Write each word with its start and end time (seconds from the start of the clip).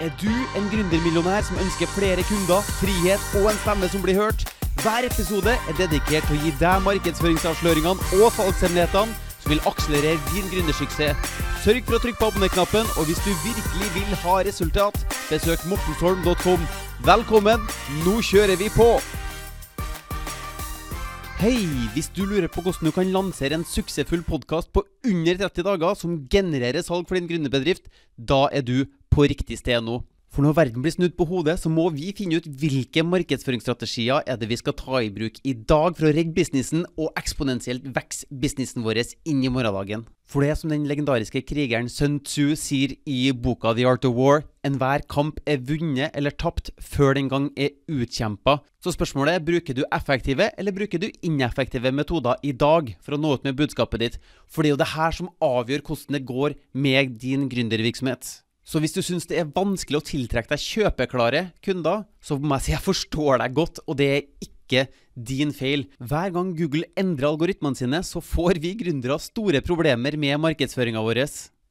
Er 0.00 0.10
du 0.20 0.28
en 0.58 0.66
gründermillionær 0.68 1.46
som 1.46 1.56
ønsker 1.56 1.88
flere 1.88 2.24
kunder, 2.28 2.60
frihet 2.82 3.22
og 3.38 3.48
en 3.48 3.60
stemme 3.62 3.88
som 3.88 4.02
blir 4.04 4.18
hørt? 4.18 4.44
Hver 4.82 5.08
episode 5.08 5.54
er 5.56 5.78
dedikert 5.78 6.26
til 6.28 6.36
å 6.36 6.42
gi 6.42 6.52
deg 6.60 6.84
markedsføringsavsløringene 6.84 8.20
og 8.20 8.28
salgshemmelighetene 8.36 9.16
som 9.40 9.54
vil 9.54 9.64
akselerere 9.70 10.20
din 10.34 10.52
gründersuksess. 10.52 11.34
Sørg 11.64 11.88
for 11.88 11.96
å 11.96 12.02
trykke 12.04 12.20
på 12.20 12.28
abonner-knappen, 12.28 12.92
og 13.00 13.08
hvis 13.08 13.24
du 13.24 13.32
virkelig 13.40 13.92
vil 13.96 14.16
ha 14.26 14.38
resultat, 14.44 15.00
besøk 15.30 15.64
mortensholm.com. 15.70 16.68
Velkommen, 17.08 17.64
nå 18.04 18.20
kjører 18.20 18.60
vi 18.60 18.68
på! 18.76 18.90
Hei! 21.36 21.66
Hvis 21.92 22.06
du 22.16 22.22
lurer 22.24 22.48
på 22.48 22.62
hvordan 22.64 22.88
du 22.88 22.92
kan 22.96 23.10
lansere 23.12 23.58
en 23.58 23.64
suksessfull 23.68 24.22
podkast 24.24 24.70
på 24.72 24.80
under 25.04 25.36
30 25.42 25.66
dager 25.66 25.98
som 26.00 26.14
genererer 26.32 26.80
salg 26.80 27.04
for 27.04 27.18
din 27.18 27.26
gründerbedrift, 27.28 27.90
da 28.16 28.46
er 28.48 28.64
du 28.64 28.86
på 29.12 29.26
riktig 29.28 29.58
sted 29.60 29.84
nå. 29.84 29.98
For 30.36 30.44
når 30.44 30.52
verden 30.52 30.82
blir 30.84 30.92
snudd 30.92 31.14
på 31.16 31.24
hodet, 31.30 31.54
så 31.56 31.70
må 31.72 31.86
vi 31.94 32.10
finne 32.12 32.36
ut 32.36 32.46
hvilke 32.60 33.00
markedsføringsstrategier 33.08 34.26
er 34.28 34.36
det 34.36 34.50
vi 34.50 34.58
skal 34.60 34.74
ta 34.76 35.00
i 35.00 35.08
bruk 35.08 35.38
i 35.48 35.54
dag 35.56 35.96
for 35.96 36.10
å 36.10 36.12
rigge 36.12 36.36
businessen 36.36 36.82
og 37.00 37.16
eksponentielt 37.16 37.86
vokse 37.96 38.28
businessen 38.28 38.84
vår 38.84 39.00
inn 39.00 39.40
i 39.40 39.48
morgendagen. 39.48 40.04
For 40.28 40.44
det 40.44 40.52
er 40.52 40.60
som 40.60 40.68
den 40.74 40.84
legendariske 40.90 41.40
krigeren 41.48 41.88
Sun 41.88 42.20
Tzu 42.20 42.52
sier 42.52 42.92
i 43.08 43.32
boka 43.32 43.72
The 43.72 43.88
Art 43.88 44.04
of 44.04 44.12
War, 44.20 44.44
enhver 44.60 45.08
kamp 45.08 45.40
er 45.48 45.64
vunnet 45.64 46.12
eller 46.12 46.36
tapt 46.36 46.68
før 46.84 47.16
den 47.16 47.32
gang 47.32 47.48
er 47.56 47.72
utkjempa. 47.88 48.58
Så 48.76 48.92
spørsmålet 48.92 49.38
er 49.38 49.48
bruker 49.48 49.72
du 49.72 49.86
effektive 49.88 50.52
eller 50.52 50.76
bruker 50.76 51.00
du 51.00 51.08
ineffektive 51.24 51.96
metoder 51.96 52.36
i 52.44 52.52
dag 52.52 52.92
for 53.00 53.16
å 53.16 53.24
nå 53.24 53.38
ut 53.38 53.48
med 53.48 53.56
budskapet 53.56 54.04
ditt? 54.04 54.24
For 54.44 54.60
det 54.60 54.74
er 54.74 54.76
jo 54.76 54.84
det 54.84 54.94
her 54.98 55.16
som 55.16 55.32
avgjør 55.40 55.86
hvordan 55.88 56.20
det 56.20 56.28
går 56.28 56.60
med 56.76 57.22
din 57.24 57.48
gründervirksomhet. 57.48 58.42
Så 58.66 58.80
hvis 58.82 58.96
du 58.96 58.98
syns 59.04 59.28
det 59.30 59.38
er 59.38 59.50
vanskelig 59.54 60.00
å 60.00 60.06
tiltrekke 60.08 60.50
deg 60.50 60.62
kjøpeklare 60.62 61.42
kunder, 61.62 62.02
så 62.18 62.34
må 62.34 62.56
jeg 62.56 62.64
si 62.64 62.72
jeg 62.72 62.82
forstår 62.82 63.38
deg 63.44 63.52
godt, 63.54 63.78
og 63.86 63.98
det 64.00 64.08
er 64.10 64.24
ikke 64.42 64.88
din 65.14 65.52
feil. 65.54 65.84
Hver 66.02 66.32
gang 66.34 66.50
Google 66.58 66.88
endrer 66.98 67.28
algoritmene 67.30 67.78
sine, 67.78 68.00
så 68.02 68.18
får 68.18 68.58
vi 68.64 68.74
gründere 68.80 69.20
store 69.22 69.62
problemer 69.62 70.18
med 70.18 70.42
markedsføringa 70.42 71.04
vår. 71.06 71.22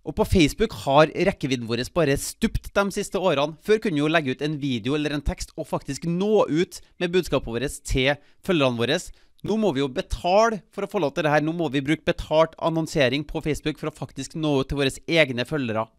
Og 0.06 0.16
på 0.16 0.28
Facebook 0.30 0.72
har 0.86 1.12
rekkevidden 1.28 1.68
vår 1.68 1.84
bare 1.98 2.16
stupt 2.22 2.72
de 2.72 2.86
siste 2.96 3.20
årene. 3.20 3.58
Før 3.66 3.82
kunne 3.84 4.00
vi 4.00 4.04
jo 4.06 4.12
legge 4.12 4.38
ut 4.38 4.46
en 4.46 4.56
video 4.62 4.96
eller 4.96 5.18
en 5.18 5.26
tekst 5.26 5.52
og 5.58 5.68
faktisk 5.68 6.08
nå 6.08 6.46
ut 6.48 6.80
med 7.02 7.12
budskapet 7.12 7.52
vårt 7.58 7.80
til 7.84 8.14
følgerne 8.46 8.80
våre. 8.80 9.02
Nå 9.46 9.60
må 9.60 9.74
vi 9.76 9.84
jo 9.84 9.92
betale 9.92 10.62
for 10.72 10.86
å 10.86 10.90
få 10.90 11.04
lov 11.04 11.12
til 11.18 11.28
det 11.28 11.34
her. 11.34 11.44
Nå 11.44 11.52
må 11.58 11.68
vi 11.74 11.84
bruke 11.84 12.08
betalt 12.08 12.56
annonsering 12.56 13.28
på 13.28 13.44
Facebook 13.44 13.82
for 13.82 13.92
å 13.92 13.98
faktisk 13.98 14.38
nå 14.40 14.62
ut 14.62 14.72
til 14.72 14.80
våre 14.80 14.96
egne 15.10 15.44
følgere. 15.50 15.90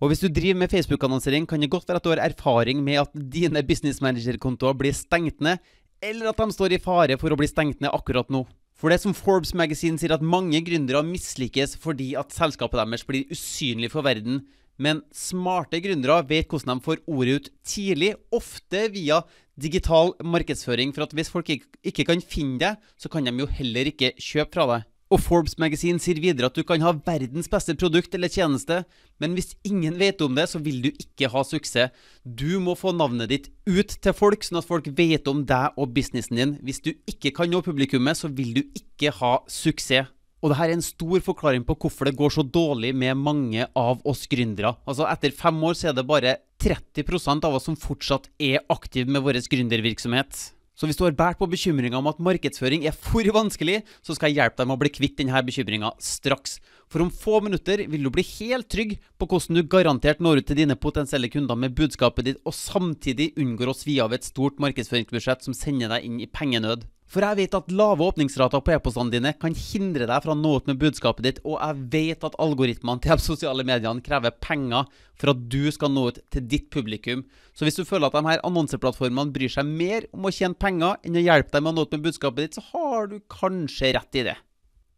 Og 0.00 0.08
hvis 0.08 0.22
du 0.22 0.30
driver 0.32 0.56
med 0.62 0.72
Facebook-annonsering, 0.72 1.44
kan 1.44 1.60
det 1.60 1.68
godt 1.68 1.88
være 1.88 2.00
at 2.00 2.06
du 2.06 2.10
har 2.14 2.22
erfaring 2.24 2.80
med 2.80 3.02
at 3.02 3.12
dine 3.12 3.60
business 3.68 4.00
manager-kontoer 4.00 4.78
blir 4.80 4.96
stengt 4.96 5.42
ned, 5.44 5.60
eller 6.00 6.30
at 6.30 6.40
de 6.40 6.56
står 6.56 6.72
i 6.72 6.80
fare 6.80 7.18
for 7.20 7.28
å 7.28 7.36
bli 7.36 7.48
stengt 7.50 7.82
ned 7.84 7.92
akkurat 7.92 8.32
nå. 8.32 8.46
For 8.80 8.88
det 8.88 9.02
som 9.02 9.12
Forbes 9.12 9.52
Magazine 9.52 10.00
sier 10.00 10.14
at 10.16 10.24
mange 10.24 10.56
gründere 10.64 11.02
mislykkes 11.04 11.76
fordi 11.82 12.14
at 12.16 12.32
selskapet 12.32 12.80
deres 12.80 13.04
blir 13.04 13.28
usynlig 13.28 13.90
for 13.92 14.06
verden. 14.06 14.40
Men 14.80 15.02
smarte 15.12 15.82
gründere 15.84 16.22
vet 16.30 16.48
hvordan 16.48 16.80
de 16.80 16.86
får 16.86 17.02
ordet 17.04 17.34
ut 17.36 17.50
tidlig, 17.60 18.14
ofte 18.32 18.86
via 18.94 19.20
digital 19.60 20.14
markedsføring. 20.24 20.94
For 20.96 21.04
at 21.04 21.12
hvis 21.12 21.28
folk 21.28 21.52
ikke 21.52 22.08
kan 22.08 22.24
finne 22.24 22.56
det, 22.62 22.72
så 22.96 23.12
kan 23.12 23.28
de 23.28 23.36
jo 23.36 23.50
heller 23.60 23.92
ikke 23.92 24.14
kjøpe 24.16 24.56
fra 24.56 24.68
deg. 24.72 24.88
Og 25.10 25.18
Forbes 25.18 25.56
Magazine 25.58 25.98
sier 25.98 26.20
videre 26.22 26.46
at 26.46 26.54
du 26.54 26.62
kan 26.62 26.82
ha 26.84 26.92
verdens 26.94 27.50
beste 27.50 27.74
produkt 27.74 28.12
eller 28.14 28.30
tjeneste, 28.30 28.84
men 29.18 29.34
hvis 29.34 29.56
ingen 29.66 29.96
vet 29.98 30.22
om 30.22 30.36
det, 30.38 30.44
så 30.52 30.60
vil 30.62 30.78
du 30.84 30.90
ikke 30.92 31.32
ha 31.32 31.42
suksess. 31.42 31.90
Du 32.22 32.60
må 32.62 32.76
få 32.78 32.92
navnet 32.94 33.32
ditt 33.32 33.48
ut 33.66 33.90
til 33.90 34.14
folk, 34.14 34.46
sånn 34.46 34.60
at 34.60 34.68
folk 34.68 34.86
vet 34.94 35.26
om 35.30 35.42
deg 35.48 35.74
og 35.74 35.90
businessen 35.96 36.38
din. 36.38 36.54
Hvis 36.62 36.78
du 36.84 36.92
ikke 37.10 37.34
kan 37.40 37.50
nå 37.50 37.58
publikummet, 37.66 38.20
så 38.22 38.30
vil 38.30 38.54
du 38.54 38.62
ikke 38.78 39.10
ha 39.18 39.40
suksess. 39.50 40.12
Og 40.40 40.54
dette 40.54 40.68
er 40.70 40.72
en 40.72 40.84
stor 40.84 41.20
forklaring 41.26 41.66
på 41.68 41.74
hvorfor 41.82 42.08
det 42.08 42.16
går 42.16 42.32
så 42.32 42.46
dårlig 42.46 42.94
med 42.96 43.18
mange 43.18 43.66
av 43.76 44.00
oss 44.08 44.22
gründere. 44.30 44.72
Altså 44.88 45.04
Etter 45.10 45.34
fem 45.36 45.58
år 45.66 45.76
så 45.76 45.90
er 45.90 45.98
det 45.98 46.06
bare 46.08 46.38
30% 46.62 47.44
av 47.44 47.58
oss 47.58 47.66
som 47.68 47.76
fortsatt 47.76 48.30
er 48.40 48.62
aktive 48.72 49.10
med 49.10 49.26
vår 49.26 49.42
gründervirksomhet. 49.52 50.46
Så 50.80 50.88
hvis 50.88 50.96
du 50.96 51.02
har 51.04 51.12
båret 51.12 51.36
på 51.36 51.44
bekymringa 51.52 51.98
om 51.98 52.06
at 52.08 52.22
markedsføring 52.24 52.86
er 52.88 52.94
for 52.96 53.26
vanskelig, 53.36 53.82
så 54.00 54.14
skal 54.16 54.30
jeg 54.30 54.38
hjelpe 54.38 54.62
deg 54.62 54.68
med 54.70 54.78
å 54.78 54.80
bli 54.80 54.92
kvitt 54.94 55.18
denne 55.18 55.42
bekymringa 55.44 55.90
straks. 56.00 56.54
For 56.88 57.04
om 57.04 57.10
få 57.12 57.42
minutter 57.44 57.82
vil 57.84 58.06
du 58.06 58.08
bli 58.14 58.24
helt 58.24 58.70
trygg 58.72 58.94
på 59.20 59.28
hvordan 59.28 59.58
du 59.58 59.68
garantert 59.68 60.24
når 60.24 60.40
ut 60.40 60.48
til 60.48 60.62
dine 60.62 60.78
potensielle 60.80 61.28
kunder 61.28 61.58
med 61.60 61.76
budskapet 61.76 62.30
ditt, 62.30 62.40
og 62.48 62.56
samtidig 62.56 63.34
unngår 63.36 63.74
å 63.74 63.76
svi 63.76 63.98
av 64.00 64.16
et 64.16 64.24
stort 64.24 64.56
markedsføringsbudsjett 64.64 65.44
som 65.44 65.58
sender 65.58 65.92
deg 65.92 66.08
inn 66.08 66.16
i 66.24 66.30
pengenød. 66.32 66.88
For 67.10 67.24
jeg 67.26 67.40
vet 67.40 67.54
at 67.58 67.72
lave 67.74 68.06
åpningsrater 68.06 68.60
på 68.62 68.70
e-postene 68.70 69.10
dine 69.10 69.32
kan 69.34 69.54
hindre 69.58 70.06
deg 70.06 70.22
fra 70.22 70.30
å 70.30 70.38
nå 70.38 70.52
ut 70.60 70.68
med 70.70 70.78
budskapet 70.78 71.26
ditt, 71.26 71.40
og 71.42 71.56
jeg 71.58 71.86
vet 71.90 72.26
at 72.28 72.36
algoritmene 72.38 73.02
til 73.02 73.18
de 73.18 73.24
sosiale 73.24 73.64
mediene 73.66 74.04
krever 74.06 74.36
penger 74.38 74.86
for 75.18 75.32
at 75.32 75.40
du 75.50 75.64
skal 75.74 75.90
nå 75.90 76.04
ut 76.12 76.20
til 76.30 76.46
ditt 76.52 76.68
publikum. 76.70 77.24
Så 77.50 77.66
hvis 77.66 77.80
du 77.80 77.82
føler 77.82 78.06
at 78.06 78.14
de 78.14 78.22
her 78.28 78.44
annonseplattformene 78.46 79.34
bryr 79.34 79.50
seg 79.50 79.66
mer 79.66 80.06
om 80.14 80.30
å 80.30 80.34
tjene 80.34 80.54
penger 80.54 81.02
enn 81.02 81.18
å 81.18 81.24
hjelpe 81.24 81.50
deg 81.56 81.66
med 81.66 81.72
å 81.72 81.76
nå 81.80 81.88
ut 81.88 81.98
med 81.98 82.06
budskapet 82.06 82.46
ditt, 82.46 82.60
så 82.60 82.66
har 82.70 83.10
du 83.10 83.18
kanskje 83.26 83.90
rett 83.98 84.20
i 84.22 84.26
det. 84.30 84.38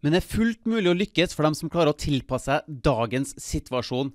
Men 0.05 0.13
det 0.13 0.21
er 0.21 0.33
fullt 0.35 0.69
mulig 0.69 0.93
å 0.93 0.99
lykkes 0.99 1.33
for 1.33 1.49
dem 1.49 1.57
som 1.57 1.73
klarer 1.73 1.95
å 1.95 2.03
tilpasse 2.03 2.61
seg 2.61 2.81
dagens 2.85 3.33
situasjon. 3.41 4.13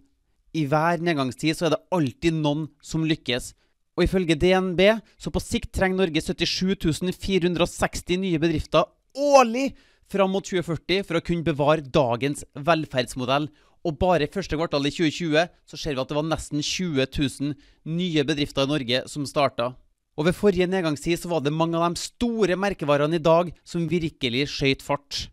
I 0.54 0.68
hver 0.70 1.02
nedgangstid 1.02 1.58
så 1.58 1.68
er 1.68 1.74
det 1.74 1.86
alltid 1.96 2.38
noen 2.44 2.68
som 2.84 3.08
lykkes. 3.08 3.56
Og 3.98 4.06
ifølge 4.06 4.38
DNB 4.38 4.82
så 5.18 5.34
på 5.34 5.42
sikt 5.42 5.72
trenger 5.74 6.04
Norge 6.04 6.22
77 6.22 7.16
460 7.18 8.20
nye 8.22 8.42
bedrifter 8.42 8.86
årlig 9.18 9.72
fram 10.08 10.32
mot 10.32 10.46
2040 10.46 11.02
for 11.08 11.18
å 11.18 11.24
kunne 11.26 11.48
bevare 11.48 11.82
dagens 11.82 12.46
velferdsmodell. 12.54 13.50
Og 13.88 13.98
bare 13.98 14.28
i 14.28 14.32
første 14.32 14.58
kvartal 14.60 14.86
i 14.86 14.94
2020 14.94 15.50
så 15.50 15.80
ser 15.80 15.96
vi 15.96 16.04
at 16.04 16.12
det 16.12 16.18
var 16.18 16.28
nesten 16.28 16.62
20 16.62 17.10
000 17.10 17.58
nye 17.98 18.26
bedrifter 18.28 18.68
i 18.68 18.72
Norge 18.72 19.04
som 19.10 19.26
starta. 19.28 19.72
Og 20.18 20.26
ved 20.30 20.38
forrige 20.38 20.70
nedgangstid 20.70 21.22
så 21.22 21.30
var 21.32 21.44
det 21.46 21.54
mange 21.54 21.78
av 21.78 21.94
de 21.94 22.02
store 22.02 22.58
merkevarene 22.58 23.20
i 23.20 23.24
dag 23.24 23.52
som 23.66 23.90
virkelig 23.90 24.48
skøyt 24.54 24.86
fart. 24.86 25.28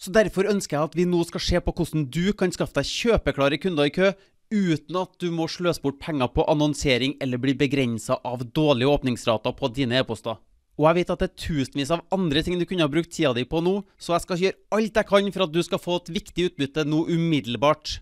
Så 0.00 0.12
Derfor 0.12 0.48
ønsker 0.48 0.78
jeg 0.78 0.88
at 0.88 0.96
vi 0.96 1.04
nå 1.04 1.20
skal 1.28 1.44
se 1.44 1.60
på 1.60 1.74
hvordan 1.76 2.06
du 2.08 2.32
kan 2.32 2.52
skaffe 2.52 2.78
deg 2.78 2.88
kjøpeklare 2.88 3.60
kunder 3.60 3.88
i 3.88 3.92
kø 3.92 4.12
uten 4.50 4.98
at 4.98 5.16
du 5.22 5.30
må 5.34 5.46
sløse 5.50 5.82
bort 5.82 6.00
penger 6.02 6.30
på 6.34 6.44
annonsering 6.50 7.16
eller 7.22 7.40
bli 7.40 7.54
begrensa 7.58 8.18
av 8.26 8.44
dårlige 8.50 8.90
åpningsrater 8.90 9.54
på 9.56 9.70
dine 9.74 10.00
e-poster. 10.02 10.38
Og 10.80 10.86
jeg 10.88 10.96
vet 11.00 11.10
at 11.12 11.22
det 11.22 11.28
er 11.28 11.40
tusenvis 11.44 11.90
av 11.94 12.04
andre 12.14 12.42
ting 12.42 12.58
du 12.58 12.66
kunne 12.66 12.86
ha 12.86 12.90
brukt 12.90 13.12
tida 13.12 13.34
di 13.36 13.44
på 13.44 13.60
nå, 13.62 13.80
så 14.00 14.14
jeg 14.14 14.24
skal 14.24 14.44
gjøre 14.44 14.60
alt 14.76 15.00
jeg 15.00 15.08
kan 15.10 15.32
for 15.34 15.46
at 15.46 15.52
du 15.54 15.60
skal 15.66 15.82
få 15.82 15.98
et 16.00 16.14
viktig 16.20 16.46
utbytte 16.50 16.86
nå 16.88 17.04
umiddelbart. 17.10 17.98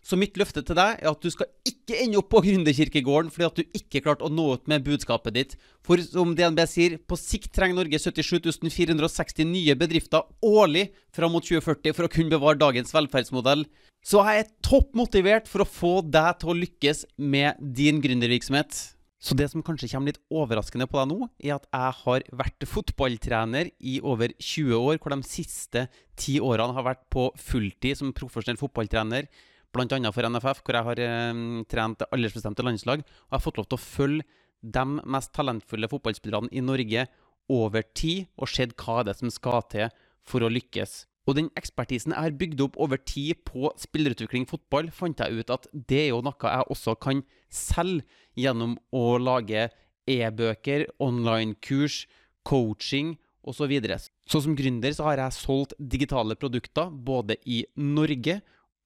Så 0.00 0.16
mitt 0.16 0.38
løfte 0.40 0.62
til 0.64 0.78
deg 0.78 1.00
er 1.02 1.10
at 1.10 1.20
du 1.20 1.28
skal 1.32 1.50
ikke 1.68 1.98
ende 2.00 2.18
opp 2.20 2.30
på 2.32 2.40
Gründerkirkegården 2.46 3.28
fordi 3.34 3.46
at 3.46 3.58
du 3.58 3.76
ikke 3.76 4.00
klarte 4.04 4.24
å 4.24 4.32
nå 4.32 4.46
ut 4.56 4.70
med 4.70 4.86
budskapet 4.86 5.36
ditt. 5.36 5.56
For 5.84 6.00
som 6.02 6.32
DNB 6.36 6.62
sier, 6.70 6.96
på 7.04 7.18
sikt 7.20 7.50
trenger 7.56 7.82
Norge 7.82 8.00
77 8.00 8.70
460 8.72 9.48
nye 9.50 9.76
bedrifter 9.78 10.24
årlig 10.46 10.88
fram 11.16 11.36
mot 11.36 11.44
2040 11.44 11.96
for 11.96 12.08
å 12.08 12.12
kunne 12.12 12.32
bevare 12.32 12.60
dagens 12.60 12.94
velferdsmodell. 12.96 13.66
Så 14.00 14.22
jeg 14.24 14.46
er 14.46 14.54
topp 14.64 14.96
motivert 14.96 15.50
for 15.50 15.64
å 15.64 15.68
få 15.68 15.92
deg 16.06 16.40
til 16.40 16.54
å 16.54 16.56
lykkes 16.62 17.04
med 17.20 17.60
din 17.60 18.00
gründervirksomhet. 18.00 18.80
Så 19.20 19.36
det 19.36 19.50
som 19.52 19.60
kanskje 19.60 19.90
kommer 19.92 20.14
litt 20.14 20.22
overraskende 20.32 20.86
på 20.88 20.96
deg 20.96 21.10
nå, 21.10 21.26
er 21.44 21.58
at 21.58 21.66
jeg 21.68 21.96
har 21.98 22.24
vært 22.40 22.64
fotballtrener 22.64 23.68
i 23.84 23.98
over 24.00 24.32
20 24.40 24.78
år, 24.78 24.96
hvor 24.96 25.12
de 25.12 25.28
siste 25.28 25.84
ti 26.16 26.38
årene 26.40 26.72
har 26.72 26.86
vært 26.86 27.04
på 27.12 27.26
fulltid 27.36 28.00
som 28.00 28.14
profesjonell 28.16 28.56
fotballtrener 28.60 29.28
bl.a. 29.74 30.12
for 30.12 30.28
NFF, 30.28 30.62
hvor 30.64 30.78
jeg 30.78 30.88
har 30.88 31.02
eh, 31.04 31.42
trent 31.70 32.04
aldersbestemte 32.10 32.66
landslag. 32.66 33.04
Og 33.04 33.28
jeg 33.30 33.36
har 33.38 33.44
fått 33.46 33.60
lov 33.60 33.70
til 33.70 33.78
å 33.80 33.84
følge 33.84 34.28
de 34.60 34.84
mest 35.08 35.32
talentfulle 35.36 35.88
fotballspillerne 35.88 36.52
i 36.52 36.62
Norge 36.64 37.06
over 37.50 37.86
tid, 37.96 38.28
og 38.38 38.50
sett 38.50 38.74
hva 38.78 39.00
det 39.04 39.14
er 39.14 39.22
som 39.22 39.32
skal 39.32 39.64
til 39.72 39.88
for 40.26 40.44
å 40.44 40.50
lykkes. 40.52 41.04
Og 41.28 41.36
den 41.36 41.50
ekspertisen 41.58 42.14
jeg 42.14 42.26
har 42.26 42.36
bygd 42.38 42.62
opp 42.64 42.78
over 42.80 43.00
tid 43.06 43.42
på 43.46 43.70
spillerutvikling 43.78 44.46
fotball, 44.50 44.90
fant 44.94 45.20
jeg 45.20 45.40
ut 45.42 45.52
at 45.52 45.68
det 45.72 46.06
er 46.06 46.12
jo 46.12 46.22
noe 46.24 46.34
jeg 46.54 46.70
også 46.74 46.96
kan 47.00 47.22
selge 47.52 48.06
gjennom 48.38 48.76
å 48.94 49.18
lage 49.20 49.68
e-bøker, 50.10 50.88
online-kurs, 51.02 52.04
coaching 52.46 53.14
osv. 53.40 53.62
Så, 53.62 53.66
videre. 53.70 53.96
så 54.28 54.40
som 54.44 54.56
gründer 54.56 54.92
så 54.92 55.06
har 55.08 55.20
jeg 55.22 55.38
solgt 55.38 55.72
digitale 55.78 56.36
produkter 56.36 56.90
både 56.92 57.38
i 57.48 57.62
Norge 57.80 58.40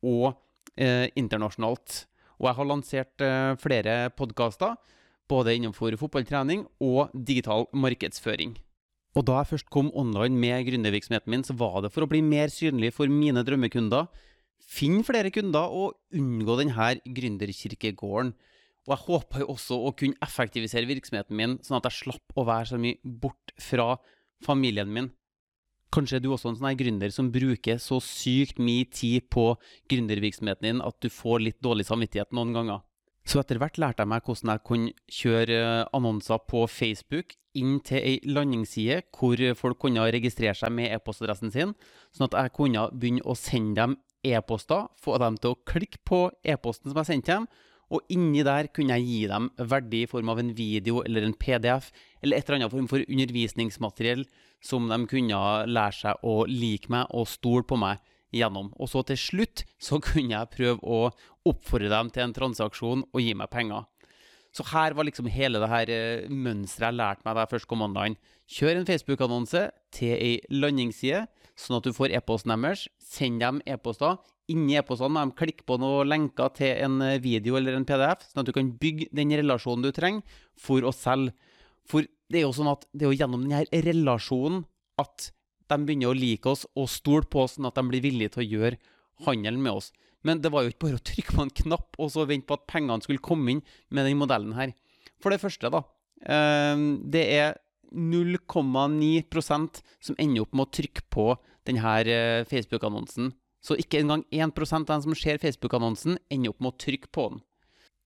og 0.07 0.37
eh, 0.77 1.07
internasjonalt. 1.19 2.05
Og 2.41 2.49
jeg 2.49 2.59
har 2.59 2.69
lansert 2.69 3.25
eh, 3.25 3.55
flere 3.63 3.97
podkaster, 4.17 4.77
både 5.31 5.55
innenfor 5.57 5.97
fotballtrening 6.01 6.67
og 6.85 7.13
digital 7.15 7.69
markedsføring. 7.73 8.57
Og 9.15 9.27
da 9.29 9.39
jeg 9.41 9.53
først 9.53 9.71
kom 9.71 9.93
online 9.95 10.35
med 10.37 10.67
gründervirksomheten 10.67 11.31
min, 11.31 11.45
så 11.47 11.55
var 11.57 11.85
det 11.85 11.93
for 11.95 12.05
å 12.05 12.11
bli 12.11 12.21
mer 12.25 12.51
synlig 12.51 12.93
for 12.97 13.11
mine 13.11 13.45
drømmekunder, 13.47 14.09
finne 14.65 15.05
flere 15.07 15.31
kunder 15.35 15.71
og 15.71 15.95
unngå 16.17 16.59
denne 16.59 16.89
gründerkirkegården. 17.07 18.35
Og 18.85 18.93
jeg 18.93 19.05
håpa 19.07 19.41
jo 19.41 19.53
også 19.55 19.79
å 19.81 19.93
kunne 19.97 20.19
effektivisere 20.25 20.89
virksomheten 20.91 21.37
min, 21.39 21.59
sånn 21.65 21.79
at 21.79 21.87
jeg 21.89 22.03
slapp 22.03 22.35
å 22.37 22.45
være 22.49 22.73
så 22.73 22.81
mye 22.81 22.99
bort 23.05 23.55
fra 23.63 23.95
familien 24.45 24.91
min. 24.93 25.13
Kanskje 25.95 26.19
er 26.19 26.25
du 26.25 26.33
også 26.35 26.51
en 26.51 26.59
sånn 26.59 26.79
gründer 26.79 27.13
som 27.15 27.31
bruker 27.31 27.79
så 27.83 28.01
sykt 28.03 28.59
mye 28.59 28.89
tid 28.91 29.29
på 29.31 29.53
gründervirksomheten 29.93 30.67
din 30.67 30.83
at 30.83 30.99
du 31.05 31.07
får 31.13 31.45
litt 31.45 31.61
dårlig 31.63 31.87
samvittighet 31.87 32.35
noen 32.35 32.55
ganger. 32.57 32.83
Så 33.25 33.39
etter 33.41 33.61
hvert 33.61 33.79
lærte 33.81 34.03
jeg 34.03 34.11
meg 34.11 34.27
hvordan 34.27 34.51
jeg 34.53 34.63
kunne 34.69 34.95
kjøre 35.21 35.61
eh, 35.61 35.85
annonser 35.97 36.43
på 36.51 36.65
Facebook 36.69 37.37
inn 37.57 37.79
til 37.87 38.03
ei 38.03 38.17
landingsside 38.27 39.05
hvor 39.15 39.41
folk 39.57 39.79
kunne 39.85 40.05
registrere 40.13 40.57
seg 40.59 40.75
med 40.75 40.91
e-postadressen 40.97 41.55
sin, 41.55 41.77
sånn 42.13 42.27
at 42.29 42.37
jeg 42.41 42.55
kunne 42.59 42.89
begynne 42.93 43.25
å 43.25 43.37
sende 43.39 43.79
dem 43.79 43.97
e-poster, 44.25 44.89
få 45.01 45.17
dem 45.23 45.39
til 45.39 45.55
å 45.55 45.61
klikke 45.69 46.03
på 46.05 46.27
e-posten 46.43 46.91
som 46.91 47.01
jeg 47.01 47.13
sendte 47.13 47.39
dem, 47.39 47.49
og 47.95 48.11
inni 48.11 48.43
der 48.47 48.69
kunne 48.75 48.97
jeg 48.99 49.07
gi 49.07 49.21
dem 49.31 49.51
verdi 49.71 50.03
i 50.03 50.11
form 50.11 50.33
av 50.33 50.41
en 50.43 50.51
video 50.57 51.03
eller 51.07 51.27
en 51.27 51.37
PDF 51.39 51.93
eller 52.21 52.37
et 52.39 52.49
eller 52.49 52.61
annet 52.61 52.75
form 52.75 52.89
for 52.91 53.05
undervisningsmateriell 53.07 54.25
som 54.65 54.89
de 54.91 54.99
kunne 55.11 55.41
lære 55.71 55.99
seg 56.01 56.27
å 56.27 56.43
like 56.51 56.91
meg 56.93 57.13
og 57.15 57.29
stole 57.31 57.67
på 57.69 57.79
meg 57.79 58.03
gjennom. 58.35 58.73
Og 58.81 58.91
så 58.91 59.05
til 59.07 59.21
slutt 59.21 59.65
så 59.79 60.01
kunne 60.03 60.35
jeg 60.35 60.53
prøve 60.57 60.81
å 60.83 61.11
oppfordre 61.47 61.93
dem 61.93 62.11
til 62.11 62.27
en 62.27 62.37
transaksjon 62.37 63.05
og 63.13 63.23
gi 63.23 63.35
meg 63.39 63.53
penger. 63.53 63.85
Så 64.55 64.63
her 64.71 64.95
var 64.95 65.07
liksom 65.07 65.27
hele 65.35 65.59
det 65.59 65.71
her 65.71 65.91
uh, 65.91 66.31
mønsteret 66.31 66.93
jeg 66.93 66.99
lærte 67.01 67.27
meg 67.27 67.35
da 67.35 67.45
jeg 67.45 67.53
først 67.57 67.71
kom 67.71 67.83
online. 67.83 68.19
Kjør 68.51 68.79
en 68.79 68.87
Facebook-annonse 68.87 69.65
til 69.95 70.15
ei 70.15 70.35
landingsside, 70.53 71.25
sånn 71.59 71.79
at 71.79 71.87
du 71.87 71.95
får 71.95 72.15
e-posten 72.17 72.55
deres. 72.55 72.87
Send 72.99 73.43
dem 73.43 73.61
e-poster. 73.67 74.19
Inni 74.53 74.77
e-postene 74.77 75.15
må 75.15 75.25
de 75.31 75.39
klikke 75.39 75.65
på 75.69 75.79
noen 75.81 76.11
lenker 76.11 76.53
til 76.59 76.75
en 76.85 77.01
eh, 77.05 77.21
video 77.23 77.57
eller 77.57 77.79
en 77.79 77.87
PDF, 77.89 78.27
sånn 78.29 78.43
at 78.43 78.51
du 78.51 78.55
kan 78.57 78.73
bygge 78.81 79.09
den 79.17 79.33
relasjonen 79.41 79.87
du 79.87 79.93
trenger 79.95 80.41
for 80.61 80.85
å 80.85 80.93
selge. 80.95 81.33
For 81.89 82.05
det 82.33 82.41
er 82.41 82.47
jo 82.47 82.55
sånn 82.57 82.73
at 82.73 82.85
det 82.93 83.07
er 83.07 83.13
jo 83.13 83.21
gjennom 83.21 83.45
denne 83.45 83.65
relasjonen 83.85 84.65
at 85.01 85.31
de 85.73 85.79
begynner 85.81 86.13
å 86.13 86.17
like 86.17 86.49
oss 86.49 86.65
og 86.77 86.91
stole 86.93 87.29
på 87.31 87.45
oss, 87.45 87.57
sånn 87.57 87.69
at 87.69 87.79
de 87.79 87.87
blir 87.89 88.05
villige 88.05 88.35
til 88.35 88.45
å 88.45 88.49
gjøre 88.49 88.81
handelen 89.25 89.65
med 89.65 89.81
oss. 89.81 89.91
Men 90.25 90.41
det 90.41 90.53
var 90.53 90.65
jo 90.65 90.73
ikke 90.73 90.87
bare 90.87 91.01
å 91.01 91.05
trykke 91.09 91.37
på 91.37 91.45
en 91.45 91.57
knapp 91.63 91.99
og 92.01 92.13
så 92.13 92.25
vente 92.29 92.49
på 92.49 92.57
at 92.57 92.69
pengene 92.71 93.05
skulle 93.05 93.25
komme 93.25 93.53
inn 93.53 93.65
med 93.93 94.09
den 94.09 94.21
modellen 94.21 94.57
her. 94.57 94.73
For 95.21 95.33
det 95.33 95.41
første, 95.41 95.71
da. 95.73 95.85
Eh, 96.25 96.85
det 97.13 97.25
er 97.37 97.59
0,9% 97.95 99.81
som 100.03 100.19
ender 100.19 100.45
opp 100.45 100.53
med 100.55 100.67
å 100.67 100.75
trykke 100.81 101.07
på 101.15 101.31
denne 101.69 101.97
eh, 102.05 102.45
Facebook-annonsen. 102.51 103.33
Så 103.65 103.79
ikke 103.81 104.03
engang 104.03 104.27
1% 104.29 104.85
av 104.85 104.91
dem 104.91 105.05
som 105.07 105.17
ser 105.17 105.41
Facebook-annonsen, 105.41 106.19
ender 106.29 106.53
opp 106.53 106.61
med 106.61 106.75
å 106.75 106.81
trykke 106.85 107.09
på 107.15 107.31
den. 107.33 107.43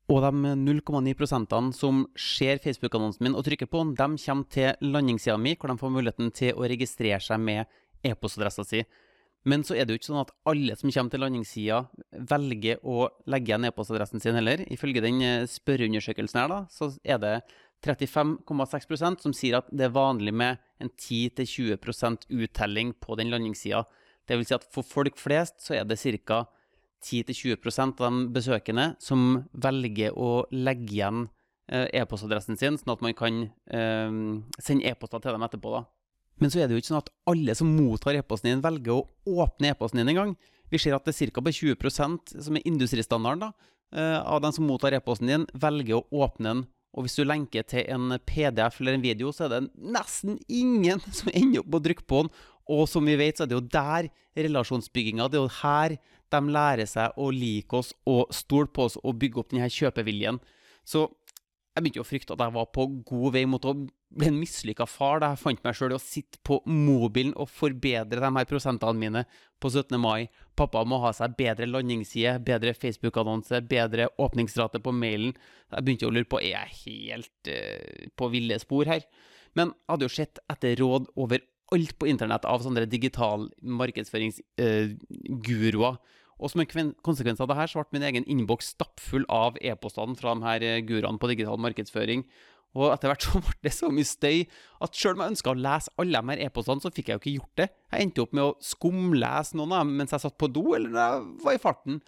Og 0.09 0.23
de 0.25 0.55
0,9% 0.57 1.75
som 1.77 2.07
ser 2.17 2.63
Facebook-annonsen 2.65 3.27
min 3.27 3.35
og 3.37 3.45
trykker 3.45 3.69
på 3.69 3.83
den, 3.83 3.93
de 3.99 4.23
kommer 4.23 4.49
til 4.49 4.95
landingssida 4.95 5.37
mi, 5.37 5.53
hvor 5.59 5.69
de 5.69 5.77
får 5.83 5.93
muligheten 5.93 6.33
til 6.33 6.57
å 6.57 6.65
registrere 6.71 7.21
seg 7.21 7.43
med 7.45 7.69
e-postadressa 8.07 8.65
si. 8.65 8.85
Men 9.49 9.63
så 9.65 9.77
er 9.77 9.85
det 9.87 9.95
jo 9.95 10.01
ikke 10.01 10.09
sånn 10.09 10.23
at 10.23 10.33
alle 10.49 10.75
som 10.77 10.91
kommer 10.91 11.13
til 11.13 11.23
landingssida, 11.23 11.83
velger 12.31 12.81
å 12.83 13.11
legge 13.31 13.53
igjen 13.53 13.69
e-postadressen 13.69 14.23
sin 14.23 14.39
heller. 14.39 14.65
Ifølge 14.73 15.05
den 15.05 15.21
eh, 15.25 15.47
spørreundersøkelsen 15.49 16.41
her, 16.41 16.51
da, 16.55 16.61
så 16.73 16.91
er 17.05 17.21
det 17.23 17.35
35,6% 17.85 19.23
som 19.23 19.35
sier 19.37 19.61
at 19.61 19.69
det 19.71 19.87
er 19.87 19.95
vanlig 19.95 20.35
med 20.35 20.59
en 20.83 20.91
10-20% 20.91 22.27
uttelling 22.29 22.95
på 22.99 23.17
den 23.19 23.31
landingssida. 23.31 23.85
Vil 24.29 24.45
si 24.45 24.57
at 24.57 24.67
for 24.73 24.85
folk 24.85 25.19
flest 25.21 25.63
så 25.65 25.79
er 25.79 25.89
det 25.89 26.01
ca. 26.27 26.45
10-20% 26.99 28.01
av 28.03 28.11
de 28.11 28.25
besøkende 28.35 28.89
som 28.99 29.45
velger 29.55 30.17
å 30.19 30.49
legge 30.51 30.97
igjen 30.97 31.29
eh, 31.71 31.87
e-postadressen 32.01 32.59
sin, 32.59 32.75
sånn 32.81 32.97
at 32.97 33.05
man 33.07 33.15
kan 33.15 33.45
eh, 33.47 34.17
sende 34.59 34.91
e-poster 34.91 35.23
til 35.23 35.37
dem 35.37 35.47
etterpå. 35.47 35.77
da. 35.77 35.85
Men 36.43 36.51
så 36.51 36.61
er 36.61 36.67
det 36.67 36.75
jo 36.75 36.83
ikke 36.83 36.91
sånn 36.93 37.03
at 37.03 37.13
alle 37.31 37.55
som 37.59 37.71
mottar 37.71 38.19
e-posten 38.19 38.51
din, 38.51 38.65
velger 38.65 38.97
å 38.97 39.45
åpne 39.45 39.73
e-posten 39.73 40.03
din 40.03 40.11
engang. 40.15 40.35
Vi 40.71 40.81
ser 40.83 40.97
at 40.97 41.07
det 41.07 41.15
er 41.15 41.33
ca. 41.35 41.43
20% 41.43 42.35
som 42.45 42.59
er 42.59 42.67
industristandarden 42.69 43.47
da, 43.47 43.53
eh, 43.95 44.19
av 44.19 44.43
dem 44.43 44.53
som 44.53 44.67
mottar 44.67 44.95
e-posten 44.99 45.31
din, 45.31 45.47
velger 45.55 46.01
å 46.01 46.07
åpne 46.27 46.51
den. 46.51 46.67
Og 46.97 47.05
hvis 47.05 47.19
du 47.19 47.25
lenker 47.27 47.67
til 47.69 47.85
en 47.93 48.17
PDF 48.27 48.81
eller 48.81 48.97
en 48.97 49.05
video, 49.05 49.33
så 49.35 49.47
er 49.47 49.55
det 49.57 49.65
nesten 49.77 50.39
ingen 50.49 51.03
som 51.19 51.33
ender 51.35 51.63
opp 51.63 51.73
med 51.73 51.81
å 51.81 51.85
trykke 51.89 52.09
på 52.09 52.23
den. 52.25 52.33
Og 52.69 52.85
som 52.91 53.07
vi 53.09 53.17
vet, 53.17 53.39
så 53.39 53.45
er 53.45 53.51
det 53.51 53.57
jo 53.57 53.67
der 53.73 54.11
relasjonsbygginga 54.39 55.31
Det 55.33 55.39
er 55.39 55.47
jo 55.47 55.59
her 55.63 55.95
de 56.29 56.41
lærer 56.53 56.89
seg 56.89 57.17
å 57.17 57.31
like 57.33 57.79
oss 57.79 57.95
og 58.09 58.35
stole 58.37 58.69
på 58.69 58.85
oss 58.89 58.99
og 59.01 59.17
bygge 59.21 59.41
opp 59.41 59.55
denne 59.55 59.71
kjøpeviljen. 59.73 60.41
Så 60.85 61.07
jeg 61.79 61.85
begynte 61.85 62.03
å 62.03 62.07
frykte 62.07 62.35
at 62.35 62.41
jeg 62.43 62.51
var 62.57 62.67
på 62.75 62.85
god 63.07 63.35
vei 63.37 63.45
mot 63.47 63.67
å 63.69 63.73
bli 63.79 64.27
en 64.27 64.41
mislykka 64.41 64.87
far 64.89 65.21
da 65.23 65.29
jeg 65.31 65.41
fant 65.43 65.61
meg 65.63 65.77
sjøl 65.77 65.93
i 65.93 65.99
å 65.99 66.03
sitte 66.03 66.39
på 66.47 66.55
mobilen 66.67 67.35
og 67.39 67.49
forbedre 67.53 68.21
de 68.25 68.31
her 68.35 68.47
prosentene 68.51 68.99
mine 68.99 69.23
på 69.63 69.67
17. 69.71 69.99
mai. 70.01 70.29
Pappa 70.59 70.85
må 70.89 70.97
ha 71.05 71.13
seg 71.15 71.37
bedre 71.39 71.67
landingsside, 71.71 72.45
bedre 72.47 72.73
Facebook-annonse, 72.75 73.61
bedre 73.71 74.09
åpningsrate 74.19 74.79
på 74.83 74.91
mailen. 74.97 75.33
Jeg 75.71 75.83
begynte 75.87 76.07
å 76.09 76.15
lure 76.15 76.31
på 76.31 76.43
er 76.43 76.53
jeg 76.57 76.69
helt 76.83 77.39
uh, 77.53 78.09
på 78.19 78.25
ville 78.35 78.57
spor 78.63 78.85
her. 78.91 79.03
Men 79.55 79.67
jeg 79.71 79.91
hadde 79.93 80.07
jo 80.09 80.17
sett 80.19 80.37
etter 80.51 80.71
råd 80.83 81.05
over 81.21 81.39
alt 81.77 81.95
på 82.01 82.09
internett 82.11 82.45
av 82.49 82.63
sånne 82.65 82.91
digital 82.91 83.41
markedsføringsguruer. 83.61 85.95
Uh, 85.95 85.99
og 86.39 86.53
som 86.53 86.63
en 86.63 86.93
konsekvens 87.05 87.41
av 87.43 87.51
det 87.51 87.57
her, 87.59 87.71
så 87.71 87.83
ble 87.83 87.99
min 87.99 88.07
egen 88.11 88.27
innboks 88.31 88.73
stappfull 88.77 89.27
av 89.33 89.59
e-postene 89.61 90.17
fra 90.19 90.37
de 90.37 90.47
her 90.47 90.67
eh, 90.67 90.83
guruene 90.87 91.19
på 91.19 91.31
digital 91.33 91.59
markedsføring. 91.63 92.25
Og 92.79 92.93
etter 92.93 93.11
hvert 93.11 93.25
så 93.27 93.43
ble 93.43 93.57
det 93.67 93.75
så 93.75 93.91
mye 93.95 94.07
støy 94.09 94.45
at 94.85 94.99
sjøl 94.99 95.17
om 95.17 95.25
jeg 95.25 95.35
ønska 95.35 95.55
å 95.55 95.59
lese 95.59 95.95
alle 95.99 96.21
de 96.21 96.35
her 96.35 96.45
e-postene, 96.47 96.85
så 96.85 96.93
fikk 96.95 97.11
jeg 97.11 97.19
jo 97.19 97.23
ikke 97.23 97.37
gjort 97.39 97.63
det. 97.63 97.71
Jeg 97.95 98.07
endte 98.07 98.25
opp 98.25 98.37
med 98.39 98.47
å 98.47 98.55
skumlese 98.65 99.59
noen 99.59 99.75
av 99.75 99.83
dem 99.83 99.97
mens 99.99 100.15
jeg 100.15 100.25
satt 100.27 100.39
på 100.39 100.51
do, 100.53 100.69
eller 100.79 100.95
da 100.95 101.09
jeg 101.09 101.27
var 101.47 101.59
i 101.59 101.65
farten. 101.65 101.99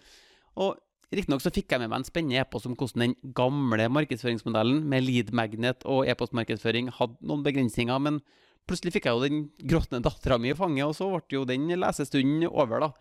Og 0.61 0.79
Riktignok 1.11 1.43
fikk 1.43 1.73
jeg 1.73 1.81
med 1.81 1.89
meg 1.91 1.99
en 1.99 2.07
spennende 2.07 2.39
e-post 2.39 2.69
om 2.69 2.75
hvordan 2.79 3.01
den 3.03 3.33
gamle 3.35 3.89
markedsføringsmodellen 3.91 4.85
med 4.87 5.03
lead 5.03 5.33
magnet 5.35 5.83
og 5.83 6.05
e-postmarkedsføring 6.07 6.87
hadde 6.95 7.19
noen 7.27 7.43
begrensninger, 7.43 7.99
men 7.99 8.21
Plutselig 8.69 8.93
fikk 8.95 9.07
jeg 9.09 9.17
jo 9.17 9.23
den 9.25 9.39
gråtende 9.67 10.05
dattera 10.05 10.37
mi 10.39 10.51
i 10.51 10.57
fanget, 10.57 10.85
og 10.85 10.95
så 10.95 11.07
ble 11.09 11.39
jo 11.39 11.47
den 11.49 11.65
lesestunden 11.81 12.45
over, 12.47 12.85
da. 12.85 12.91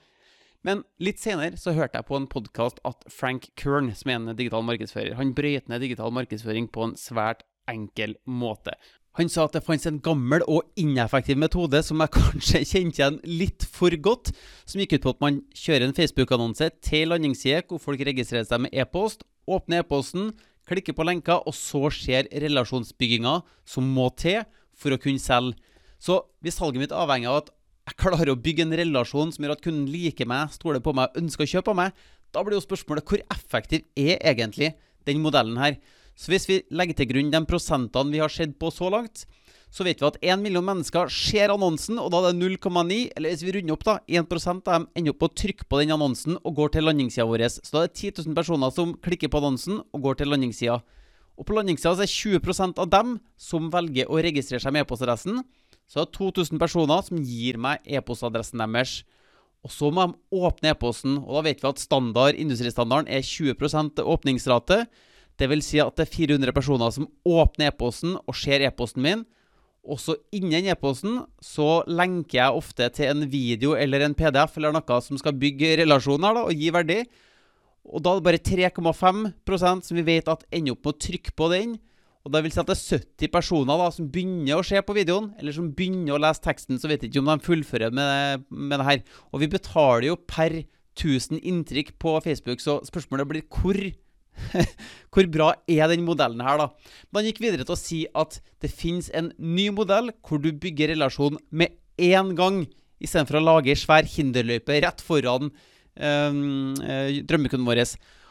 Men 0.67 0.83
litt 1.01 1.21
senere 1.23 1.57
så 1.57 1.73
hørte 1.73 1.97
jeg 1.97 2.09
på 2.11 2.19
en 2.19 2.29
podkast 2.29 2.83
at 2.85 3.05
Frank 3.09 3.49
Kern, 3.57 3.89
som 3.97 4.11
er 4.13 4.19
en 4.19 4.33
digital 4.37 4.65
markedsfører, 4.67 5.17
han 5.17 5.33
brøyt 5.37 5.71
ned 5.73 5.81
digital 5.81 6.13
markedsføring 6.13 6.69
på 6.73 6.85
en 6.85 6.99
svært 7.01 7.47
enkel 7.71 8.19
måte. 8.29 8.75
Han 9.19 9.31
sa 9.33 9.47
at 9.49 9.57
det 9.57 9.65
fantes 9.67 9.89
en 9.89 10.03
gammel 10.05 10.45
og 10.47 10.69
ineffektiv 10.79 11.39
metode 11.41 11.81
som 11.83 12.03
jeg 12.05 12.13
kanskje 12.19 12.61
kjente 12.69 13.01
igjen 13.01 13.17
litt 13.27 13.65
for 13.73 13.95
godt, 14.05 14.31
som 14.69 14.83
gikk 14.83 14.99
ut 14.99 15.07
på 15.07 15.15
at 15.17 15.25
man 15.25 15.41
kjører 15.57 15.89
en 15.89 15.97
Facebook-annonse 15.97 16.69
til 16.85 17.11
landingsside 17.11 17.65
hvor 17.71 17.83
folk 17.83 18.05
registrerer 18.07 18.47
seg 18.47 18.67
med 18.67 18.77
e-post, 18.77 19.25
åpner 19.51 19.83
e-posten, 19.83 20.31
klikker 20.71 20.95
på 20.95 21.09
lenker, 21.09 21.41
og 21.49 21.57
så 21.57 21.89
skjer 21.91 22.29
relasjonsbygginga 22.45 23.41
som 23.67 23.89
må 23.97 24.11
til 24.21 24.45
for 24.79 24.95
å 24.95 25.01
kunne 25.01 25.23
selge. 25.23 25.57
Så 26.01 26.21
hvis 26.45 26.61
salget 26.61 26.85
mitt 26.85 26.95
avhenger 26.97 27.33
av 27.33 27.41
at 27.43 27.51
jeg 27.91 27.99
klarer 28.01 28.31
å 28.31 28.39
bygge 28.39 28.67
en 28.67 28.77
relasjon 28.79 29.33
som 29.35 29.45
gjør 29.45 29.57
at 29.57 29.65
kunden 29.65 29.89
liker 29.91 30.29
meg, 30.31 30.53
stoler 30.55 30.83
på 30.85 30.95
meg, 30.97 31.15
ønsker 31.19 31.47
å 31.47 31.53
kjøpe 31.57 31.73
av 31.73 31.79
meg, 31.81 32.05
da 32.31 32.45
blir 32.47 32.55
jo 32.55 32.63
spørsmålet 32.63 33.07
hvor 33.11 33.23
effektiv 33.35 33.87
er 33.99 34.21
egentlig 34.23 34.75
den 35.09 35.23
modellen 35.25 35.59
her? 35.59 35.81
Så 36.15 36.31
hvis 36.31 36.47
vi 36.47 36.61
legger 36.75 36.99
til 36.99 37.09
grunn 37.11 37.33
de 37.33 37.41
prosentene 37.49 38.13
vi 38.13 38.21
har 38.23 38.31
sett 38.31 38.53
på 38.61 38.71
så 38.75 38.91
langt, 38.93 39.25
så 39.71 39.87
vet 39.87 40.01
vi 40.03 40.07
at 40.09 40.19
1 40.35 40.43
million 40.43 40.67
mennesker 40.67 41.11
ser 41.15 41.53
annonsen, 41.55 41.99
og 42.03 42.11
da 42.13 42.21
er 42.25 42.35
det 42.35 42.43
0,9, 42.43 42.97
eller 43.17 43.33
hvis 43.33 43.45
vi 43.47 43.55
runder 43.55 43.77
opp, 43.77 43.85
da, 43.87 43.97
1 44.11 44.27
av 44.51 44.63
dem 44.67 44.87
ender 44.99 45.15
opp 45.15 45.21
på 45.23 45.29
å 45.31 45.37
trykke 45.43 45.69
på 45.71 45.81
den 45.81 45.95
annonsen 45.95 46.39
og 46.43 46.57
går 46.59 46.75
til 46.75 46.87
landingssida 46.89 47.27
vår. 47.31 47.47
Så 47.55 47.71
da 47.75 47.85
er 47.85 47.91
det 47.91 48.01
10 48.03 48.27
000 48.27 48.39
personer 48.39 48.75
som 48.75 48.97
klikker 48.99 49.31
på 49.31 49.41
annonsen 49.41 49.79
og 49.81 50.03
går 50.07 50.21
til 50.21 50.33
landingssida. 50.35 50.81
Og 51.39 51.47
på 51.47 51.57
landingssida 51.57 51.95
er 51.95 52.03
det 52.03 52.11
20% 52.13 52.83
av 52.83 52.91
dem 52.91 53.15
som 53.41 53.71
velger 53.73 54.11
å 54.11 54.19
registrere 54.21 54.61
seg 54.61 54.75
med 54.75 54.85
e-postadressen. 54.85 55.41
Så 55.91 55.99
det 55.99 56.07
er 56.07 56.19
2000 56.21 56.61
personer 56.63 57.03
som 57.03 57.19
gir 57.19 57.59
meg 57.59 57.83
e-postadressen 57.83 58.63
deres. 58.63 59.01
Og 59.67 59.73
så 59.75 59.91
må 59.93 60.07
de 60.07 60.39
åpne 60.47 60.71
e-posten, 60.73 61.17
og 61.19 61.41
da 61.41 61.49
vet 61.49 61.65
vi 61.65 61.69
at 61.69 61.83
standard, 61.83 62.39
industristandarden 62.39 63.11
er 63.11 63.27
20% 63.27 63.99
åpningsrate. 63.99 64.85
Vil 65.41 65.63
si 65.65 65.81
at 65.81 65.97
det 65.97 66.05
er 66.05 66.13
400 66.13 66.53
personer 66.53 66.93
som 66.93 67.09
åpner 67.25 67.71
e-posten 67.71 68.19
og 68.21 68.37
ser 68.37 68.63
e-posten 68.65 69.03
min. 69.05 69.25
Også 69.81 70.19
innen 70.37 70.69
e-posten 70.69 71.23
så 71.41 71.81
lenker 71.89 72.37
jeg 72.37 72.61
ofte 72.61 72.91
til 72.93 73.09
en 73.09 73.25
video 73.33 73.73
eller 73.73 74.05
en 74.05 74.15
PDF 74.15 74.59
eller 74.61 74.77
noe 74.77 74.99
som 75.01 75.19
skal 75.19 75.39
bygge 75.41 75.79
relasjoner 75.81 76.37
da, 76.37 76.45
og 76.45 76.53
gi 76.53 76.69
verdi. 76.77 76.99
Og 77.89 78.05
da 78.05 78.13
er 78.13 78.21
det 78.21 78.27
bare 78.29 78.43
3,5% 78.77 79.89
som 79.89 79.97
vi 79.97 80.05
vet 80.05 80.29
at 80.29 80.45
ender 80.53 80.77
opp 80.77 80.85
med 80.85 80.93
å 80.93 81.01
trykke 81.09 81.33
på 81.35 81.49
den. 81.57 81.79
Og 82.21 82.35
det 82.35 82.43
vil 82.45 82.53
si 82.53 82.61
at 82.61 82.69
det 82.69 82.77
er 82.77 83.01
70 83.01 83.33
personer 83.33 83.81
da, 83.81 83.87
som 83.95 84.11
begynner 84.13 84.61
å 84.61 84.67
se 84.67 84.81
på 84.85 84.97
videoen, 84.97 85.31
eller 85.41 85.57
som 85.57 85.71
begynner 85.77 86.17
å 86.17 86.21
lese 86.21 86.45
teksten, 86.45 86.77
så 86.81 86.91
vet 86.91 87.05
jeg 87.05 87.13
ikke 87.13 87.23
om 87.23 87.31
de 87.31 87.47
fullfører 87.47 87.97
med, 87.97 88.45
med 88.51 88.77
det 88.77 88.89
her. 88.91 89.03
Og 89.33 89.41
vi 89.45 89.49
betaler 89.55 90.11
jo 90.11 90.19
per 90.29 90.59
1000 90.99 91.41
inntrykk 91.41 91.95
på 92.03 92.19
Facebook, 92.27 92.61
så 92.61 92.81
spørsmålet 92.85 93.31
blir 93.31 93.47
hvor 93.49 93.81
hvor 95.13 95.27
bra 95.33 95.51
er 95.69 95.89
den 95.91 96.05
modellen 96.07 96.43
her, 96.45 96.61
da? 96.61 96.69
Men 97.11 97.21
han 97.21 97.31
gikk 97.31 97.43
videre 97.45 97.67
til 97.67 97.75
å 97.75 97.81
si 97.81 98.01
at 98.17 98.39
det 98.63 98.73
finnes 98.73 99.11
en 99.17 99.33
ny 99.37 99.69
modell 99.75 100.13
hvor 100.27 100.41
du 100.43 100.51
bygger 100.53 100.95
relasjon 100.95 101.39
med 101.51 101.77
én 102.01 102.35
gang, 102.39 102.65
istedenfor 103.01 103.41
å 103.41 103.45
lage 103.45 103.73
ei 103.73 103.79
svær 103.79 104.09
hinderløype 104.09 104.81
rett 104.85 105.03
foran 105.05 105.51
um, 105.51 106.41
drømmekunden 106.77 107.69
vår. 107.69 107.85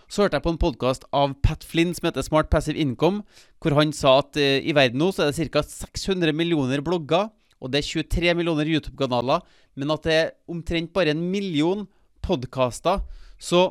Så 0.09 0.23
hørte 0.23 0.39
jeg 0.39 0.41
på 0.47 0.51
en 0.55 0.57
podkast 0.57 1.03
av 1.13 1.35
Pat 1.45 1.61
Flynn 1.61 1.91
som 1.93 2.07
heter 2.07 2.25
Smart 2.25 2.47
Passive 2.49 2.81
Income, 2.81 3.21
hvor 3.61 3.75
han 3.77 3.91
sa 3.93 4.15
at 4.23 4.39
uh, 4.41 4.57
i 4.57 4.73
verden 4.73 4.97
nå 4.97 5.11
så 5.13 5.27
er 5.27 5.35
det 5.35 5.51
ca. 5.53 5.61
600 5.61 6.33
millioner 6.33 6.81
blogger, 6.81 7.27
og 7.61 7.69
det 7.69 7.83
er 7.83 7.85
23 7.85 8.33
millioner 8.39 8.71
YouTube-kanaler, 8.73 9.45
men 9.77 9.93
at 9.93 10.07
det 10.07 10.15
er 10.15 10.33
omtrent 10.49 10.89
bare 10.95 11.13
en 11.13 11.21
million 11.29 11.85
podkaster. 12.25 13.03
Så 13.37 13.67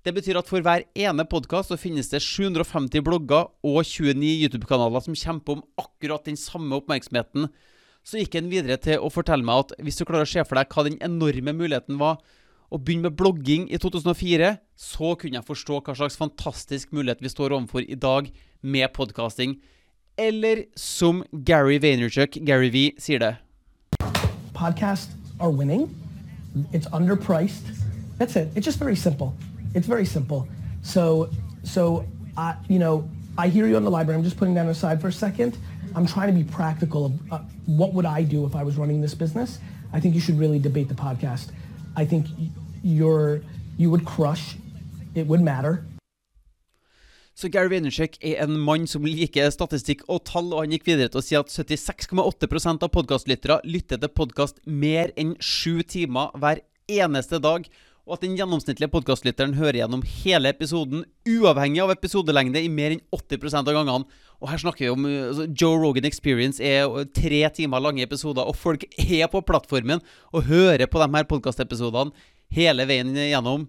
det 0.00 0.16
betyr 0.16 0.40
at 0.40 0.48
for 0.48 0.64
hver 0.64 0.86
ene 0.96 1.28
podkast 1.28 1.74
så 1.74 1.76
finnes 1.76 2.08
det 2.08 2.22
750 2.24 3.04
blogger 3.04 3.50
og 3.52 3.82
29 3.84 4.16
YouTube-kanaler 4.46 5.04
som 5.04 5.18
kjemper 5.18 5.58
om 5.58 5.66
akkurat 5.76 6.24
den 6.24 6.40
samme 6.40 6.80
oppmerksomheten. 6.80 7.50
Så 8.00 8.16
gikk 8.22 8.40
han 8.40 8.48
videre 8.48 8.80
til 8.80 8.96
å 8.96 9.12
fortelle 9.12 9.44
meg 9.44 9.66
at 9.66 9.76
hvis 9.84 10.00
du 10.00 10.06
klarer 10.08 10.24
å 10.24 10.32
se 10.32 10.40
for 10.48 10.56
deg 10.56 10.72
hva 10.72 10.88
den 10.88 11.02
enorme 11.04 11.52
muligheten 11.52 12.00
var 12.00 12.22
å 12.72 12.80
begynne 12.80 13.10
med 13.10 13.16
blogging 13.20 13.68
i 13.68 13.78
2004, 13.80 14.56
så 14.76 15.12
kunne 15.20 15.38
jeg 15.38 15.48
forstå 15.48 15.80
hva 15.84 15.94
slags 15.98 16.16
fantastisk 16.16 16.92
mulighet 16.96 17.20
vi 17.20 17.30
står 17.32 17.52
overfor 17.52 17.84
i 17.84 17.98
dag 18.00 18.30
med 18.62 18.88
podkasting. 18.96 19.58
Eller 20.16 20.64
som 20.76 21.22
Gary 21.32 21.78
Vaynerchuk, 21.82 22.38
Gary 22.46 22.70
V, 22.72 22.84
sier 22.98 23.20
det. 23.20 23.34
Podcasts 24.54 25.12
are 25.40 25.50
winning. 25.50 25.88
It's 26.72 26.88
underpriced. 26.92 27.64
That's 28.18 28.36
it. 28.36 28.48
It's 28.56 28.66
just 28.66 28.78
very 28.78 28.96
simple. 28.96 29.34
It's 29.74 29.86
very 29.86 30.04
simple. 30.04 30.46
So, 30.82 31.28
so 31.64 32.04
I, 32.36 32.54
you 32.68 32.78
know, 32.78 33.08
I 33.38 33.48
hear 33.48 33.66
you 33.66 33.76
on 33.76 33.84
the 33.84 33.90
library. 33.90 34.18
I'm 34.18 34.24
just 34.24 34.36
putting 34.36 34.54
that 34.54 34.66
aside 34.66 35.00
for 35.00 35.08
a 35.08 35.12
second. 35.12 35.56
I'm 35.94 36.06
trying 36.06 36.28
to 36.28 36.34
be 36.34 36.44
practical 36.44 37.06
of 37.06 37.32
uh, 37.32 37.38
what 37.66 37.92
would 37.94 38.06
I 38.06 38.22
do 38.22 38.46
if 38.46 38.54
I 38.54 38.62
was 38.62 38.76
running 38.76 39.00
this 39.00 39.14
business. 39.14 39.58
I 39.92 40.00
think 40.00 40.14
you 40.14 40.20
should 40.20 40.38
really 40.38 40.58
debate 40.58 40.88
the 40.88 40.94
podcast. 40.94 41.50
I 41.96 42.04
think 42.04 42.26
you're, 42.82 43.40
you 43.78 43.90
would 43.90 44.04
crush. 44.04 44.56
It 45.14 45.26
would 45.26 45.42
matter. 45.42 45.84
Så 47.34 47.48
Gary 47.48 47.68
Vaynerchuk 47.72 48.18
er 48.20 48.42
en 48.44 48.58
mann 48.60 48.84
som 48.86 49.06
liker 49.08 49.48
statistikk 49.50 50.04
og 50.12 50.20
tall, 50.28 50.50
og 50.52 50.66
han 50.66 50.74
gikk 50.74 50.84
videre 50.90 51.08
til 51.12 51.22
å 51.22 51.24
si 51.24 51.38
at 51.38 51.48
76,8 51.48 52.74
av 52.74 52.90
podkastlyttere 52.92 53.62
lytter 53.64 54.02
til 54.02 54.12
podkast 54.12 54.60
mer 54.66 55.14
enn 55.16 55.32
sju 55.40 55.80
timer 55.82 56.36
hver 56.36 56.60
eneste 56.92 57.40
dag 57.40 57.64
og 58.02 58.16
at 58.16 58.24
den 58.24 58.34
gjennomsnittlige 58.34 58.90
podkastlytteren 58.90 59.54
hører 59.54 59.78
gjennom 59.78 60.00
hele 60.02 60.50
episoden, 60.50 61.04
uavhengig 61.22 61.84
av 61.84 61.92
episodelengde, 61.94 62.58
i 62.58 62.70
mer 62.70 62.96
enn 62.96 63.02
80 63.14 63.54
av 63.60 63.68
gangene. 63.70 64.22
Og 64.42 64.50
her 64.50 64.58
snakker 64.58 64.82
vi 64.82 64.90
om 64.90 65.04
altså, 65.06 65.46
Joe 65.54 65.78
Rogan 65.78 66.08
Experience 66.08 66.58
er 66.58 66.90
tre 67.14 67.44
timer 67.54 67.84
lange 67.84 68.02
episoder, 68.02 68.42
og 68.42 68.58
folk 68.58 68.88
er 68.98 69.30
på 69.30 69.44
plattformen 69.46 70.02
og 70.32 70.48
hører 70.50 70.90
på 70.90 70.98
de 70.98 71.08
her 71.14 71.28
podkastepisodene 71.30 72.10
hele 72.54 72.86
veien 72.88 73.14
gjennom. 73.16 73.68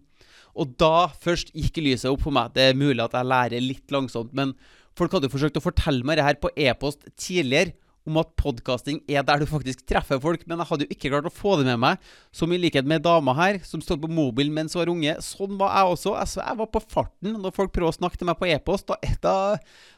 Og 0.54 0.74
da 0.78 1.10
først 1.24 1.54
gikk 1.58 1.82
lyset 1.82 2.12
opp 2.12 2.26
for 2.26 2.36
meg. 2.36 2.54
Det 2.54 2.70
er 2.70 2.78
mulig 2.78 3.02
at 3.02 3.16
jeg 3.18 3.30
lærer 3.30 3.64
litt 3.64 3.94
langsomt, 3.94 4.34
men 4.38 4.54
folk 4.98 5.16
hadde 5.16 5.30
jo 5.30 5.34
forsøkt 5.34 5.58
å 5.58 5.64
fortelle 5.66 6.06
meg 6.06 6.20
det 6.20 6.28
her 6.28 6.38
på 6.42 6.52
e-post 6.54 7.08
tidligere 7.18 7.74
om 8.04 8.20
at 8.20 8.34
podkasting 8.40 9.00
er 9.08 9.24
der 9.24 9.40
du 9.40 9.48
faktisk 9.48 9.86
treffer 9.88 10.20
folk, 10.22 10.44
men 10.48 10.60
jeg 10.60 10.70
hadde 10.70 10.86
jo 10.86 10.96
ikke 10.96 11.12
klart 11.14 11.30
å 11.30 11.34
få 11.34 11.56
det 11.60 11.68
med 11.70 11.80
meg. 11.80 12.10
Som 12.36 12.52
i 12.52 12.60
likhet 12.60 12.88
med 12.90 13.04
dama 13.06 13.36
her, 13.38 13.62
som 13.64 13.82
stod 13.84 14.02
på 14.04 14.12
mobilen 14.12 14.54
mens 14.56 14.76
hun 14.76 14.82
var 14.82 14.92
unge. 14.92 15.16
Sånn 15.24 15.56
var 15.60 15.72
jeg 15.78 15.96
også. 15.96 16.16
Jeg 16.44 16.60
var 16.60 16.72
på 16.74 16.84
farten 16.84 17.38
når 17.40 17.56
folk 17.56 17.74
prøver 17.76 17.94
å 17.94 17.96
snakke 17.96 18.20
til 18.20 18.30
meg 18.30 18.40
på 18.40 18.50
e-post. 18.52 18.92
Da, 18.92 19.00
da, 19.26 19.36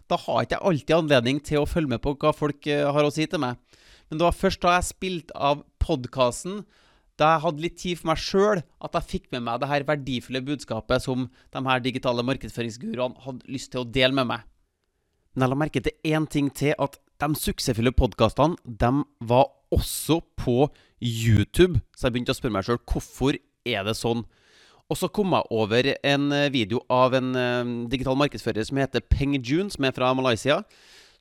da, 0.06 0.22
har 0.27 0.42
jeg 0.44 0.51
ikke 0.51 0.63
alltid 0.70 0.98
anledning 1.00 1.42
til 1.50 1.63
å 1.63 1.70
følge 1.70 1.96
med 1.96 2.04
på 2.06 2.13
hva 2.22 2.34
folk 2.36 2.70
uh, 2.70 2.92
har 2.94 3.10
å 3.10 3.13
si 3.13 3.25
til 3.30 3.42
meg. 3.42 3.58
Men 4.10 4.22
det 4.22 4.27
var 4.27 4.38
først 4.38 4.62
da 4.62 4.77
jeg 4.77 4.92
spilte 4.92 5.38
av 5.50 5.65
podkasten, 5.82 6.62
da 7.19 7.31
jeg 7.34 7.43
hadde 7.45 7.63
litt 7.63 7.77
tid 7.79 8.00
for 8.00 8.10
meg 8.12 8.19
sjøl, 8.22 8.62
at 8.84 8.98
jeg 8.98 9.10
fikk 9.12 9.29
med 9.36 9.45
meg 9.48 9.62
det 9.62 9.69
her 9.72 9.88
verdifulle 9.88 10.41
budskapet 10.45 11.05
som 11.05 11.29
de 11.55 11.63
her 11.67 11.84
digitale 11.84 12.25
markedsføringsguruene 12.27 13.24
hadde 13.24 13.51
lyst 13.51 13.72
til 13.74 13.84
å 13.84 13.88
dele 13.88 14.15
med 14.17 14.29
meg. 14.34 14.45
Men 15.36 15.45
jeg 15.45 15.51
la 15.51 15.60
merke 15.60 15.84
til 15.84 16.15
én 16.15 16.27
ting 16.31 16.50
til, 16.55 16.75
at 16.79 17.00
de 17.24 17.27
suksessfulle 17.39 17.93
podkastene 17.95 18.60
de 18.65 18.91
var 19.24 19.48
også 19.75 20.22
på 20.39 20.67
YouTube. 21.00 21.81
Så 21.95 22.07
jeg 22.07 22.15
begynte 22.15 22.36
å 22.36 22.38
spørre 22.38 22.55
meg 22.57 22.67
sjøl 22.67 22.81
hvorfor 22.91 23.39
er 23.67 23.88
det 23.88 23.95
sånn. 24.00 24.24
Og 24.91 25.00
så 25.00 25.10
kom 25.10 25.34
jeg 25.34 25.50
over 25.55 25.88
en 25.95 26.27
eh, 26.36 26.51
video 26.53 26.84
av 26.93 27.15
en 27.17 27.31
uh, 27.34 27.88
digital 27.89 28.17
markedsfører 28.19 28.67
som 28.67 28.77
heter 28.77 29.01
Peng 29.10 29.34
June, 29.39 29.72
som 29.74 29.88
er 29.88 29.95
fra 29.95 30.12
Malaysia. 30.13 30.60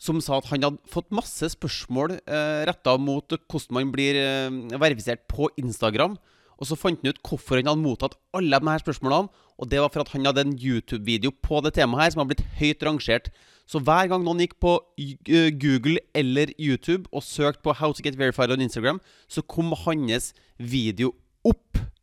Som 0.03 0.21
sa 0.25 0.39
at 0.39 0.51
han 0.51 0.65
hadde 0.67 0.91
fått 0.91 1.15
masse 1.15 1.51
spørsmål 1.55 2.19
eh, 2.21 2.63
retta 2.69 2.97
mot 3.01 3.37
hvordan 3.37 3.79
man 3.79 3.93
blir 3.95 4.19
eh, 4.19 4.79
verifisert 4.81 5.27
på 5.31 5.49
Instagram. 5.61 6.19
Og 6.55 6.69
så 6.69 6.79
fant 6.79 7.01
han 7.03 7.11
ut 7.11 7.23
hvorfor 7.27 7.59
han 7.59 7.71
hadde 7.71 7.83
mottatt 7.83 8.15
alle 8.37 8.61
de 8.61 8.71
her 8.71 8.83
spørsmålene. 8.83 9.43
Og 9.59 9.71
det 9.71 9.81
var 9.81 9.91
for 9.95 10.03
at 10.03 10.13
han 10.15 10.27
hadde 10.27 10.43
en 10.43 10.55
YouTube-video 10.59 11.31
på 11.45 11.61
det 11.63 11.77
temaet 11.79 12.03
her 12.03 12.15
som 12.15 12.25
har 12.25 12.31
blitt 12.31 12.47
høyt 12.59 12.83
rangert. 12.87 13.31
Så 13.71 13.81
hver 13.81 14.11
gang 14.11 14.25
noen 14.27 14.43
gikk 14.43 14.59
på 14.63 14.77
eh, 14.99 15.51
Google 15.55 16.03
eller 16.15 16.53
YouTube 16.59 17.09
og 17.13 17.25
søkte 17.25 17.65
på 17.65 17.75
'How 17.75 17.93
to 17.93 18.03
get 18.05 18.19
verified 18.19 18.53
on 18.53 18.61
Instagram', 18.61 19.01
så 19.29 19.43
kom 19.43 19.73
hans 19.87 20.35
video 20.59 21.15
opp. 21.45 21.94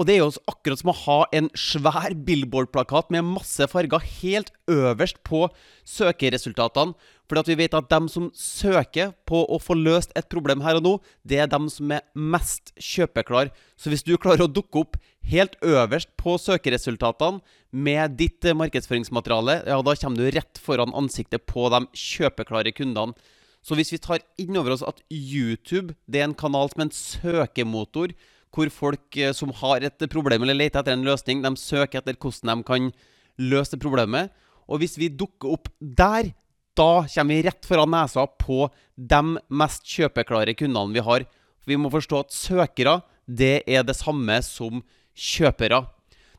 Og 0.00 0.06
det 0.08 0.14
er 0.14 0.22
jo 0.22 0.30
akkurat 0.48 0.80
som 0.80 0.88
å 0.94 0.96
ha 0.96 1.16
en 1.36 1.50
svær 1.52 2.14
billboard-plakat 2.24 3.10
med 3.12 3.26
masse 3.34 3.66
farger 3.68 4.00
helt 4.22 4.48
øverst 4.72 5.18
på 5.28 5.42
søkeresultatene. 5.84 6.94
Fordi 7.28 7.42
at 7.44 7.50
vi 7.50 7.56
vet 7.60 7.76
at 7.76 7.90
dem 7.92 8.08
som 8.08 8.30
søker 8.32 9.12
på 9.28 9.42
å 9.44 9.58
få 9.60 9.76
løst 9.76 10.14
et 10.16 10.30
problem 10.32 10.64
her 10.64 10.80
og 10.80 10.86
nå, 10.86 10.94
det 11.28 11.42
er 11.42 11.50
dem 11.52 11.68
som 11.68 11.92
er 11.92 12.06
mest 12.16 12.72
kjøpeklar. 12.80 13.52
Så 13.76 13.92
hvis 13.92 14.06
du 14.06 14.16
klarer 14.16 14.46
å 14.46 14.50
dukke 14.50 14.86
opp 14.86 14.96
helt 15.28 15.60
øverst 15.60 16.14
på 16.16 16.38
søkeresultatene 16.40 17.44
med 17.70 18.16
ditt 18.16 18.48
markedsføringsmateriale, 18.56 19.60
ja, 19.68 19.78
da 19.84 19.98
kommer 20.00 20.16
du 20.16 20.32
rett 20.32 20.64
foran 20.64 20.96
ansiktet 20.96 21.44
på 21.44 21.68
de 21.76 21.84
kjøpeklare 21.92 22.72
kundene. 22.72 23.12
Så 23.60 23.76
hvis 23.76 23.92
vi 23.92 24.00
tar 24.00 24.24
inn 24.40 24.56
over 24.56 24.72
oss 24.72 24.88
at 24.88 25.04
YouTube 25.12 25.92
det 26.08 26.22
er 26.22 26.30
en 26.30 26.38
kanal 26.40 26.72
som 26.72 26.86
en 26.86 26.94
søkemotor, 26.96 28.16
hvor 28.54 28.70
folk 28.74 29.16
eh, 29.16 29.32
som 29.36 29.52
har 29.60 29.84
et 29.86 30.06
problem 30.10 30.44
eller 30.44 30.58
leter 30.58 30.82
etter 30.82 30.96
en 30.96 31.06
løsning, 31.06 31.42
de 31.44 31.52
søker 31.58 32.00
etter 32.00 32.18
hvordan 32.18 32.62
de 32.62 32.66
kan 32.66 32.90
løse 33.40 33.78
problemet. 33.80 34.30
Og 34.70 34.82
hvis 34.82 34.98
vi 34.98 35.10
dukker 35.10 35.54
opp 35.54 35.70
der, 35.80 36.32
da 36.78 37.04
kommer 37.10 37.34
vi 37.34 37.44
rett 37.46 37.66
foran 37.66 37.90
nesa 37.92 38.26
på 38.40 38.68
de 38.94 39.22
mest 39.48 39.86
kjøpeklare 39.90 40.54
kundene 40.58 40.94
vi 40.94 41.04
har. 41.04 41.26
Vi 41.66 41.78
må 41.78 41.90
forstå 41.92 42.24
at 42.24 42.34
søkere, 42.34 43.00
det 43.26 43.62
er 43.70 43.84
det 43.86 43.98
samme 43.98 44.40
som 44.46 44.82
kjøpere. 45.14 45.84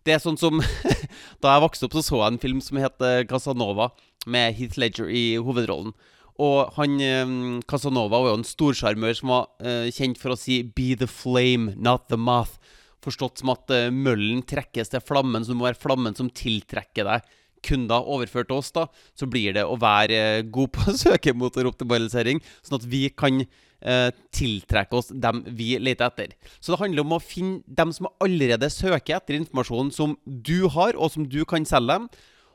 Det 0.04 0.16
er 0.16 0.24
sånn 0.24 0.40
som 0.40 0.62
Da 1.42 1.54
jeg 1.54 1.64
vokste 1.64 1.88
opp, 1.88 1.96
så 1.98 2.04
så 2.06 2.22
jeg 2.24 2.34
en 2.34 2.42
film 2.42 2.62
som 2.64 2.80
het 2.82 3.04
Casanova, 3.30 3.92
med 4.30 4.54
Heath 4.54 4.78
Ledger 4.78 5.10
i 5.10 5.38
hovedrollen. 5.42 5.96
Og 6.42 6.72
han 6.78 6.96
eh, 7.06 7.34
Casanova 7.70 8.22
var 8.22 8.32
jo 8.32 8.40
en 8.40 8.48
storsjarmør 8.48 9.18
som 9.18 9.34
var 9.34 9.50
uh, 9.62 9.90
kjent 9.94 10.18
for 10.22 10.34
å 10.34 10.40
si 10.40 10.62
'be 10.64 10.96
the 10.98 11.10
flame, 11.10 11.76
not 11.78 12.08
the 12.10 12.18
moth'. 12.18 12.58
Forstått 13.02 13.42
som 13.42 13.54
at 13.54 13.70
uh, 13.74 13.90
møllen 13.94 14.42
trekkes 14.46 14.94
til 14.94 15.04
flammen, 15.06 15.44
så 15.44 15.54
det 15.54 15.60
må 15.60 15.70
være 15.70 15.82
flammen 15.82 16.18
som 16.18 16.30
tiltrekker 16.30 17.08
deg 17.08 17.30
kunder. 17.66 18.06
Overført 18.06 18.50
til 18.50 18.62
oss, 18.62 18.72
da, 18.76 18.88
så 19.18 19.28
blir 19.30 19.56
det 19.58 19.66
å 19.68 19.78
være 19.80 20.22
eh, 20.22 20.46
god 20.54 20.74
på 20.76 20.96
søkemotoroptimalisering, 21.04 22.42
sånn 22.66 22.80
at 22.80 22.88
vi 22.90 23.04
kan 23.14 23.42
eh, 23.44 24.10
tiltrekke 24.36 24.98
oss 24.98 25.12
dem 25.14 25.44
vi 25.58 25.76
leter 25.82 26.10
etter. 26.10 26.36
Så 26.60 26.74
det 26.74 26.82
handler 26.82 27.06
om 27.06 27.18
å 27.18 27.24
finne 27.24 27.62
dem 27.66 27.94
som 27.96 28.10
allerede 28.24 28.72
søker 28.74 29.20
etter 29.20 29.40
informasjonen 29.40 29.94
som 29.96 30.18
du 30.26 30.68
har, 30.74 30.98
og 30.98 31.14
som 31.14 31.28
du 31.30 31.42
kan 31.50 31.68
selge 31.68 31.98
dem. 31.98 32.12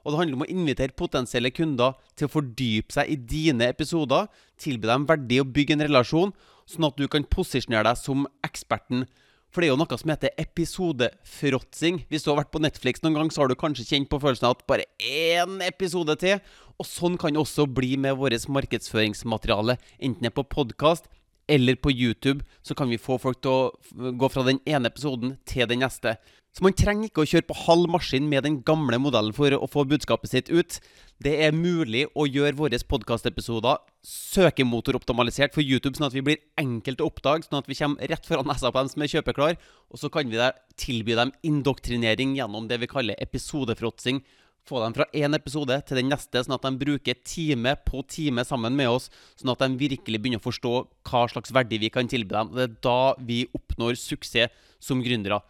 Og 0.07 0.15
det 0.15 0.21
handler 0.21 0.39
om 0.39 0.45
å 0.45 0.53
invitere 0.53 0.95
potensielle 0.95 1.51
kunder 1.51 1.97
til 2.15 2.29
å 2.29 2.31
fordype 2.31 2.95
seg 2.95 3.11
i 3.11 3.19
dine 3.19 3.67
episoder, 3.73 4.29
tilby 4.63 4.87
dem 4.87 5.07
verdi 5.09 5.41
og 5.43 5.51
bygge 5.57 5.75
en 5.75 5.83
relasjon, 5.89 6.35
sånn 6.71 6.87
at 6.87 7.01
du 7.01 7.09
kan 7.11 7.27
posisjonere 7.27 7.89
deg 7.89 7.99
som 7.99 8.29
eksperten. 8.47 9.03
For 9.51 9.63
det 9.63 9.69
er 9.69 9.73
jo 9.73 9.81
noe 9.81 9.99
som 9.99 10.13
heter 10.13 10.39
episodefråtsing. 10.39 12.05
Hvis 12.07 12.23
du 12.23 12.31
har 12.31 12.39
vært 12.39 12.53
på 12.55 12.63
Netflix 12.63 13.03
noen 13.03 13.19
gang, 13.19 13.33
så 13.35 13.43
har 13.43 13.51
du 13.51 13.59
kanskje 13.59 13.89
kjent 13.89 14.11
på 14.13 14.21
følelsen 14.23 14.47
av 14.47 14.57
at 14.57 14.67
bare 14.71 14.87
én 15.03 15.59
episode 15.67 16.15
til. 16.23 16.39
Og 16.79 16.87
sånn 16.87 17.19
kan 17.19 17.35
det 17.35 17.43
også 17.43 17.67
bli 17.67 17.97
med 17.99 18.19
vårt 18.21 18.47
markedsføringsmateriale, 18.53 19.79
enten 19.99 20.23
det 20.23 20.31
er 20.31 20.39
på 20.39 20.47
podkast 20.55 21.11
eller 21.49 21.79
på 21.79 21.93
YouTube, 21.93 22.45
så 22.63 22.75
kan 22.75 22.91
vi 22.91 22.99
få 22.99 23.19
folk 23.23 23.41
til 23.45 23.53
å 23.53 24.13
gå 24.19 24.31
fra 24.33 24.45
den 24.47 24.59
ene 24.67 24.91
episoden 24.91 25.37
til 25.47 25.69
den 25.71 25.85
neste. 25.85 26.17
Så 26.57 26.65
man 26.65 26.73
trenger 26.73 27.11
ikke 27.11 27.21
å 27.21 27.29
kjøre 27.29 27.45
på 27.51 27.59
halv 27.67 27.91
maskin 27.93 28.31
med 28.31 28.47
den 28.47 28.63
gamle 28.65 28.97
modellen 28.97 29.35
for 29.37 29.53
å 29.53 29.67
få 29.69 29.83
budskapet 29.85 30.31
sitt 30.33 30.47
ut. 30.49 30.79
Det 31.21 31.35
er 31.45 31.53
mulig 31.53 32.07
å 32.17 32.25
gjøre 32.25 32.57
våre 32.57 32.81
podkastepisoder 32.81 33.83
søkemotoroptimalisert 34.07 35.53
for 35.53 35.61
YouTube, 35.61 35.99
sånn 35.99 36.09
at 36.09 36.17
vi 36.17 36.25
blir 36.25 36.41
enkelt 36.57 37.03
å 37.05 37.11
oppdage, 37.11 37.45
sånn 37.45 37.61
at 37.61 37.69
vi 37.69 37.77
kommer 37.77 38.09
rett 38.09 38.25
foran 38.25 38.49
nesa 38.49 38.73
på 38.73 38.81
dem 38.81 38.89
som 38.89 39.05
er 39.05 39.13
kjøpeklar, 39.13 39.61
og 39.93 40.01
så 40.01 40.09
kan 40.13 40.33
vi 40.33 40.49
tilby 40.81 41.19
dem 41.19 41.35
indoktrinering 41.45 42.39
gjennom 42.39 42.71
det 42.71 42.81
vi 42.81 42.89
kaller 42.89 43.21
episodefråtsing 43.21 44.23
få 44.67 44.83
dem 44.83 44.95
fra 44.97 45.07
én 45.15 45.37
episode 45.37 45.77
til 45.87 46.01
den 46.01 46.11
neste, 46.11 46.43
sånn 46.43 46.57
at 46.57 46.65
de 46.67 46.73
bruker 46.81 47.19
time 47.27 47.77
på 47.87 48.03
time 48.11 48.45
sammen 48.47 48.77
med 48.79 48.91
oss, 48.91 49.11
sånn 49.39 49.53
at 49.55 49.63
de 49.63 49.79
virkelig 49.79 50.21
begynner 50.23 50.43
å 50.43 50.47
forstå 50.47 50.75
hva 51.07 51.27
slags 51.31 51.55
verdi 51.55 51.81
vi 51.83 51.93
kan 51.95 52.11
tilby 52.11 52.35
dem. 52.35 52.55
Det 52.57 52.67
er 52.67 52.81
da 52.87 53.01
vi 53.23 53.45
oppnår 53.57 53.99
suksess 54.01 54.55
som 54.83 55.03
gründere. 55.05 55.41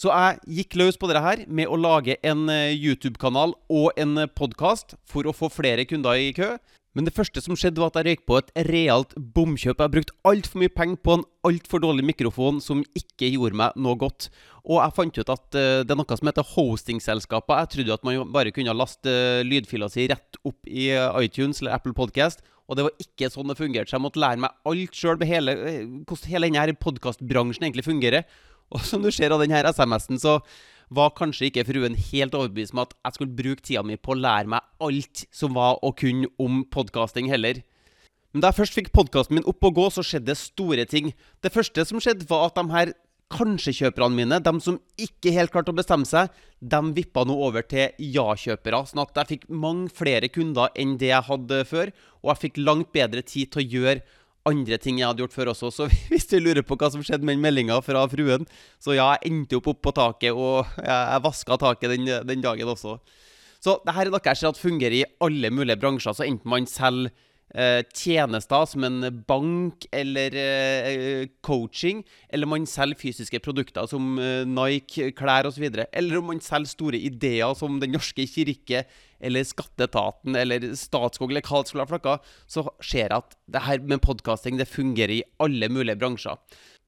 Så 0.00 0.08
jeg 0.08 0.60
gikk 0.60 0.78
løs 0.80 0.96
på 0.96 1.10
dette 1.10 1.20
her 1.20 1.42
med 1.44 1.68
å 1.68 1.76
lage 1.76 2.14
en 2.24 2.46
eh, 2.48 2.72
YouTube-kanal 2.72 3.52
og 3.68 3.98
en 4.00 4.22
podkast 4.32 4.94
for 5.04 5.28
å 5.28 5.34
få 5.36 5.50
flere 5.52 5.84
kunder 5.84 6.16
i 6.16 6.30
kø. 6.32 6.54
Men 6.96 7.06
det 7.06 7.14
første 7.14 7.38
som 7.42 7.54
skjedde, 7.54 7.78
var 7.78 7.92
at 7.92 8.00
jeg 8.00 8.06
røyk 8.08 8.22
på 8.26 8.38
et 8.40 8.48
realt 8.66 9.12
bomkjøp. 9.14 9.78
Jeg 9.78 9.84
har 9.84 9.92
brukt 9.92 10.10
altfor 10.26 10.58
mye 10.62 10.72
penger 10.74 10.98
på 11.06 11.16
en 11.16 11.26
altfor 11.46 11.82
dårlig 11.84 12.02
mikrofon 12.08 12.58
som 12.64 12.82
ikke 12.98 13.28
gjorde 13.30 13.58
meg 13.60 13.76
noe 13.78 13.94
godt. 14.00 14.26
Og 14.66 14.80
jeg 14.80 14.96
fant 14.96 15.20
ut 15.20 15.30
at 15.36 15.46
uh, 15.54 15.82
det 15.86 15.94
er 15.94 16.00
noe 16.00 16.18
som 16.18 16.30
heter 16.30 16.48
hostingselskaper. 16.56 17.62
Jeg 17.62 17.72
trodde 17.76 17.94
at 17.94 18.08
man 18.08 18.34
bare 18.34 18.54
kunne 18.54 18.74
laste 18.74 19.06
uh, 19.06 19.44
lydfila 19.46 19.90
si 19.92 20.08
rett 20.10 20.40
opp 20.42 20.66
i 20.66 20.90
uh, 20.96 21.14
iTunes 21.22 21.62
eller 21.62 21.78
Apple 21.78 21.94
Podcast. 21.94 22.42
Og 22.66 22.78
det 22.78 22.86
var 22.86 23.02
ikke 23.02 23.30
sånn 23.30 23.50
det 23.50 23.58
fungerte, 23.58 23.90
så 23.90 23.96
jeg 23.96 24.04
måtte 24.04 24.22
lære 24.22 24.42
meg 24.42 24.70
alt 24.70 24.94
sjøl 24.94 25.16
hvordan 25.18 26.28
hele 26.30 26.50
denne 26.50 26.74
podkastbransjen 26.78 27.66
egentlig 27.66 27.86
fungerer. 27.86 28.26
Og 28.70 28.82
som 28.86 29.02
du 29.02 29.10
ser 29.14 29.34
av 29.34 29.42
denne 29.42 29.62
SMS-en, 29.66 30.20
så 30.22 30.36
var 30.90 31.12
kanskje 31.18 31.48
ikke 31.48 31.66
fruen 31.68 31.96
helt 32.10 32.34
overbevist 32.34 32.74
om 32.74 32.82
at 32.84 32.94
jeg 32.98 33.16
skulle 33.16 33.36
bruke 33.38 33.62
tida 33.62 33.82
mi 33.86 33.96
på 33.96 34.14
å 34.14 34.20
lære 34.20 34.50
meg 34.50 34.66
alt 34.82 35.24
som 35.34 35.54
var 35.54 35.78
å 35.86 35.92
kunne 35.96 36.30
om 36.42 36.64
podkasting 36.70 37.30
heller. 37.30 37.62
Men 38.34 38.42
da 38.42 38.50
jeg 38.50 38.60
først 38.60 38.78
fikk 38.78 38.90
podkasten 38.94 39.38
min 39.38 39.46
opp 39.50 39.64
og 39.66 39.78
gå, 39.78 39.86
så 39.94 40.04
skjedde 40.06 40.32
det 40.32 40.38
store 40.38 40.86
ting. 40.90 41.12
Det 41.42 41.54
første 41.54 41.86
som 41.86 42.02
skjedde, 42.02 42.28
var 42.30 42.48
at 42.48 42.58
de 42.58 42.74
her 42.74 42.92
kanskje-kjøperne 43.30 44.16
mine, 44.18 44.38
de 44.42 44.52
som 44.62 44.78
ikke 44.98 45.32
helt 45.34 45.52
klarte 45.54 45.70
å 45.70 45.78
bestemme 45.78 46.08
seg, 46.08 46.30
de 46.58 46.80
vippa 46.96 47.22
nå 47.26 47.36
over 47.46 47.62
til 47.66 47.94
ja-kjøpere. 48.02 48.82
Sånn 48.90 49.02
at 49.04 49.20
jeg 49.22 49.30
fikk 49.34 49.44
mange 49.54 49.90
flere 49.94 50.30
kunder 50.32 50.74
enn 50.78 50.96
det 50.98 51.12
jeg 51.12 51.28
hadde 51.28 51.60
før, 51.70 51.92
og 52.22 52.32
jeg 52.32 52.42
fikk 52.46 52.62
langt 52.62 52.90
bedre 52.94 53.22
tid 53.26 53.52
til 53.52 53.62
å 53.62 53.68
gjøre 53.76 54.18
andre 54.48 54.78
ting 54.80 55.00
jeg 55.00 55.08
hadde 55.08 55.24
gjort 55.24 55.36
før 55.36 55.52
også. 55.54 55.70
Så 55.74 55.88
hvis 56.10 56.28
du 56.30 56.38
lurer 56.40 56.64
på 56.66 56.78
hva 56.80 56.90
som 56.92 57.04
skjedde 57.04 57.26
med 57.26 57.38
den 57.38 57.44
meldinga 57.44 57.80
fra 57.84 58.04
fruen, 58.12 58.46
så 58.82 58.96
ja, 58.96 59.12
jeg 59.16 59.32
endte 59.32 59.60
opp 59.60 59.72
opp 59.74 59.82
på 59.86 59.96
taket, 59.96 60.34
og 60.34 60.68
jeg, 60.80 60.90
jeg 60.90 61.24
vaska 61.26 61.58
taket 61.60 61.96
den, 61.96 62.12
den, 62.28 62.44
dagen 62.44 62.74
også. 62.74 62.98
Så 63.60 63.80
dette 63.84 64.06
er 64.06 64.12
noe 64.12 64.22
jeg 64.24 64.40
ser 64.40 64.54
at 64.54 64.60
fungerer 64.60 65.02
i 65.02 65.08
alle 65.20 65.50
mulige 65.52 65.76
bransjer. 65.80 66.16
Så 66.16 66.24
enten 66.24 66.48
man 66.48 66.68
selger 66.68 67.12
eh, 67.52 67.82
tjenester 67.92 68.64
som 68.70 68.86
en 68.88 69.04
bank 69.28 69.84
eller 69.92 70.36
eh, 70.40 71.26
coaching, 71.44 72.00
eller 72.32 72.48
man 72.48 72.64
selger 72.68 73.00
fysiske 73.02 73.42
produkter 73.44 73.88
som 73.90 74.16
eh, 74.22 74.48
Nike, 74.48 75.10
klær 75.18 75.50
osv., 75.50 75.68
eller 75.68 76.18
om 76.20 76.30
man 76.32 76.40
selger 76.44 76.72
store 76.72 77.00
ideer 77.10 77.52
som 77.58 77.76
Den 77.82 77.92
norske 77.98 78.24
kirke 78.24 78.86
eller 79.20 79.46
Skatteetaten 79.46 80.36
eller 80.38 80.72
Statskog 80.78 81.30
eller 81.30 81.44
hva 81.46 81.62
det 81.62 81.70
skulle 81.70 81.86
ha 81.86 81.92
flakka, 81.92 82.18
så 82.50 82.66
ser 82.80 83.06
jeg 83.06 83.16
at 83.20 83.38
det 83.50 83.64
her 83.66 83.86
med 83.86 84.02
podkasting 84.04 84.60
det 84.60 84.70
fungerer 84.70 85.20
i 85.20 85.24
alle 85.42 85.70
mulige 85.72 85.98
bransjer. 86.00 86.38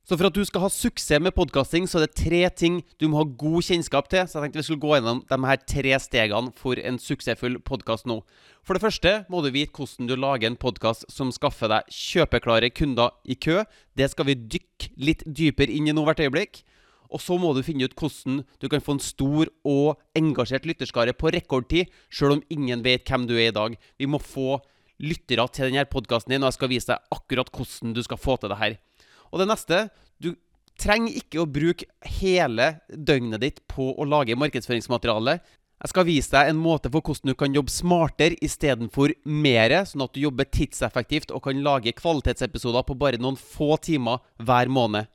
Så 0.02 0.16
for 0.18 0.26
at 0.26 0.34
du 0.34 0.42
skal 0.42 0.64
ha 0.64 0.70
suksess 0.72 1.22
med 1.22 1.34
podkasting, 1.36 1.84
så 1.86 2.00
er 2.00 2.08
det 2.08 2.16
tre 2.18 2.40
ting 2.58 2.80
du 2.98 3.06
må 3.06 3.20
ha 3.20 3.26
god 3.38 3.62
kjennskap 3.62 4.08
til. 4.10 4.24
Så 4.26 4.40
jeg 4.40 4.48
tenkte 4.48 4.58
vi 4.58 4.64
skulle 4.66 4.82
gå 4.82 4.96
gjennom 4.96 5.20
de 5.28 5.38
her 5.46 5.60
tre 5.62 5.92
stegene 6.02 6.50
for 6.58 6.80
en 6.82 6.98
suksessfull 6.98 7.60
podkast 7.62 8.08
nå. 8.10 8.18
For 8.66 8.74
det 8.74 8.82
første 8.82 9.12
må 9.30 9.44
du 9.44 9.52
vite 9.54 9.70
hvordan 9.76 10.10
du 10.10 10.16
lager 10.18 10.50
en 10.50 10.58
podkast 10.58 11.06
som 11.12 11.30
skaffer 11.34 11.70
deg 11.70 11.94
kjøpeklare 11.94 12.72
kunder 12.74 13.14
i 13.22 13.38
kø. 13.38 13.62
Det 13.94 14.10
skal 14.10 14.26
vi 14.26 14.40
dykke 14.56 14.90
litt 14.98 15.22
dypere 15.22 15.70
inn 15.70 15.86
i 15.86 15.94
nå 15.94 16.02
hvert 16.08 16.24
øyeblikk. 16.26 16.64
Og 17.12 17.20
så 17.20 17.36
må 17.40 17.52
du 17.54 17.62
finne 17.64 17.86
ut 17.86 17.96
hvordan 17.98 18.42
du 18.62 18.68
kan 18.72 18.82
få 18.82 18.96
en 18.96 19.04
stor 19.04 19.50
og 19.68 20.00
engasjert 20.18 20.66
lytterskare 20.68 21.14
på 21.16 21.32
rekordtid, 21.34 21.90
sjøl 22.08 22.38
om 22.38 22.44
ingen 22.52 22.84
vet 22.84 23.08
hvem 23.08 23.26
du 23.28 23.36
er 23.36 23.50
i 23.50 23.56
dag. 23.56 23.76
Vi 24.00 24.08
må 24.08 24.20
få 24.22 24.60
lyttere 25.02 25.44
til 25.50 25.68
denne 25.70 25.84
podkasten 25.90 26.34
din, 26.34 26.44
og 26.44 26.52
jeg 26.52 26.58
skal 26.58 26.72
vise 26.72 26.92
deg 26.92 27.16
akkurat 27.16 27.50
hvordan 27.52 27.94
du 27.96 28.02
skal 28.06 28.20
få 28.20 28.38
til 28.40 28.52
det 28.52 28.60
her. 28.62 28.78
Og 29.32 29.42
det 29.42 29.50
neste 29.50 29.88
Du 30.22 30.36
trenger 30.78 31.16
ikke 31.18 31.40
å 31.42 31.48
bruke 31.50 31.88
hele 32.20 32.68
døgnet 32.88 33.42
ditt 33.42 33.58
på 33.68 33.90
å 33.90 34.06
lage 34.06 34.38
markedsføringsmateriale. 34.38 35.40
Jeg 35.82 35.90
skal 35.90 36.06
vise 36.06 36.30
deg 36.30 36.52
en 36.52 36.60
måte 36.62 36.90
for 36.94 37.02
hvordan 37.02 37.32
du 37.32 37.34
kan 37.34 37.56
jobbe 37.56 37.74
smartere 37.74 38.38
istedenfor 38.38 39.16
mere, 39.26 39.80
sånn 39.82 40.04
at 40.06 40.14
du 40.14 40.20
jobber 40.22 40.46
tidseffektivt 40.46 41.34
og 41.34 41.42
kan 41.48 41.58
lage 41.64 41.94
kvalitetsepisoder 41.98 42.86
på 42.86 42.94
bare 43.00 43.18
noen 43.18 43.34
få 43.34 43.74
timer 43.82 44.22
hver 44.38 44.70
måned. 44.70 45.10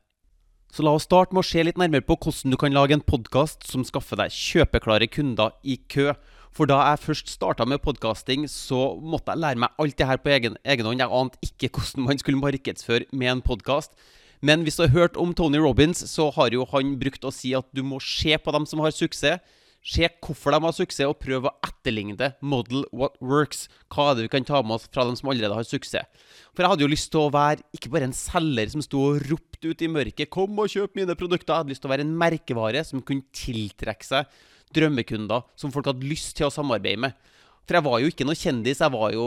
Så 0.73 0.83
la 0.83 0.91
oss 0.97 1.07
starte 1.07 1.33
med 1.33 1.45
å 1.45 1.47
se 1.47 1.63
litt 1.63 1.79
nærmere 1.79 2.03
på 2.05 2.17
hvordan 2.19 2.53
du 2.53 2.57
kan 2.59 2.75
lage 2.75 2.97
en 2.97 3.05
podkast 3.05 3.63
som 3.69 3.85
skaffer 3.87 4.19
deg 4.19 4.33
kjøpeklare 4.35 5.07
kunder 5.09 5.55
i 5.63 5.77
kø. 5.89 6.11
For 6.51 6.69
da 6.69 6.79
jeg 6.89 7.03
først 7.03 7.31
starta 7.31 7.67
med 7.69 7.83
podkasting, 7.83 8.47
så 8.51 8.97
måtte 8.99 9.33
jeg 9.33 9.43
lære 9.43 9.61
meg 9.63 9.79
alt 9.79 9.97
det 9.99 10.07
her 10.09 10.19
på 10.21 10.31
egen, 10.33 10.57
egen 10.65 10.89
hånd. 10.89 11.03
Jeg 11.03 11.13
ante 11.19 11.41
ikke 11.45 11.71
hvordan 11.77 12.07
man 12.09 12.21
skulle 12.21 12.41
markedsføre 12.41 13.07
med 13.13 13.31
en 13.31 13.43
podkast. 13.45 13.93
Men 14.41 14.65
hvis 14.65 14.77
du 14.77 14.83
har 14.85 14.93
hørt 14.93 15.17
om 15.17 15.33
Tony 15.33 15.61
Robins, 15.61 16.03
så 16.09 16.29
har 16.35 16.53
jo 16.53 16.65
han 16.73 16.97
brukt 16.99 17.25
å 17.25 17.33
si 17.33 17.55
at 17.57 17.65
du 17.73 17.81
må 17.85 18.01
se 18.03 18.37
på 18.37 18.53
dem 18.53 18.67
som 18.69 18.83
har 18.83 18.93
suksess. 18.93 19.41
Se 19.87 20.03
hvorfor 20.03 20.51
de 20.51 20.59
har 20.65 20.73
suksess, 20.75 21.07
og 21.07 21.19
prøv 21.21 21.45
å 21.47 21.53
etterligne 21.63 22.17
det. 22.19 22.33
model 22.41 22.83
what 22.91 23.15
works. 23.21 23.69
Hva 23.87 24.11
er 24.11 24.15
det 24.17 24.25
vi 24.25 24.31
kan 24.33 24.47
ta 24.47 24.61
med 24.61 24.75
oss 24.75 24.89
fra 24.91 25.05
dem 25.07 25.15
som 25.15 25.29
allerede 25.31 25.55
har 25.55 25.63
suksess? 25.63 26.03
For 26.51 26.63
jeg 26.63 26.73
hadde 26.73 26.83
jo 26.83 26.91
lyst 26.91 27.11
til 27.13 27.23
å 27.23 27.31
være 27.31 27.63
ikke 27.71 27.91
bare 27.93 28.09
en 28.09 28.17
selger 28.17 28.73
som 28.73 28.83
sto 28.83 28.99
og 29.13 29.23
ropte 29.29 29.71
ut 29.71 29.81
i 29.81 29.87
mørket 29.87 30.29
'Kom 30.29 30.59
og 30.59 30.67
kjøp 30.67 30.95
mine 30.95 31.15
produkter'. 31.15 31.47
Jeg 31.47 31.63
hadde 31.63 31.71
lyst 31.71 31.81
til 31.81 31.89
å 31.89 31.95
være 31.95 32.03
en 32.03 32.17
merkevare 32.17 32.83
som 32.83 33.01
kunne 33.01 33.23
tiltrekke 33.31 34.03
seg 34.03 34.25
drømmekunder 34.75 35.43
som 35.55 35.71
folk 35.71 35.85
hadde 35.85 36.03
lyst 36.03 36.35
til 36.35 36.47
å 36.47 36.51
samarbeide 36.53 36.99
med. 36.99 37.13
For 37.67 37.75
jeg 37.75 37.83
var 37.83 37.99
jo 37.99 38.07
ikke 38.07 38.23
noe 38.23 38.37
kjendis. 38.39 38.79
Jeg 38.79 38.93
var 38.93 39.11
jo, 39.11 39.23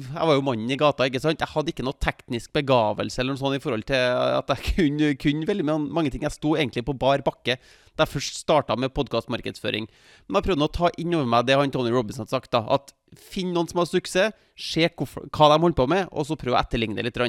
jeg 0.00 0.28
var 0.30 0.38
jo 0.38 0.44
mannen 0.46 0.70
i 0.72 0.78
gata. 0.80 1.04
ikke 1.04 1.20
sant? 1.20 1.42
Jeg 1.44 1.52
hadde 1.52 1.74
ikke 1.74 1.84
noe 1.84 1.98
teknisk 2.00 2.54
begavelse 2.56 3.20
eller 3.20 3.34
noe 3.36 3.42
sånt 3.42 3.58
i 3.58 3.60
forhold 3.60 3.84
til 3.90 3.98
at 3.98 4.54
jeg 4.54 4.64
kunne, 4.78 5.10
kunne 5.20 5.50
veldig 5.50 5.66
mange 5.68 6.08
ting. 6.14 6.24
Jeg 6.24 6.32
sto 6.38 6.54
egentlig 6.56 6.86
på 6.88 6.96
bar 6.96 7.20
bakke 7.26 7.58
da 7.98 8.06
jeg 8.06 8.14
først 8.14 8.40
starta 8.40 8.76
med 8.78 8.94
podkastmarkedsføring. 8.96 9.88
Men 10.28 10.38
jeg 10.38 10.46
prøvde 10.48 10.64
å 10.64 10.72
ta 10.72 10.90
inn 11.02 11.12
over 11.18 11.28
meg 11.28 11.48
det 11.48 11.58
han 11.60 11.74
Tony 11.74 11.92
Robinson 11.92 12.24
hadde 12.24 12.36
sagt. 12.38 12.52
da, 12.54 12.62
At 12.72 12.94
finn 13.18 13.52
noen 13.52 13.68
som 13.68 13.82
har 13.82 13.90
suksess, 13.90 14.32
se 14.56 14.88
hva 14.88 15.52
de 15.52 15.60
holder 15.60 15.76
på 15.76 15.88
med, 15.90 16.08
og 16.08 16.28
så 16.30 16.38
prøv 16.38 16.56
å 16.56 16.60
etterligne 16.62 17.04
litt. 17.04 17.20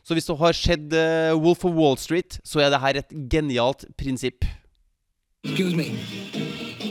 Så 0.00 0.16
hvis 0.16 0.30
du 0.30 0.36
har 0.40 0.56
sett 0.56 0.88
uh, 0.96 1.36
Wolf 1.36 1.66
of 1.68 1.76
Wall 1.76 1.98
Street, 2.00 2.40
så 2.46 2.62
er 2.64 2.72
det 2.72 2.80
her 2.80 3.02
et 3.02 3.12
genialt 3.28 3.84
prinsipp. 4.00 4.46
Excuse 5.44 5.74
me. 5.76 5.90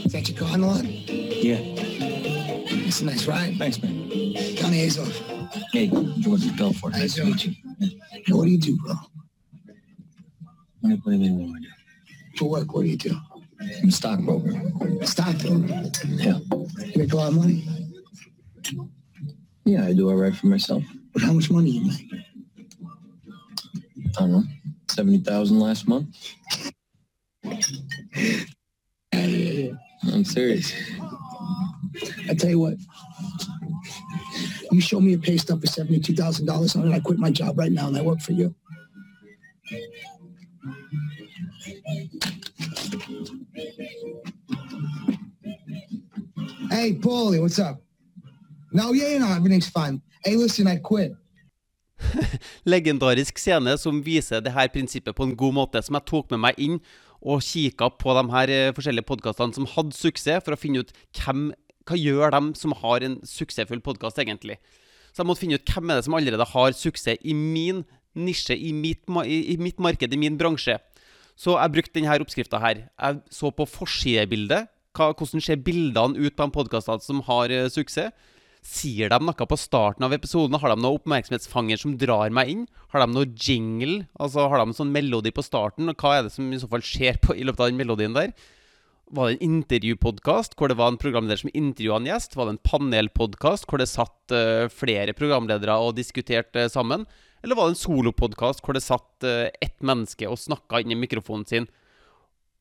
Is 0.05 0.11
that 0.11 0.29
your 0.29 0.37
car 0.37 0.53
on 0.53 0.61
the? 0.61 1.39
Yeah. 1.41 1.88
It's 2.89 3.01
a 3.01 3.05
nice 3.05 3.27
ride. 3.27 3.55
Thanks, 3.59 3.79
man. 3.83 4.09
Johnny 4.09 4.87
Azoff. 4.87 5.13
Hey, 5.71 5.91
George 6.21 6.57
Belfort. 6.57 6.93
Nice 6.93 7.13
to 7.13 7.25
meet 7.25 7.45
you. 7.45 7.53
Hey, 7.79 8.33
what 8.33 8.45
do 8.45 8.49
you 8.49 8.57
do, 8.57 8.75
bro? 8.77 8.95
What 10.81 11.03
do 11.05 11.11
you 11.11 11.19
mean, 11.19 11.37
what 11.37 11.45
do 11.49 11.55
I 11.55 11.59
do? 11.59 11.67
For 12.35 12.49
work, 12.49 12.73
what 12.73 12.81
do 12.81 12.87
you 12.87 12.97
do? 12.97 13.15
I'm 13.61 13.89
a 13.89 13.91
stockbroker. 13.91 14.49
Stockbroker? 15.05 15.91
Yeah. 16.07 16.39
You 16.49 16.93
make 16.95 17.13
a 17.13 17.15
lot 17.15 17.27
of 17.27 17.35
money? 17.35 17.63
Yeah, 19.65 19.85
I 19.85 19.93
do 19.93 20.09
all 20.09 20.15
right 20.15 20.35
for 20.35 20.47
myself. 20.47 20.83
But 21.13 21.21
how 21.21 21.33
much 21.33 21.51
money 21.51 21.69
you 21.69 21.85
make? 21.85 22.11
I 24.17 24.21
don't 24.21 24.31
know. 24.31 24.43
70000 24.87 25.59
last 25.59 25.87
month. 25.87 26.07
I'm 29.13 30.25
serious. 30.25 30.73
I 32.29 32.33
tell 32.33 32.49
you 32.49 32.59
what, 32.59 32.75
you 34.71 34.81
show 34.81 34.99
me 34.99 35.13
a 35.13 35.17
pay 35.17 35.37
stub 35.37 35.61
for 35.61 35.67
$72,000 35.67 36.75
on 36.75 36.87
it, 36.87 36.95
I 36.95 36.99
quit 36.99 37.19
my 37.19 37.31
job 37.31 37.57
right 37.57 37.71
now 37.71 37.87
and 37.87 37.97
I 37.97 38.01
work 38.01 38.21
for 38.21 38.33
you. 38.33 38.53
Hey, 46.71 46.93
Paulie, 46.93 47.41
what's 47.41 47.59
up? 47.59 47.81
No, 48.71 48.93
yeah, 48.93 49.17
no, 49.17 49.33
everything's 49.33 49.69
fine. 49.69 50.01
Hey, 50.23 50.35
listen, 50.35 50.67
I 50.67 50.77
quit. 50.77 51.13
Legendarisk 52.65 53.39
scene 53.41 53.75
som 53.81 54.03
viser 54.05 54.43
det 54.43 54.53
her 54.55 54.69
prinsippet 54.71 55.15
på 55.15 55.25
en 55.25 55.35
god 55.35 55.55
måte, 55.57 55.81
som 55.83 55.97
jeg 55.97 56.07
tok 56.07 56.29
med 56.31 56.43
meg 56.45 56.59
inn 56.61 56.77
og 57.19 57.41
kikka 57.43 57.89
på 57.99 58.13
de 58.15 58.23
her 58.31 58.53
eh, 58.53 58.73
forskjellige 58.75 59.07
podkastene 59.09 59.55
som 59.57 59.67
hadde 59.67 59.97
suksess, 59.97 60.43
for 60.45 60.55
å 60.55 60.59
finne 60.59 60.85
ut 60.85 60.93
hvem 61.17 61.49
hva 61.87 61.97
gjør 61.97 62.33
dem 62.35 62.51
som 62.57 62.75
har 62.81 63.05
en 63.05 63.19
suksessfull 63.25 63.81
podkast, 63.85 64.19
egentlig? 64.21 64.59
Så 65.13 65.23
jeg 65.23 65.29
måtte 65.29 65.43
finne 65.43 65.59
ut 65.59 65.71
hvem 65.73 65.89
er 65.89 65.99
det 65.99 66.05
som 66.05 66.17
allerede 66.17 66.49
har 66.51 66.75
suksess 66.77 67.21
i 67.25 67.33
min 67.35 67.83
nisje, 68.19 68.57
i 68.57 68.73
mitt, 68.73 69.05
i 69.25 69.57
mitt 69.61 69.79
marked, 69.81 70.13
i 70.13 70.19
min 70.19 70.37
bransje. 70.39 70.77
Så 71.39 71.55
jeg 71.55 71.73
brukte 71.75 71.95
denne 71.95 72.17
oppskrifta 72.19 72.59
her. 72.61 72.83
Jeg 72.89 73.21
så 73.33 73.51
på 73.55 73.67
forsidebildet. 73.69 74.67
Hvordan 74.97 75.43
ser 75.43 75.61
bildene 75.63 76.19
ut 76.19 76.35
på 76.35 76.43
en 76.45 76.51
podkast 76.51 76.89
som 77.05 77.21
har 77.29 77.53
uh, 77.53 77.69
suksess? 77.71 78.11
Sier 78.65 79.07
de 79.07 79.19
noe 79.23 79.45
på 79.47 79.57
starten 79.57 80.03
av 80.03 80.11
episoden? 80.11 80.57
Har 80.59 80.73
de 80.73 80.81
noen 80.81 80.99
oppmerksomhetsfanger 80.99 81.79
som 81.79 81.95
drar 81.97 82.33
meg 82.35 82.51
inn? 82.51 82.65
Har 82.91 83.05
de 83.05 83.13
noe 83.13 83.29
jingle? 83.31 84.03
Altså 84.19 84.49
Har 84.51 84.59
de 84.59 84.67
en 84.67 84.75
sånn 84.81 84.91
melodi 84.91 85.31
på 85.31 85.45
starten? 85.45 85.87
Og 85.87 86.03
hva 86.03 86.17
er 86.17 86.27
det 86.27 86.33
som 86.35 86.49
i 86.51 86.59
så 86.59 86.67
fall 86.67 86.83
skjer 86.83 87.21
på, 87.23 87.37
i 87.37 87.47
løpet 87.47 87.63
av 87.63 87.71
den 87.71 87.79
melodien 87.79 88.17
der? 88.17 88.33
Var 89.09 89.25
det 89.25 89.37
en 89.39 89.55
intervjupodkast 89.55 90.53
hvor 90.57 90.69
det 90.69 90.77
var 90.77 90.91
en 90.91 90.99
programleder 91.01 91.41
som 91.41 91.49
intervjua 91.53 91.97
en 91.97 92.09
gjest? 92.11 92.35
Var 92.37 92.45
det 92.45 92.55
en 92.55 92.65
panelpodkast 92.69 93.65
hvor 93.65 93.81
det 93.81 93.89
satt 93.89 94.35
uh, 94.35 94.69
flere 94.69 95.15
programledere 95.17 95.79
og 95.81 95.95
diskuterte 95.97 96.67
uh, 96.67 96.69
sammen? 96.69 97.07
Eller 97.41 97.57
var 97.57 97.67
det 97.67 97.77
en 97.77 97.81
solopodkast 97.81 98.61
hvor 98.61 98.77
det 98.77 98.85
satt 98.85 99.25
uh, 99.25 99.49
ett 99.63 99.79
menneske 99.81 100.29
og 100.29 100.37
snakka 100.37 100.83
inn 100.83 100.93
i 100.93 100.99
mikrofonen 100.99 101.47
sin? 101.49 101.69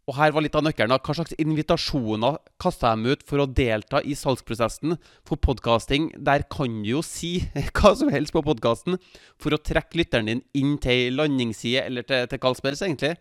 Og 0.09 0.17
her 0.17 0.33
var 0.33 0.41
litt 0.41 0.57
av 0.57 0.65
nøkkelen. 0.65 0.95
Hva 1.05 1.15
slags 1.19 1.37
invitasjoner 1.37 2.39
kasta 2.63 2.95
de 2.97 3.13
ut 3.13 3.25
for 3.29 3.43
å 3.43 3.49
delta 3.51 4.01
i 4.01 4.17
salgsprosessen? 4.17 4.97
For 5.29 5.37
podkasting, 5.37 6.15
der 6.17 6.47
kan 6.49 6.81
du 6.81 6.95
jo 6.95 7.03
si 7.05 7.43
hva 7.77 7.93
som 7.93 8.09
helst 8.15 8.33
på 8.33 8.45
podkasten 8.47 8.97
for 9.37 9.53
å 9.53 9.61
trekke 9.61 10.01
lytteren 10.01 10.33
din 10.33 10.41
inn 10.57 10.79
til 10.81 10.95
ei 10.95 11.13
landingsside 11.13 11.85
eller 11.91 12.09
til, 12.09 12.25
til 12.31 12.41
Carlsbergs, 12.41 12.87
egentlig. 12.89 13.19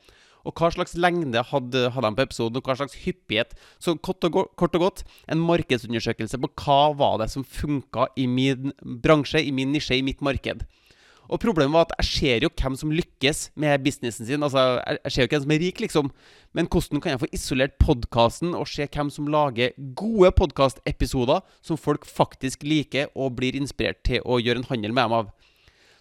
Og 0.48 0.56
hva 0.56 0.72
slags 0.72 0.96
lengde 0.96 1.44
hadde, 1.50 1.84
hadde 1.92 2.08
de 2.08 2.18
på 2.18 2.26
episoden, 2.28 2.60
og 2.60 2.70
hva 2.70 2.78
slags 2.80 2.96
hyppighet. 3.04 3.54
Så 3.84 3.98
kort 4.00 4.24
og, 4.24 4.40
kort 4.56 4.78
og, 4.80 4.86
godt 4.86 5.04
en 5.28 5.44
markedsundersøkelse 5.44 6.40
på 6.40 6.52
hva 6.64 6.82
var 6.98 7.20
det 7.22 7.30
som 7.34 7.44
funka 7.44 8.08
i 8.16 8.30
min 8.32 8.72
bransje, 9.04 9.44
i 9.44 9.52
min 9.52 9.76
nisje, 9.76 10.00
i 10.00 10.06
mitt 10.06 10.24
marked. 10.24 10.64
Og 11.28 11.42
problemet 11.44 11.76
var 11.76 11.88
at 11.90 11.96
jeg 12.00 12.08
ser 12.08 12.46
jo 12.46 12.52
hvem 12.56 12.76
som 12.80 12.92
lykkes 12.96 13.50
med 13.60 13.84
businessen 13.84 14.28
sin. 14.30 14.44
Altså, 14.46 14.80
jeg, 14.80 15.12
ser 15.12 15.26
jo 15.26 15.32
hvem 15.34 15.44
som 15.44 15.54
er 15.54 15.60
rik, 15.60 15.82
liksom. 15.84 16.12
Men 16.56 16.70
hvordan 16.72 17.04
kan 17.04 17.14
jeg 17.14 17.22
få 17.24 17.32
isolert 17.36 17.76
podkasten 17.84 18.56
og 18.56 18.70
se 18.72 18.88
hvem 18.88 19.12
som 19.12 19.28
lager 19.32 19.76
gode 20.00 20.32
podkastepisoder 20.40 21.44
som 21.60 21.80
folk 21.80 22.08
faktisk 22.08 22.64
liker 22.64 23.12
og 23.16 23.36
blir 23.42 23.60
inspirert 23.60 24.00
til 24.08 24.24
å 24.24 24.40
gjøre 24.40 24.64
en 24.64 24.72
handel 24.72 24.96
med 24.96 25.04
dem 25.04 25.18
av? 25.20 25.34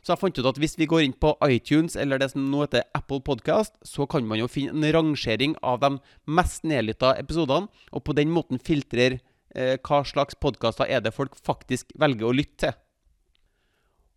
Så 0.07 0.15
jeg 0.15 0.21
fant 0.21 0.37
ut 0.39 0.47
at 0.47 0.59
hvis 0.63 0.77
vi 0.79 0.87
går 0.87 1.03
inn 1.03 1.15
på 1.19 1.33
iTunes, 1.43 1.97
eller 1.99 2.21
det 2.23 2.29
som 2.31 2.45
nå 2.47 2.61
heter 2.63 2.85
Apple 2.95 3.19
Podcast, 3.27 3.73
så 3.83 4.07
kan 4.07 4.23
man 4.31 4.39
jo 4.39 4.47
finne 4.47 4.79
en 4.79 4.95
rangering 4.95 5.57
av 5.67 5.81
de 5.83 5.97
mest 6.31 6.63
nedlytta 6.63 7.17
episodene, 7.19 7.67
og 7.91 8.05
på 8.07 8.15
den 8.15 8.31
måten 8.31 8.63
filtrere 8.63 9.19
eh, 9.51 9.75
hva 9.83 10.05
slags 10.07 10.39
podkaster 10.39 10.87
er 10.87 11.03
det 11.03 11.11
folk 11.17 11.35
faktisk 11.35 11.91
velger 11.99 12.31
å 12.31 12.37
lytte 12.39 12.69
til. 12.69 12.79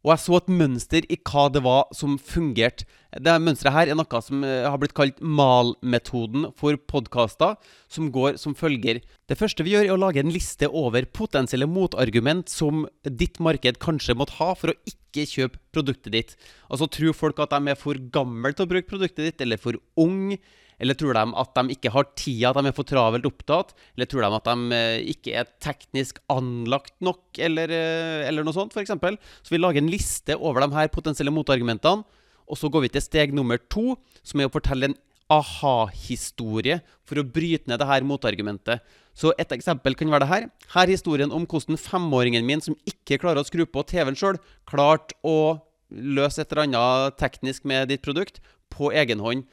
Og 0.05 0.13
jeg 0.13 0.21
så 0.23 0.37
et 0.37 0.51
mønster 0.61 1.05
i 1.11 1.17
hva 1.27 1.49
det 1.51 1.61
var 1.65 1.89
som 1.95 2.15
fungerte. 2.23 2.85
Det 3.09 3.33
mønsteret 3.41 3.73
her 3.73 3.89
er 3.91 3.97
noe 3.97 4.21
som 4.23 4.45
eh, 4.47 4.67
har 4.69 4.77
blitt 4.79 4.93
kalt 4.95 5.17
MAL-metoden 5.19 6.51
for 6.59 6.77
podkaster, 6.87 7.57
som 7.91 8.11
går 8.13 8.37
som 8.39 8.55
følger. 8.55 9.01
Det 9.27 9.37
første 9.39 9.65
vi 9.65 9.73
gjør, 9.73 9.87
er 9.89 9.95
å 9.95 9.99
lage 9.99 10.21
en 10.21 10.31
liste 10.31 10.69
over 10.69 11.09
potensielle 11.09 11.67
motargument 11.67 12.47
som 12.53 12.85
ditt 13.03 13.41
marked 13.43 13.81
kanskje 13.83 14.15
måtte 14.15 14.37
ha 14.39 14.53
for 14.55 14.71
å 14.71 14.77
ikke 14.87 15.25
kjøpe 15.27 15.59
produktet 15.73 16.15
ditt. 16.15 16.35
Altså 16.69 16.87
tror 16.87 17.17
folk 17.17 17.41
at 17.43 17.57
de 17.57 17.73
er 17.73 17.81
for 17.81 17.99
gamle 18.13 18.53
til 18.53 18.69
å 18.69 18.71
bruke 18.71 18.91
produktet 18.93 19.25
ditt, 19.25 19.43
eller 19.43 19.59
for 19.59 19.81
unge 19.99 20.39
eller 20.79 20.95
tror 20.95 21.17
de 21.17 21.25
at 21.41 21.57
de 21.57 21.75
ikke 21.75 21.91
har 21.93 22.07
tida, 22.15 22.51
at 22.51 22.59
de 22.59 22.71
er 22.71 22.75
for 22.75 22.87
travelt 22.87 23.27
opptatt? 23.27 23.73
Eller 23.97 24.07
tror 24.09 24.23
de 24.23 24.31
at 24.37 24.47
de 24.47 24.77
eh, 24.77 25.09
ikke 25.13 25.35
er 25.41 25.51
teknisk 25.63 26.21
anlagt 26.31 26.95
nok, 27.03 27.21
eller, 27.37 27.73
eh, 27.75 28.23
eller 28.29 28.47
noe 28.47 28.55
sånt, 28.55 28.73
f.eks.? 28.73 28.95
Så 29.43 29.53
vi 29.53 29.59
lager 29.59 29.83
en 29.83 29.91
liste 29.91 30.37
over 30.39 30.63
de 30.63 30.71
her 30.77 30.91
potensielle 30.93 31.33
motargumentene. 31.35 32.07
Og 32.49 32.57
så 32.57 32.71
går 32.71 32.87
vi 32.87 32.93
til 32.95 33.05
steg 33.05 33.35
nummer 33.35 33.59
to, 33.69 33.93
som 34.25 34.41
er 34.41 34.49
å 34.49 34.53
fortelle 34.53 34.89
en 34.89 34.97
aha-historie 35.29 36.79
for 37.05 37.21
å 37.21 37.27
bryte 37.27 37.69
ned 37.69 37.77
det 37.81 37.87
her 37.89 38.05
motargumentet. 38.07 38.81
Så 39.13 39.33
et 39.41 39.51
eksempel 39.53 39.93
kan 39.99 40.09
være 40.09 40.23
det 40.23 40.31
her. 40.31 40.45
Her 40.73 40.87
er 40.87 40.95
historien 40.95 41.33
om 41.35 41.45
hvordan 41.49 41.77
femåringen 41.77 42.47
min, 42.47 42.63
som 42.63 42.77
ikke 42.89 43.19
klarer 43.21 43.43
å 43.43 43.47
skru 43.47 43.65
på 43.69 43.83
TV-en 43.89 44.17
sjøl, 44.17 44.39
klarte 44.69 45.17
å 45.27 45.59
løse 45.89 46.41
et 46.41 46.51
eller 46.53 46.67
annet 46.67 47.17
teknisk 47.19 47.65
med 47.69 47.89
ditt 47.91 48.05
produkt 48.05 48.39
på 48.73 48.93
egen 48.95 49.21
hånd. 49.21 49.45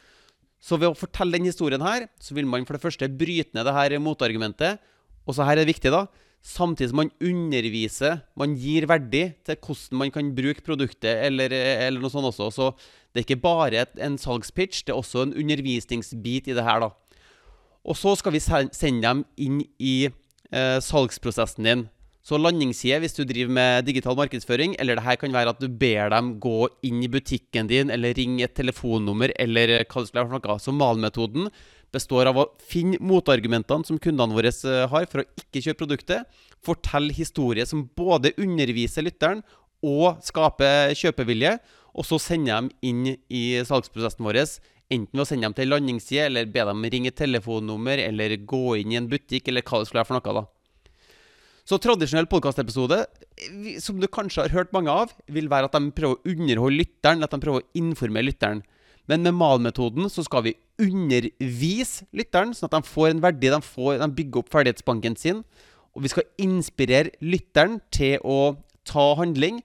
Så 0.62 0.79
ved 0.81 0.90
å 0.90 0.99
fortelle 0.99 1.37
den 1.37 1.49
historien 1.49 1.85
her, 1.85 2.09
så 2.23 2.35
vil 2.37 2.49
man 2.49 2.64
for 2.66 2.77
det 2.77 2.85
første 2.85 3.09
bryte 3.09 3.55
ned 3.57 3.66
det 3.69 3.75
her 3.77 3.97
motargumentet. 4.03 4.81
Og 5.27 5.37
så 5.37 5.47
her 5.47 5.59
er 5.59 5.64
det 5.66 5.75
viktig, 5.75 5.92
da. 5.92 6.07
Samtidig 6.47 6.92
som 6.92 7.01
man 7.01 7.11
underviser, 7.25 8.21
man 8.38 8.55
gir 8.61 8.87
verdi 8.87 9.25
til 9.47 9.59
hvordan 9.59 10.01
man 10.03 10.12
kan 10.14 10.29
bruke 10.37 10.62
produktet, 10.66 11.25
eller, 11.27 11.51
eller 11.53 12.03
noe 12.03 12.12
sånt 12.12 12.29
også. 12.31 12.51
Så 12.55 12.69
det 13.11 13.23
er 13.23 13.27
ikke 13.27 13.42
bare 13.42 13.87
en 14.05 14.19
salgspitch, 14.21 14.85
det 14.87 14.95
er 14.95 15.01
også 15.01 15.25
en 15.27 15.35
undervisningsbit 15.35 16.53
i 16.53 16.57
det 16.57 16.66
her, 16.66 16.87
da. 16.87 16.92
Og 17.87 17.99
så 17.99 18.14
skal 18.19 18.35
vi 18.35 18.42
sende 18.42 19.03
dem 19.03 19.25
inn 19.38 19.61
i 19.79 19.97
eh, 20.07 20.79
salgsprosessen 20.83 21.66
din. 21.66 21.85
Så 22.27 22.41
landingsside 22.41 22.99
hvis 23.05 23.15
du 23.15 23.23
driver 23.23 23.53
med 23.55 23.87
digital 23.87 24.17
markedsføring, 24.19 24.75
eller 24.83 24.99
det 24.99 25.05
her 25.07 25.19
kan 25.21 25.35
være 25.35 25.53
at 25.53 25.61
du 25.62 25.69
ber 25.71 26.11
dem 26.11 26.33
gå 26.43 26.67
inn 26.89 27.05
i 27.07 27.11
butikken 27.11 27.69
din, 27.71 27.93
eller 27.95 28.17
ringe 28.19 28.43
et 28.43 28.57
telefonnummer, 28.57 29.31
eller 29.39 29.77
hva 29.85 30.03
det 30.03 30.09
skulle 30.09 30.25
være 30.25 30.33
for 30.33 30.41
noe. 30.41 30.57
Så 30.65 30.75
malmetoden 30.75 31.47
består 31.95 32.27
av 32.27 32.41
å 32.43 32.49
finne 32.67 32.99
motargumentene 32.99 33.87
som 33.87 34.01
kundene 34.03 34.35
våre 34.35 34.51
eh, 34.51 34.89
har 34.91 35.07
for 35.07 35.23
å 35.23 35.27
ikke 35.39 35.62
kjøpe 35.69 35.85
produktet, 35.85 36.43
fortelle 36.67 37.15
historier 37.15 37.69
som 37.69 37.87
både 37.95 38.35
underviser 38.43 39.07
lytteren 39.07 39.45
og 39.87 40.19
skaper 40.27 40.97
kjøpevilje, 40.99 41.55
og 41.95 42.11
så 42.11 42.19
sende 42.21 42.59
dem 42.59 42.73
inn 42.85 43.15
i 43.31 43.45
salgsprosessen 43.65 44.27
vår. 44.27 44.43
Enten 44.91 45.15
ved 45.15 45.23
å 45.23 45.31
sende 45.31 45.47
dem 45.47 45.55
til 45.55 45.71
landingsside, 45.71 46.27
eller 46.27 46.51
be 46.51 46.67
dem 46.67 46.91
ringe 46.91 47.15
et 47.15 47.23
telefonnummer, 47.23 48.03
eller 48.03 48.35
gå 48.43 48.81
inn 48.83 48.93
i 48.93 48.99
en 48.99 49.09
butikk, 49.15 49.47
eller 49.47 49.62
hva 49.62 49.79
det 49.79 49.93
skulle 49.93 50.03
være 50.03 50.11
for 50.11 50.19
noe. 50.19 50.39
da. 50.43 50.47
Så 51.67 51.81
tradisjonell 51.83 52.29
podkastepisode, 52.31 53.01
som 53.83 53.99
du 53.99 54.07
kanskje 54.07 54.45
har 54.45 54.53
hørt 54.55 54.75
mange 54.75 54.93
av, 54.93 55.11
vil 55.27 55.49
være 55.51 55.67
at 55.67 55.75
de 55.75 55.91
prøver 55.97 56.15
å 56.15 56.31
underholde 56.31 56.79
lytteren, 56.79 57.27
at 57.27 57.33
de 57.35 57.41
prøver 57.43 57.65
å 57.65 57.81
informere 57.81 58.29
lytteren. 58.29 58.61
Men 59.11 59.25
med 59.27 59.35
malmetoden 59.35 60.07
så 60.11 60.23
skal 60.27 60.45
vi 60.47 60.55
undervise 60.79 62.07
lytteren, 62.15 62.55
sånn 62.55 62.71
at 62.71 62.77
de 62.77 62.91
får 62.91 63.11
en 63.11 63.25
verdi, 63.25 63.51
de, 63.51 63.59
får, 63.63 63.99
de 63.99 64.09
bygger 64.15 64.45
opp 64.45 64.55
ferdighetsbanken 64.55 65.19
sin. 65.19 65.43
Og 65.99 66.07
vi 66.07 66.13
skal 66.13 66.29
inspirere 66.47 67.15
lytteren 67.25 67.81
til 67.95 68.23
å 68.23 68.55
ta 68.87 69.09
handling. 69.19 69.59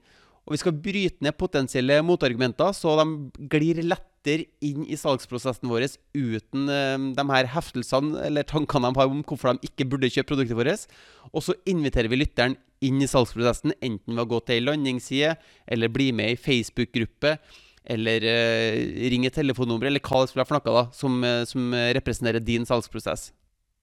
Og 0.48 0.56
vi 0.56 0.62
skal 0.64 0.78
bryte 0.82 1.22
ned 1.22 1.38
potensielle 1.38 2.00
motargumenter, 2.06 2.74
så 2.74 2.98
de 2.98 3.46
glir 3.46 3.84
lett 3.86 4.08
lettere 4.22 4.46
inn 4.62 4.86
i 4.86 4.98
salgsprosessen 4.98 5.70
vår 5.70 5.88
uten 6.14 6.70
uh, 6.70 7.14
de 7.16 7.26
her 7.32 7.48
heftelsene 7.48 8.22
eller 8.26 8.44
tankene 8.44 8.92
de 8.92 9.00
har 9.00 9.10
om 9.10 9.24
hvorfor 9.24 9.54
de 9.54 9.68
ikke 9.68 9.88
burde 9.90 10.10
kjøpe 10.10 10.30
produktet 10.30 10.58
vårt. 10.58 10.88
Og 11.34 11.44
så 11.44 11.56
inviterer 11.66 12.10
vi 12.10 12.22
lytteren 12.22 12.58
inn 12.82 13.02
i 13.02 13.08
salgsprosessen, 13.08 13.74
enten 13.82 14.16
ved 14.16 14.24
å 14.24 14.30
gå 14.30 14.40
til 14.46 14.58
ei 14.58 14.66
landingsside, 14.66 15.36
eller 15.68 15.92
bli 15.92 16.12
med 16.12 16.34
i 16.34 16.40
Facebook-gruppe, 16.40 17.38
eller 17.86 18.26
uh, 18.26 19.10
ringe 19.10 19.30
telefonnummer, 19.34 19.90
eller 19.90 20.02
hva 20.02 20.22
det 20.22 20.32
skulle 20.32 20.46
være 20.46 20.50
for 20.50 20.60
noe 20.60 20.78
da, 20.78 20.88
som, 20.94 21.22
uh, 21.26 21.44
som 21.50 21.78
representerer 21.98 22.44
din 22.46 22.66
salgsprosess. 22.66 23.32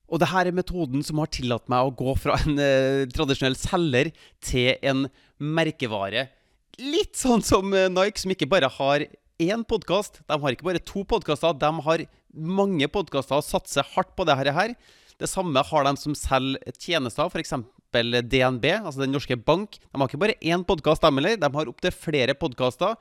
Og 0.09 0.19
det 0.19 0.31
her 0.31 0.49
er 0.49 0.55
metoden 0.55 1.03
som 1.05 1.19
har 1.21 1.29
tillatt 1.29 1.67
meg 1.69 1.85
å 1.85 1.93
gå 1.93 2.15
fra 2.17 2.33
en 2.41 2.57
eh, 2.57 3.03
tradisjonell 3.13 3.53
selger 3.53 4.07
til 4.41 4.71
en 4.81 5.03
merkevare. 5.37 6.23
Litt 6.81 7.13
sånn 7.19 7.43
som 7.45 7.69
Nike, 7.69 8.17
som 8.17 8.33
ikke 8.33 8.47
bare 8.49 8.71
har 8.73 9.05
én 9.39 9.63
podkast. 9.63 10.19
De 10.27 10.35
har 10.35 10.53
ikke 10.53 10.67
bare 10.67 10.83
to 10.83 11.05
podkaster, 11.07 11.55
de 11.55 11.71
har 11.85 12.05
mange 12.35 12.87
podkaster 12.91 13.39
og 13.39 13.47
satser 13.47 13.87
hardt 13.95 14.11
på 14.17 14.27
dette 14.27 14.53
her. 14.53 14.75
Det 15.19 15.27
samme 15.27 15.63
har 15.71 15.87
de 15.87 15.93
som 15.99 16.15
selger 16.15 16.75
tjenester, 16.79 17.31
f.eks. 17.31 17.55
DNB, 17.89 18.65
altså 18.75 19.01
Den 19.01 19.15
norske 19.15 19.35
bank. 19.35 19.79
De 19.79 19.97
har 19.97 20.07
ikke 20.07 20.21
bare 20.21 20.37
én 20.45 20.63
podkast, 20.67 21.01
de 21.01 21.09
heller. 21.09 21.39
De 21.39 21.49
har 21.55 21.71
opptil 21.71 21.95
flere 21.95 22.35
podkaster. 22.37 22.95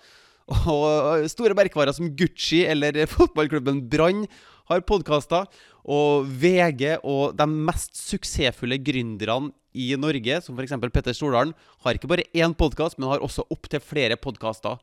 Og 0.48 1.26
store 1.28 1.54
merkevarer 1.58 1.92
som 1.92 2.08
Gucci 2.16 2.62
eller 2.64 3.04
fotballklubben 3.16 3.82
Brann 3.90 4.24
har 4.70 4.86
podkaster. 4.88 5.46
Og 5.88 6.26
VG 6.40 6.98
og 7.02 7.36
de 7.36 7.46
mest 7.48 7.98
suksessfulle 8.00 8.80
gründerne 8.80 9.52
i 9.78 9.92
Norge, 10.00 10.40
som 10.42 10.56
f.eks. 10.58 10.74
Petter 10.90 11.14
Stordalen, 11.14 11.52
har 11.84 11.98
ikke 11.98 12.10
bare 12.10 12.26
én 12.34 12.56
podkast, 12.56 12.98
men 12.98 13.12
har 13.12 13.22
også 13.22 13.44
opptil 13.52 13.84
flere 13.84 14.16
podkaster. 14.18 14.80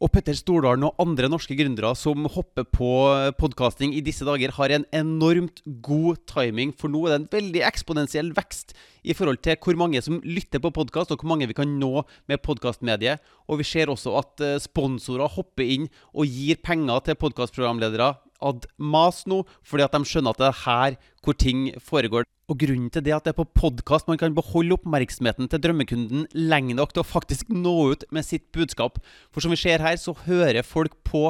Og 0.00 0.08
Petter 0.08 0.32
Stordalen 0.32 0.86
og 0.86 0.96
andre 1.02 1.28
norske 1.28 1.52
gründere 1.58 1.90
som 1.98 2.24
hopper 2.32 2.64
på 2.64 2.88
podkasting 3.36 3.92
i 3.92 4.00
disse 4.00 4.24
dager, 4.24 4.54
har 4.56 4.72
en 4.72 4.86
enormt 4.96 5.60
god 5.84 6.22
timing, 6.30 6.72
for 6.72 6.88
nå 6.88 7.02
er 7.04 7.12
det 7.12 7.18
en 7.18 7.26
veldig 7.34 7.60
eksponentiell 7.68 8.30
vekst 8.32 8.72
i 9.04 9.12
forhold 9.12 9.42
til 9.44 9.58
hvor 9.60 9.76
mange 9.76 10.00
som 10.00 10.22
lytter 10.24 10.62
på 10.64 10.72
podkast, 10.72 11.12
og 11.12 11.20
hvor 11.20 11.34
mange 11.34 11.50
vi 11.50 11.58
kan 11.58 11.76
nå 11.76 12.06
med 12.32 12.40
podkastmediet. 12.40 13.20
Og 13.44 13.60
vi 13.60 13.68
ser 13.68 13.92
også 13.92 14.16
at 14.22 14.46
eh, 14.46 14.56
sponsorer 14.64 15.36
hopper 15.36 15.68
inn 15.68 15.90
og 16.14 16.24
gir 16.32 16.56
penger 16.64 17.04
til 17.04 17.20
podkastprogramledere 17.20 18.14
ad 18.42 18.66
mas 18.76 19.24
nå, 19.30 19.42
fordi 19.66 19.86
at 19.86 19.96
de 19.96 20.08
skjønner 20.08 20.34
at 20.34 20.42
det 20.42 20.50
er 20.50 20.60
her 20.64 20.98
hvor 21.24 21.36
ting 21.36 21.70
foregår. 21.84 22.26
Og 22.50 22.58
Grunnen 22.58 22.90
til 22.90 23.04
det 23.06 23.14
at 23.14 23.26
det 23.26 23.34
er 23.34 23.38
på 23.38 23.46
podkast 23.54 24.08
man 24.10 24.18
kan 24.18 24.34
beholde 24.34 24.74
oppmerksomheten 24.74 25.46
til 25.50 25.62
drømmekunden 25.62 26.26
lenge 26.34 26.74
nok 26.74 26.94
til 26.94 27.04
å 27.04 27.06
faktisk 27.06 27.52
nå 27.54 27.74
ut 27.92 28.04
med 28.10 28.26
sitt 28.26 28.48
budskap. 28.56 28.98
For 29.30 29.44
som 29.44 29.54
vi 29.54 29.60
ser 29.60 29.84
her, 29.84 29.94
så 30.00 30.16
hører 30.26 30.66
folk 30.66 30.96
på 31.06 31.28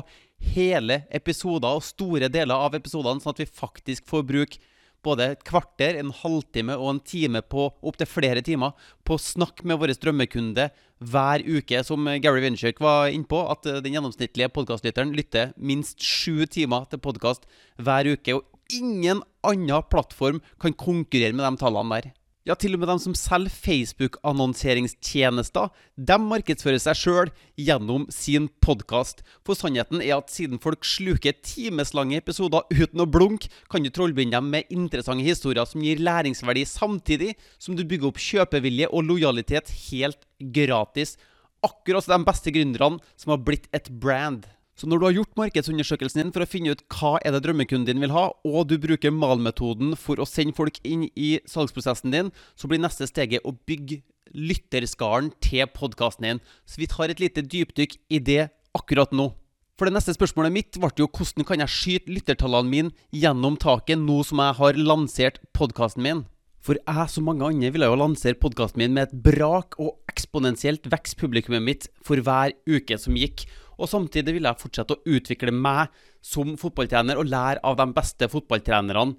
hele 0.54 1.02
episoder 1.12 1.76
og 1.76 1.84
store 1.84 2.30
deler 2.32 2.56
av 2.56 2.78
episodene, 2.78 3.20
sånn 3.20 3.34
at 3.34 3.42
vi 3.42 3.50
faktisk 3.52 4.08
får 4.08 4.24
bruke 4.30 4.69
både 5.06 5.30
et 5.32 5.42
kvarter, 5.46 5.96
en 5.98 6.12
halvtime 6.14 6.76
og 6.76 6.94
en 6.94 7.00
time 7.00 7.42
på 7.42 7.68
opptil 7.86 8.08
flere 8.08 8.44
timer 8.44 8.76
på 9.06 9.16
å 9.16 9.22
snakke 9.22 9.66
med 9.68 9.80
vår 9.80 9.94
drømmekunde 10.00 10.68
hver 11.00 11.44
uke. 11.46 11.82
Som 11.86 12.08
Gary 12.20 12.44
Vaynerchuk 12.44 12.82
var 12.84 13.10
innpå, 13.12 13.42
at 13.52 13.66
den 13.84 13.96
gjennomsnittlige 13.96 14.52
podkastlytteren 14.54 15.14
lytter 15.16 15.54
minst 15.56 16.02
sju 16.04 16.46
timer 16.46 16.86
til 16.90 17.02
podkast 17.02 17.48
hver 17.80 18.12
uke. 18.12 18.36
og 18.36 18.46
ingen 18.70 19.22
annen 19.42 19.82
plattform 19.90 20.40
kan 20.62 20.76
konkurrere 20.78 21.34
med 21.34 21.46
de 21.46 21.60
tallene 21.60 21.96
der. 21.98 22.12
Ja, 22.48 22.54
til 22.56 22.72
og 22.72 22.80
med 22.80 22.88
de 22.88 22.94
som 23.02 23.12
selger 23.12 23.52
Facebook-annonseringstjenester, 23.52 25.68
de 26.00 26.16
markedsfører 26.24 26.80
seg 26.80 26.96
sjøl 26.96 27.28
gjennom 27.60 28.06
sin 28.08 28.48
podkast. 28.64 29.20
For 29.44 29.52
sannheten 29.58 30.00
er 30.00 30.16
at 30.16 30.32
siden 30.32 30.56
folk 30.62 30.80
sluker 30.88 31.36
timeslange 31.44 32.16
episoder 32.16 32.64
uten 32.72 33.04
å 33.04 33.12
blunke, 33.12 33.52
kan 33.68 33.84
du 33.84 33.90
trollbinde 33.92 34.38
dem 34.38 34.48
med 34.54 34.64
interessante 34.72 35.20
historier 35.26 35.68
som 35.68 35.84
gir 35.84 36.00
læringsverdi, 36.00 36.64
samtidig 36.64 37.36
som 37.60 37.76
du 37.76 37.84
bygger 37.84 38.08
opp 38.08 38.16
kjøpevilje 38.24 38.88
og 38.88 39.04
lojalitet 39.10 39.68
helt 39.90 40.24
gratis. 40.40 41.20
Akkurat 41.60 42.08
de 42.08 42.24
beste 42.24 42.48
gründerne 42.56 43.04
som 43.20 43.36
har 43.36 43.44
blitt 43.44 43.68
et 43.76 43.92
brand. 44.00 44.48
Så 44.78 44.88
når 44.88 45.00
du 45.00 45.04
har 45.06 45.16
gjort 45.18 45.36
markedsundersøkelsen 45.36 46.22
din 46.22 46.32
for 46.34 46.44
å 46.44 46.48
finne 46.48 46.72
ut 46.72 46.84
hva 46.94 47.16
er 47.20 47.34
det 47.34 47.42
drømmekunden 47.44 47.88
din 47.88 48.04
vil 48.04 48.14
ha, 48.14 48.30
og 48.46 48.70
du 48.70 48.78
bruker 48.80 49.12
malmetoden 49.12 49.92
for 49.98 50.20
å 50.22 50.28
sende 50.28 50.56
folk 50.56 50.80
inn 50.86 51.08
i 51.12 51.34
salgsprosessen 51.50 52.14
din, 52.14 52.30
så 52.56 52.70
blir 52.70 52.80
neste 52.80 53.08
steget 53.10 53.44
å 53.44 53.52
bygge 53.68 54.00
lytterskaren 54.32 55.32
til 55.42 55.68
podkasten 55.74 56.28
din. 56.28 56.42
Så 56.64 56.80
vi 56.80 56.88
tar 56.90 57.12
et 57.12 57.20
lite 57.20 57.44
dypdykk 57.44 57.98
i 58.08 58.22
det 58.24 58.48
akkurat 58.76 59.12
nå. 59.12 59.32
For 59.80 59.88
det 59.88 59.96
neste 59.96 60.12
spørsmålet 60.12 60.52
mitt 60.52 60.76
ble 60.76 60.90
jo 61.00 61.06
hvordan 61.08 61.46
kan 61.48 61.62
jeg 61.64 61.72
skyte 61.72 62.12
lyttertallene 62.12 62.68
mine 62.68 62.90
gjennom 63.16 63.56
taket 63.56 63.96
nå 64.00 64.18
som 64.28 64.42
jeg 64.44 64.58
har 64.58 64.80
lansert 64.80 65.40
podkasten 65.56 66.04
min? 66.04 66.26
For 66.60 66.76
jeg, 66.76 67.08
som 67.08 67.24
mange 67.24 67.46
andre, 67.46 67.70
ville 67.72 67.88
jo 67.88 67.96
lansere 67.96 68.36
podkasten 68.36 68.82
min 68.82 68.92
med 68.92 69.08
et 69.08 69.22
brak 69.24 69.78
og 69.80 69.94
eksponentielt 70.12 70.90
vekst 70.92 71.16
publikummet 71.20 71.64
mitt 71.64 71.86
for 72.04 72.20
hver 72.20 72.52
uke 72.68 72.98
som 73.00 73.16
gikk. 73.16 73.46
Og 73.80 73.88
samtidig 73.88 74.34
ville 74.36 74.50
jeg 74.50 74.60
fortsette 74.60 74.98
å 74.98 75.00
utvikle 75.08 75.54
meg 75.56 75.88
som 76.20 76.52
fotballtrener 76.60 77.16
og 77.16 77.30
lære 77.32 77.62
av 77.64 77.78
de 77.80 77.86
beste 77.96 78.28
fotballtrenerne. 78.28 79.16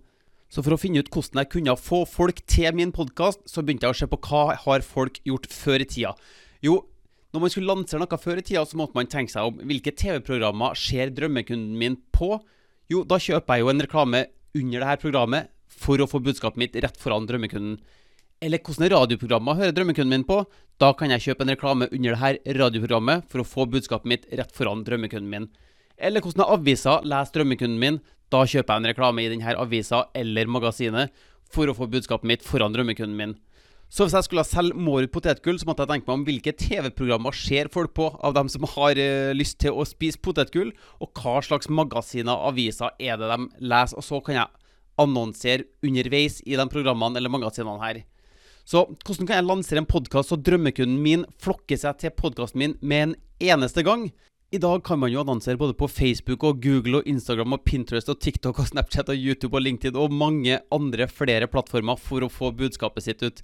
Så 0.52 0.62
for 0.62 0.76
å 0.76 0.78
finne 0.78 1.02
ut 1.02 1.10
hvordan 1.10 1.42
jeg 1.42 1.50
kunne 1.54 1.74
få 1.80 2.04
folk 2.06 2.44
til 2.46 2.76
min 2.78 2.92
podkast, 2.94 3.42
så 3.50 3.64
begynte 3.64 3.88
jeg 3.88 3.96
å 3.96 4.00
se 4.02 4.10
på 4.12 4.20
hva 4.28 4.58
har 4.62 4.86
folk 4.86 5.18
gjort 5.26 5.48
før 5.50 5.82
i 5.82 5.88
tida. 5.90 6.12
Jo, 6.62 6.76
når 7.32 7.42
man 7.42 7.54
skulle 7.54 7.72
lansere 7.72 8.04
noe 8.04 8.20
før 8.22 8.42
i 8.42 8.44
tida, 8.46 8.66
så 8.68 8.78
måtte 8.78 9.00
man 9.00 9.10
tenke 9.10 9.34
seg 9.34 9.48
om 9.48 9.64
hvilke 9.66 9.96
TV-programmer 9.98 10.78
ser 10.78 11.14
drømmekunden 11.16 11.74
min 11.80 11.98
på? 12.14 12.36
Jo, 12.92 13.02
da 13.08 13.18
kjøper 13.24 13.58
jeg 13.58 13.66
jo 13.66 13.72
en 13.72 13.86
reklame 13.88 14.24
under 14.60 14.84
dette 14.84 15.02
programmet 15.08 15.50
for 15.72 16.02
å 16.02 16.10
få 16.10 16.22
budskapet 16.24 16.60
mitt 16.60 16.78
rett 16.84 17.00
foran 17.00 17.28
drømmekunden. 17.30 17.80
Eller 18.42 18.62
hvilke 18.66 18.90
radioprogrammer 18.90 19.60
hører 19.60 19.76
drømmekunden 19.78 20.12
min 20.12 20.28
på? 20.28 20.42
Da 20.82 20.92
kan 20.98 21.14
jeg 21.14 21.22
kjøpe 21.28 21.46
en 21.46 21.54
reklame 21.54 21.90
under 21.94 22.18
dette 22.18 22.56
radioprogrammet 22.58 23.28
for 23.30 23.44
å 23.44 23.48
få 23.48 23.68
budskapet 23.70 24.10
mitt 24.10 24.26
rett 24.34 24.56
foran 24.56 24.82
drømmekunden 24.88 25.30
min. 25.30 25.52
Eller 26.02 26.26
hvilke 26.26 26.48
aviser 26.50 27.06
leser 27.06 27.38
drømmekunden 27.38 27.78
min? 27.82 28.02
Da 28.34 28.42
kjøper 28.48 28.74
jeg 28.74 28.82
en 28.82 28.90
reklame 28.90 29.24
i 29.24 29.30
denne 29.30 29.54
avisa 29.60 30.06
eller 30.18 30.50
magasinet 30.50 31.14
for 31.52 31.70
å 31.70 31.76
få 31.78 31.90
budskapet 31.92 32.28
mitt 32.28 32.46
foran 32.48 32.74
drømmekunden 32.74 33.18
min. 33.18 33.38
Så 33.92 34.06
hvis 34.06 34.16
jeg 34.16 34.24
skulle 34.24 34.46
selge 34.48 34.80
Mårud 34.80 35.12
potetgull, 35.12 35.58
så 35.60 35.68
måtte 35.68 35.84
jeg 35.84 35.92
tenke 35.92 36.08
meg 36.08 36.16
om 36.16 36.22
hvilke 36.24 36.54
TV-programmer 36.56 37.36
ser 37.36 37.68
folk 37.74 37.92
på 37.98 38.06
av 38.24 38.38
dem 38.38 38.48
som 38.50 38.64
har 38.78 38.96
uh, 38.96 39.34
lyst 39.36 39.58
til 39.60 39.76
å 39.76 39.84
spise 39.84 40.22
potetgull, 40.24 40.72
og 41.04 41.12
hva 41.20 41.42
slags 41.44 41.68
magasiner, 41.68 42.40
aviser, 42.48 42.96
er 43.04 43.20
det 43.20 43.28
de 43.34 43.50
leser. 43.60 44.00
Og 44.00 44.08
så 44.08 44.22
kan 44.24 44.40
jeg 44.40 44.61
annonsere 45.00 45.68
underveis 45.86 46.42
i 46.46 46.58
de 46.60 46.66
programmene 46.72 47.20
eller 47.20 47.32
magasinene 47.32 47.82
her. 47.84 48.02
Så 48.68 48.86
hvordan 49.06 49.28
kan 49.28 49.40
jeg 49.40 49.48
lansere 49.48 49.82
en 49.82 49.90
podkast 49.90 50.32
så 50.32 50.38
drømmekunden 50.38 51.00
min 51.02 51.24
flokker 51.42 51.80
seg 51.82 51.98
til 52.02 52.14
podkasten 52.16 52.62
min 52.62 52.76
med 52.82 53.08
en 53.08 53.16
eneste 53.52 53.84
gang? 53.86 54.10
I 54.52 54.60
dag 54.60 54.84
kan 54.84 55.00
man 55.00 55.14
jo 55.14 55.22
annonsere 55.22 55.60
både 55.60 55.74
på 55.80 55.88
Facebook 55.88 56.44
og 56.44 56.60
Google 56.64 57.00
og 57.00 57.08
Instagram 57.08 57.56
og 57.56 57.64
Pinterest 57.64 58.10
og 58.12 58.20
TikTok 58.20 58.60
og 58.60 58.68
Snapchat 58.68 59.10
og 59.14 59.16
YouTube 59.16 59.56
og 59.56 59.64
LinkedIn 59.64 59.96
og 59.96 60.12
mange 60.12 60.60
andre 60.76 61.08
flere 61.08 61.48
plattformer 61.48 61.96
for 61.96 62.26
å 62.26 62.32
få 62.32 62.52
budskapet 62.60 63.06
sitt 63.08 63.24
ut. 63.24 63.40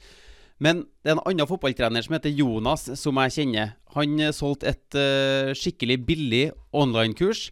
Men 0.59 0.83
det 1.05 1.13
er 1.13 1.15
en 1.15 1.23
annen 1.29 1.47
fotballtrener 1.47 2.03
som 2.03 2.17
heter 2.17 2.33
Jonas, 2.33 2.89
som 2.99 3.19
jeg 3.23 3.35
kjenner. 3.37 3.75
Han 3.95 4.19
solgte 4.35 4.73
et 4.73 4.97
uh, 4.99 5.53
skikkelig 5.55 6.01
billig 6.09 6.43
online-kurs 6.75 7.47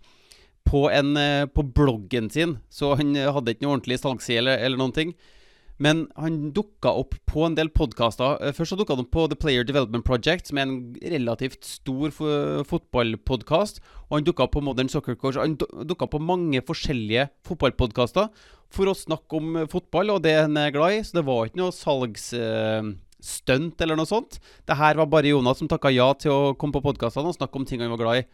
på, 0.66 0.88
en, 0.90 1.14
på, 1.54 1.64
bloggen 1.78 2.32
sin, 2.34 2.58
så 2.74 2.96
han 3.00 3.14
hadde 3.14 3.54
ikke 3.54 3.66
noe 3.66 3.78
ordentlig 3.78 4.00
salgsside 4.02 4.42
eller, 4.42 4.64
eller 4.66 4.82
noen 4.82 4.96
ting. 4.96 5.14
Men 5.82 6.06
han 6.16 6.54
dukka 6.56 6.92
opp 7.02 7.16
på 7.28 7.42
en 7.44 7.56
del 7.58 7.68
podkaster. 7.76 8.38
Eh, 8.40 8.54
først 8.56 8.72
så 8.72 8.78
dukka 8.80 8.96
han 8.96 9.04
opp 9.04 9.12
på 9.12 9.26
The 9.32 9.38
Player 9.40 9.64
Development 9.68 10.06
Project, 10.08 10.48
som 10.48 10.58
er 10.58 10.64
en 10.70 10.96
relativt 11.04 11.64
stor 11.68 12.08
fotballpodkast. 12.70 13.76
Og 14.08 14.14
han 14.18 14.28
dukka 14.28 14.44
opp 14.48 14.56
på 14.56 14.64
Modern 14.64 14.90
Soccer 14.92 15.16
Coach. 15.20 15.38
Han 15.42 15.58
dukka 15.60 16.06
opp 16.08 16.16
på 16.16 16.24
mange 16.24 16.60
forskjellige 16.66 17.24
fotballpodkaster 17.48 18.26
for 18.76 18.86
å 18.88 18.98
snakke 18.98 19.32
om 19.42 19.48
eh, 19.60 19.70
fotball 19.72 20.08
og 20.16 20.24
det 20.24 20.36
han 20.40 20.56
er 20.62 20.76
glad 20.76 20.92
i. 20.96 21.04
Så 21.04 21.12
det 21.20 21.28
var 21.28 21.42
ikke 21.50 21.60
noe 21.60 21.76
salgsstunt 21.76 23.78
eller 23.84 23.96
noe 24.00 24.10
sånt. 24.10 24.40
Det 24.64 24.80
her 24.80 24.94
var 25.02 25.12
bare 25.12 25.32
Jonas 25.34 25.60
som 25.60 25.72
takka 25.72 25.90
ja 25.92 26.08
til 26.16 26.32
å 26.32 26.56
komme 26.56 26.76
på 26.78 26.86
podkastene 26.88 27.32
og 27.34 27.40
snakke 27.40 27.56
om 27.60 27.68
ting 27.68 27.84
han 27.84 27.94
var 27.98 28.04
glad 28.06 28.16
i. 28.24 28.26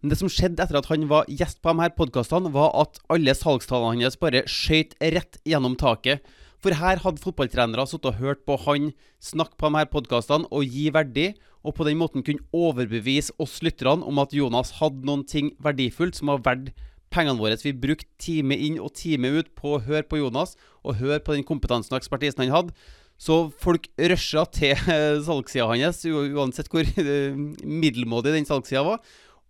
Men 0.00 0.12
det 0.12 0.20
som 0.20 0.30
skjedde 0.32 0.64
etter 0.64 0.78
at 0.80 0.88
han 0.88 1.04
var 1.10 1.28
gjest 1.28 1.60
på 1.60 1.72
de 1.74 1.84
her 1.84 1.92
podkastene, 1.96 2.52
var 2.54 2.72
at 2.82 3.00
alle 3.12 3.34
salgstallene 3.36 4.06
hans 4.06 4.16
bare 4.20 4.46
skøyt 4.48 4.96
rett 5.00 5.40
gjennom 5.44 5.76
taket. 5.80 6.24
For 6.60 6.76
her 6.76 7.00
hadde 7.04 7.20
fotballtrenere 7.20 7.86
sittet 7.88 8.08
og 8.12 8.20
hørt 8.20 8.44
på 8.48 8.56
han 8.66 8.90
snakke 9.24 9.56
på 9.60 9.68
de 9.68 9.80
her 9.80 9.90
podkastene 9.92 10.48
og 10.52 10.64
gi 10.64 10.88
verdi, 10.92 11.30
og 11.60 11.76
på 11.76 11.84
den 11.84 11.98
måten 12.00 12.24
kunne 12.24 12.44
overbevise 12.56 13.34
oss 13.40 13.58
lytterne 13.64 14.06
om 14.08 14.20
at 14.22 14.32
Jonas 14.32 14.78
hadde 14.78 15.04
noen 15.04 15.26
ting 15.28 15.52
verdifullt 15.60 16.16
som 16.16 16.32
var 16.32 16.40
verdt 16.46 16.72
pengene 17.12 17.40
våre. 17.40 17.58
Vi 17.60 17.74
brukte 17.76 18.08
time 18.22 18.56
inn 18.56 18.78
og 18.80 18.94
time 18.96 19.28
ut 19.36 19.52
på 19.58 19.76
å 19.76 19.82
høre 19.84 20.06
på 20.08 20.22
Jonas 20.22 20.56
og 20.80 20.96
høre 21.00 21.20
på 21.20 21.36
den 21.36 21.44
kompetansen 21.44 21.92
og 21.92 22.00
ekspertisen 22.00 22.46
han 22.46 22.54
hadde. 22.54 22.76
Så 23.20 23.50
folk 23.60 23.90
rusha 24.00 24.46
til 24.48 24.78
salgssida 25.28 25.68
hans, 25.68 26.04
uansett 26.08 26.70
hvor 26.72 26.88
middelmådig 27.60 28.32
den 28.38 28.48
salgssida 28.48 28.86
var, 28.86 29.02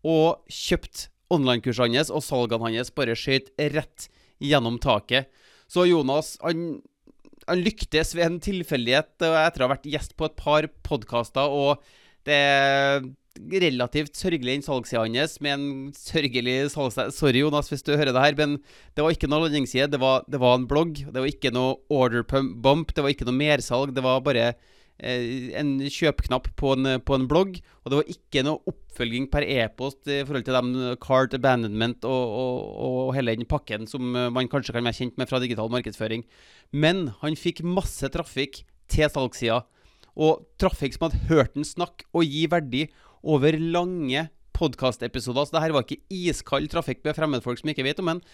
og 0.07 0.45
kjøpte 0.51 1.09
online-kursene 1.31 2.01
hans, 2.01 2.11
og 2.11 2.25
salgene 2.27 2.73
hans 2.75 2.93
bare 2.95 3.17
skjøt 3.19 3.53
rett 3.75 4.09
gjennom 4.43 4.81
taket. 4.83 5.31
Så 5.71 5.87
Jonas 5.87 6.37
han 6.43 6.81
han 7.49 7.63
lyktes 7.65 8.15
ved 8.17 8.27
en 8.27 8.43
tilfeldighet 8.43 9.25
etter 9.25 9.63
å 9.65 9.67
ha 9.67 9.73
vært 9.73 9.89
gjest 9.91 10.17
på 10.19 10.29
et 10.29 10.37
par 10.39 10.69
podkaster, 10.87 11.51
og 11.51 11.81
det 12.29 12.37
er 12.37 13.09
relativt 13.51 14.19
sørgelig 14.19 14.59
den 14.59 14.65
salgssida 14.67 15.07
hans, 15.07 15.39
med 15.43 15.55
en 15.55 15.69
sørgelig 15.97 16.73
salgsside 16.75 17.15
Sorry, 17.17 17.41
Jonas, 17.43 17.71
hvis 17.73 17.87
du 17.87 17.95
hører 17.95 18.13
det 18.13 18.25
her, 18.25 18.37
men 18.39 18.59
det 18.95 19.05
var 19.05 19.15
ikke 19.15 19.31
noe 19.31 19.47
landingsside. 19.47 19.89
Det 19.95 20.01
det 20.31 20.43
var 20.43 20.59
en 20.59 20.69
blogg. 20.71 21.01
Det 21.07 21.17
var 21.17 21.31
ikke 21.31 21.55
noe 21.55 21.79
order 21.89 22.27
bump. 22.27 22.93
Det 22.95 23.05
var 23.05 23.15
ikke 23.15 23.29
noe 23.29 23.39
mersalg. 23.39 23.95
Det 23.97 24.05
var 24.05 24.21
bare 24.27 24.53
en 25.01 25.73
kjøpknapp 25.81 26.51
på 26.61 26.75
en, 26.77 26.89
på 27.05 27.17
en, 27.17 27.27
blogg. 27.31 27.59
Og 27.83 27.93
det 27.93 27.99
var 28.01 28.13
ikke 28.15 28.45
noe 28.47 28.63
oppfølging 28.71 29.29
per 29.33 29.47
e-post 29.47 30.09
i 30.11 30.21
forhold 30.27 30.47
til 30.47 30.57
dem 30.57 30.73
cart 31.03 31.37
abandonment 31.37 32.05
og, 32.09 32.35
og, 32.43 32.59
og, 32.87 33.13
hele 33.17 33.35
den 33.37 33.49
pakken 33.49 33.89
som 33.91 34.13
man 34.13 34.51
kanskje 34.51 34.77
kan 34.77 34.87
være 34.87 34.99
kjent 35.01 35.21
med 35.21 35.31
fra 35.31 35.41
digital 35.43 35.73
markedsføring. 35.73 36.27
Men 36.73 37.09
han 37.23 37.39
fikk 37.39 37.65
masse 37.67 38.13
trafikk 38.13 38.63
til 38.91 39.11
salgssida. 39.13 39.63
Og 40.21 40.45
trafikk 40.61 40.97
som 40.97 41.09
hadde 41.09 41.25
hørt 41.31 41.57
den 41.57 41.67
snakke 41.67 42.09
og 42.13 42.27
gi 42.27 42.45
verdi 42.51 42.87
over 43.21 43.57
lange 43.57 44.29
podkastepisoder. 44.57 45.47
Så 45.47 45.57
det 45.57 45.65
her 45.65 45.75
var 45.75 45.87
ikke 45.87 46.03
iskald 46.13 46.69
trafikk 46.73 47.05
med 47.07 47.17
fremmedfolk 47.17 47.61
som 47.61 47.73
ikke 47.73 47.87
vet 47.87 48.03
om 48.03 48.13
den 48.13 48.25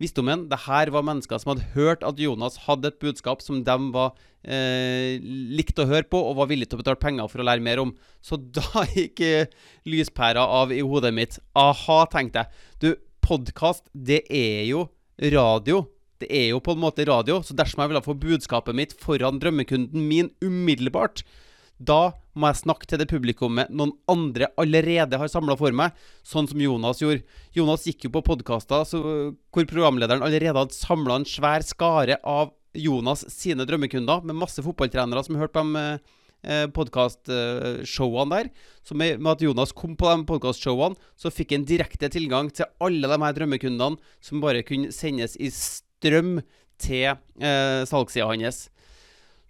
visdommen. 0.00 0.46
Det 0.50 0.62
her 0.66 0.90
var 0.94 1.04
mennesker 1.06 1.40
som 1.40 1.52
hadde 1.52 1.68
hørt 1.74 2.04
at 2.06 2.20
Jonas 2.20 2.58
hadde 2.66 2.90
et 2.90 3.00
budskap 3.02 3.44
som 3.44 3.62
de 3.66 3.76
var, 3.94 4.14
eh, 4.44 5.20
likte 5.20 5.84
å 5.84 5.90
høre 5.90 6.08
på, 6.08 6.18
og 6.18 6.38
var 6.40 6.50
villige 6.50 6.72
til 6.72 6.80
å 6.80 6.82
betale 6.82 7.02
penger 7.02 7.28
for 7.28 7.42
å 7.42 7.46
lære 7.46 7.64
mer 7.64 7.82
om. 7.84 7.94
Så 8.24 8.40
da 8.56 8.86
gikk 8.94 9.20
eh, 9.26 9.52
lyspæra 9.88 10.42
av 10.44 10.72
i 10.72 10.80
hodet 10.80 11.12
mitt. 11.16 11.38
Aha, 11.54 12.02
tenkte 12.12 12.44
jeg. 12.44 12.66
Du, 12.80 12.90
podkast, 13.20 13.86
det 13.92 14.24
er 14.26 14.64
jo 14.70 14.88
radio. 15.20 15.84
Det 16.20 16.28
er 16.28 16.50
jo 16.52 16.60
på 16.60 16.74
en 16.76 16.82
måte 16.82 17.06
radio, 17.08 17.38
så 17.40 17.54
dersom 17.56 17.80
jeg 17.80 17.92
ville 17.92 18.04
få 18.04 18.16
budskapet 18.20 18.76
mitt 18.76 18.92
foran 19.00 19.40
drømmekunden 19.40 20.04
min 20.04 20.28
umiddelbart, 20.44 21.22
da 21.80 22.12
må 22.36 22.50
jeg 22.50 22.60
snakke 22.60 22.86
til 22.88 23.00
det 23.00 23.08
publikummet 23.10 23.72
noen 23.72 23.94
andre 24.10 24.50
allerede 24.60 25.18
har 25.20 25.30
samla 25.32 25.56
for 25.58 25.74
meg, 25.76 25.96
sånn 26.26 26.48
som 26.50 26.60
Jonas 26.60 27.00
gjorde. 27.00 27.24
Jonas 27.56 27.86
gikk 27.88 28.06
jo 28.06 28.12
på 28.14 28.24
podkaster 28.26 28.84
hvor 28.84 29.68
programlederen 29.68 30.24
allerede 30.24 30.58
hadde 30.60 30.76
samla 30.76 31.20
en 31.20 31.28
svær 31.28 31.64
skare 31.66 32.20
av 32.20 32.52
Jonas 32.76 33.24
sine 33.32 33.66
drømmekunder, 33.66 34.22
med 34.22 34.38
masse 34.38 34.62
fotballtrenere 34.62 35.24
som 35.26 35.38
hørte 35.40 35.56
på 35.56 35.64
de 35.66 35.84
eh, 36.44 36.66
podkastshowene 36.76 38.36
der. 38.36 38.50
Så 38.86 38.94
med, 38.94 39.24
at 39.26 39.42
Jonas 39.42 39.74
kom 39.74 39.96
på 39.98 40.12
de 40.12 40.28
podkastshowene, 40.28 40.98
så 41.18 41.32
fikk 41.34 41.56
han 41.56 41.66
direkte 41.68 42.12
tilgang 42.12 42.52
til 42.54 42.68
alle 42.78 43.10
de 43.10 43.20
her 43.24 43.38
drømmekundene 43.40 43.98
som 44.22 44.44
bare 44.44 44.62
kunne 44.66 44.92
sendes 44.94 45.34
i 45.40 45.50
strøm 45.54 46.38
til 46.80 47.10
eh, 47.10 47.82
salgssida 47.88 48.28
hans. 48.30 48.68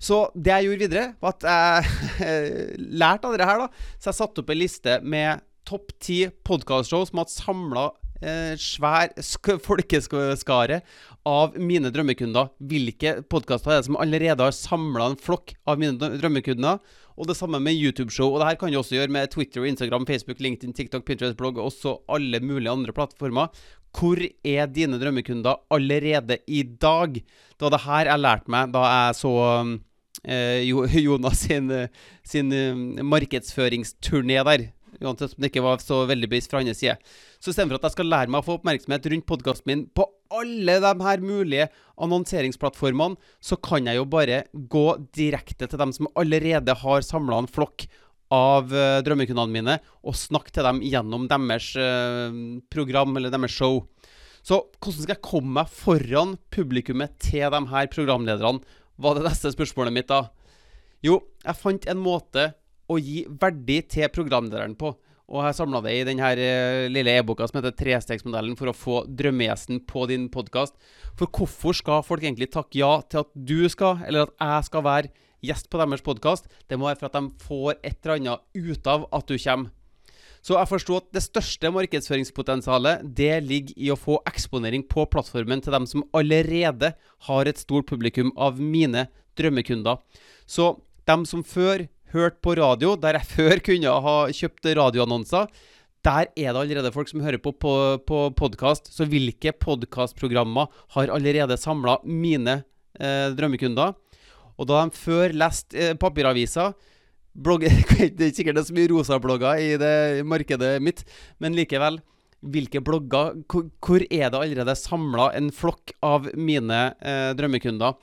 Så 0.01 0.23
det 0.35 0.55
jeg 0.55 0.69
gjorde 0.69 0.87
videre, 0.87 1.07
var 1.21 1.37
at 1.37 1.47
jeg 1.47 2.77
lærte 3.03 3.29
av 3.29 3.37
dere 3.37 3.49
her. 3.51 3.65
da 3.67 3.97
Så 4.01 4.11
jeg 4.11 4.21
satte 4.23 4.43
opp 4.43 4.53
en 4.53 4.63
liste 4.63 5.01
med 5.05 5.45
topp 5.69 5.93
ti 6.03 6.23
podkastshow 6.47 7.05
som 7.07 7.21
hadde 7.21 7.35
samla 7.37 7.91
eh, 8.25 8.55
svær 8.61 9.13
sk 9.21 9.53
folkeskare 9.69 10.81
av 11.29 11.59
mine 11.61 11.93
drømmekunder. 11.93 12.49
Hvilke 12.71 13.19
podkaster 13.31 13.75
er 13.75 13.83
det 13.83 13.91
som 13.91 14.01
allerede 14.01 14.47
har 14.47 14.57
samla 14.57 15.11
en 15.11 15.21
flokk 15.21 15.55
av 15.69 15.81
mine 15.83 16.17
drømmekunder? 16.17 16.81
Og 17.21 17.29
det 17.29 17.37
samme 17.37 17.61
med 17.61 17.77
YouTube-show. 17.77 18.31
Og 18.31 18.41
det 18.41 18.49
her 18.49 18.57
kan 18.61 18.73
du 18.73 18.79
også 18.81 18.97
gjøre 18.97 19.13
med 19.13 19.29
Twitter, 19.35 19.67
Instagram, 19.69 20.07
Facebook, 20.09 20.41
LinkedIn, 20.41 20.73
TikTok, 20.77 21.05
Pinterest, 21.05 21.37
blogg 21.37 21.61
og 21.61 21.69
også 21.69 21.99
alle 22.09 22.41
mulige 22.41 22.73
andre 22.73 22.95
plattformer. 22.97 23.53
Hvor 23.93 24.23
er 24.25 24.71
dine 24.73 24.97
drømmekunder 25.03 25.61
allerede 25.75 26.41
i 26.49 26.63
dag? 26.63 27.21
Det 27.21 27.67
var 27.67 27.75
det 27.75 27.85
her 27.85 28.13
jeg 28.15 28.25
lærte 28.25 28.55
meg 28.55 28.73
da 28.73 28.87
jeg 28.89 29.21
så 29.21 29.35
eh, 30.25 30.67
Jonas 31.07 31.47
sin, 31.47 31.71
sin 32.27 32.53
uh, 32.53 33.03
markedsføringsturné 33.07 34.43
der. 34.49 34.69
Uansett 35.01 35.33
om 35.33 35.41
det 35.41 35.49
ikke 35.49 35.65
var 35.65 35.81
så 35.81 36.03
veldig 36.09 36.29
bevisst 36.29 36.53
fra 36.53 36.61
hans 36.61 36.81
side. 36.83 36.99
Så 37.41 37.53
istedenfor 37.53 37.79
at 37.79 37.89
jeg 37.89 37.97
skal 37.97 38.11
lære 38.11 38.33
meg 38.33 38.43
å 38.43 38.47
få 38.49 38.59
oppmerksomhet 38.59 39.07
rundt 39.13 39.29
podkasten 39.29 39.71
min 39.71 39.85
på 39.97 40.05
alle 40.31 40.77
de 40.83 40.93
her 41.07 41.25
mulige 41.25 41.71
annonseringsplattformene, 42.01 43.17
så 43.41 43.57
kan 43.57 43.89
jeg 43.89 43.99
jo 43.99 44.07
bare 44.11 44.45
gå 44.53 44.87
direkte 45.17 45.67
til 45.67 45.81
dem 45.81 45.95
som 45.97 46.11
allerede 46.21 46.77
har 46.83 47.07
samla 47.07 47.41
en 47.41 47.51
flokk 47.51 47.89
av 48.31 48.71
uh, 48.71 49.01
drømmekundene 49.03 49.51
mine, 49.51 49.79
og 50.07 50.19
snakke 50.19 50.53
til 50.55 50.67
dem 50.67 50.85
gjennom 50.87 51.27
deres 51.31 51.73
uh, 51.81 52.31
program 52.71 53.17
eller 53.19 53.33
deres 53.33 53.57
show. 53.57 53.83
Så 54.47 54.63
hvordan 54.81 55.03
skal 55.03 55.17
jeg 55.17 55.25
komme 55.27 55.55
meg 55.59 55.73
foran 55.75 56.37
publikummet 56.55 57.19
til 57.21 57.51
de 57.53 57.61
her 57.73 57.91
programlederne, 57.93 58.63
var 59.01 59.17
det 59.17 59.27
neste 59.27 59.53
spørsmålet 59.55 59.95
mitt 59.95 60.11
da. 60.11 60.25
Jo, 61.05 61.21
jeg 61.45 61.57
fant 61.57 61.87
en 61.89 62.01
måte 62.01 62.51
å 62.91 62.99
gi 63.01 63.23
verdi 63.41 63.81
til 63.89 64.11
programlederen 64.13 64.77
på. 64.79 64.93
Og 65.31 65.45
jeg 65.47 65.57
samla 65.61 65.79
det 65.85 65.93
i 65.95 66.05
denne 66.09 66.27
uh, 66.35 66.89
lille 66.91 67.13
e-boka 67.21 67.47
som 67.47 67.61
heter 67.61 67.75
Trestegsmodellen 67.79 68.57
for 68.59 68.73
å 68.73 68.75
få 68.75 68.97
drømmegjesten 69.07 69.85
på 69.89 70.09
din 70.11 70.27
podkast. 70.33 70.75
For 71.19 71.31
hvorfor 71.31 71.77
skal 71.79 72.03
folk 72.07 72.25
egentlig 72.27 72.51
takke 72.51 72.81
ja 72.81 72.97
til 73.07 73.23
at 73.23 73.31
du 73.35 73.69
skal, 73.71 74.03
eller 74.09 74.27
at 74.27 74.35
jeg 74.43 74.71
skal 74.71 74.87
være 74.89 75.13
gjest 75.47 75.71
på 75.71 75.79
deres 75.81 76.03
podkast? 76.05 76.51
Det 76.67 76.79
må 76.81 76.91
være 76.91 76.99
for 77.05 77.11
at 77.13 77.21
de 77.21 77.47
får 77.47 77.79
et 77.79 78.01
eller 78.03 78.17
annet 78.19 78.59
ut 78.59 78.91
av 78.91 79.07
at 79.15 79.31
du 79.31 79.39
kommer. 79.39 79.71
Så 80.41 80.57
jeg 80.57 80.71
forsto 80.71 80.97
at 80.97 81.09
det 81.13 81.23
største 81.25 81.71
markedsføringspotensialet 81.75 83.05
det 83.17 83.33
ligger 83.45 83.77
i 83.77 83.91
å 83.93 83.99
få 83.99 84.19
eksponering 84.29 84.87
på 84.89 85.05
plattformen 85.13 85.61
til 85.61 85.75
dem 85.77 85.89
som 85.89 86.05
allerede 86.17 86.95
har 87.29 87.51
et 87.51 87.61
stort 87.61 87.89
publikum 87.91 88.33
av 88.41 88.61
mine 88.61 89.07
drømmekunder. 89.39 90.01
Så 90.49 90.79
dem 91.09 91.27
som 91.29 91.45
før 91.45 91.85
hørt 92.15 92.41
på 92.43 92.57
radio, 92.59 92.97
der 92.97 93.21
jeg 93.21 93.31
før 93.37 93.65
kunne 93.69 93.99
ha 94.07 94.17
kjøpt 94.35 94.73
radioannonser. 94.81 95.51
Der 96.01 96.31
er 96.33 96.55
det 96.55 96.61
allerede 96.63 96.93
folk 96.95 97.11
som 97.11 97.21
hører 97.21 97.41
på 97.43 97.53
på, 97.53 97.73
på 98.09 98.21
podkast. 98.33 98.89
Så 98.89 99.05
hvilke 99.05 99.53
podkastprogrammer 99.53 100.71
har 100.97 101.13
allerede 101.13 101.61
samla 101.61 101.99
mine 102.09 102.63
eh, 102.97 103.29
drømmekunder? 103.37 103.93
Og 104.61 104.69
da 104.69 104.81
de 104.85 104.97
før 104.97 105.37
leste 105.37 105.77
eh, 105.77 105.99
papiraviser 106.01 106.73
blogger, 107.35 107.73
Det 108.19 108.29
er 108.29 108.35
sikkert 108.35 108.59
det 108.59 108.65
er 108.65 108.71
så 108.71 108.77
mye 108.77 108.91
rosa-blogger 108.93 109.61
i 109.63 109.75
det 109.81 110.27
markedet 110.29 110.79
mitt, 110.83 111.05
men 111.39 111.57
likevel. 111.59 112.01
Hvilke 112.41 112.81
blogger 112.81 113.35
Hvor, 113.53 113.67
hvor 113.85 114.01
er 114.07 114.31
det 114.33 114.39
allerede 114.39 114.77
samla 114.79 115.27
en 115.37 115.51
flokk 115.53 115.93
av 116.01 116.31
mine 116.37 116.79
eh, 117.05 117.33
drømmekunder? 117.37 117.99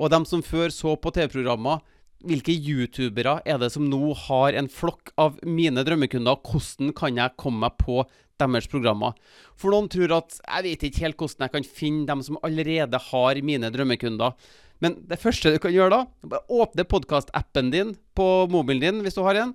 Og 0.00 0.08
dem 0.10 0.24
som 0.24 0.40
før 0.40 0.72
så 0.72 0.94
på 0.96 1.12
TV-programmer, 1.12 1.82
hvilke 2.22 2.54
youtubere 2.54 3.40
er 3.44 3.58
det 3.60 3.72
som 3.74 3.88
nå 3.90 4.14
har 4.28 4.56
en 4.56 4.70
flokk 4.70 5.12
av 5.20 5.38
mine 5.44 5.82
drømmekunder? 5.84 6.38
Hvordan 6.40 6.92
kan 6.96 7.18
jeg 7.18 7.36
komme 7.40 7.66
meg 7.66 7.76
på 7.82 8.02
deres 8.40 8.68
programmer? 8.70 9.16
For 9.58 9.74
noen 9.74 9.90
tror 9.92 10.16
at 10.20 10.38
jeg 10.38 10.66
vet 10.68 10.86
ikke 10.88 11.04
helt 11.04 11.18
hvordan 11.20 11.46
jeg 11.46 11.54
kan 11.56 11.68
finne 11.82 12.06
dem 12.08 12.22
som 12.24 12.40
allerede 12.46 13.00
har 13.10 13.42
mine 13.44 13.72
drømmekunder. 13.74 14.38
Men 14.82 14.96
det 15.06 15.20
første 15.22 15.52
du 15.54 15.60
kan 15.62 15.70
gjøre 15.70 15.92
da, 15.94 16.00
bare 16.26 16.42
åpne 16.50 16.84
podkast-appen 16.90 17.70
din 17.70 17.92
på 18.18 18.26
mobilen 18.50 18.82
din 18.82 19.04
hvis 19.04 19.14
du 19.14 19.22
har 19.22 19.38
en, 19.38 19.52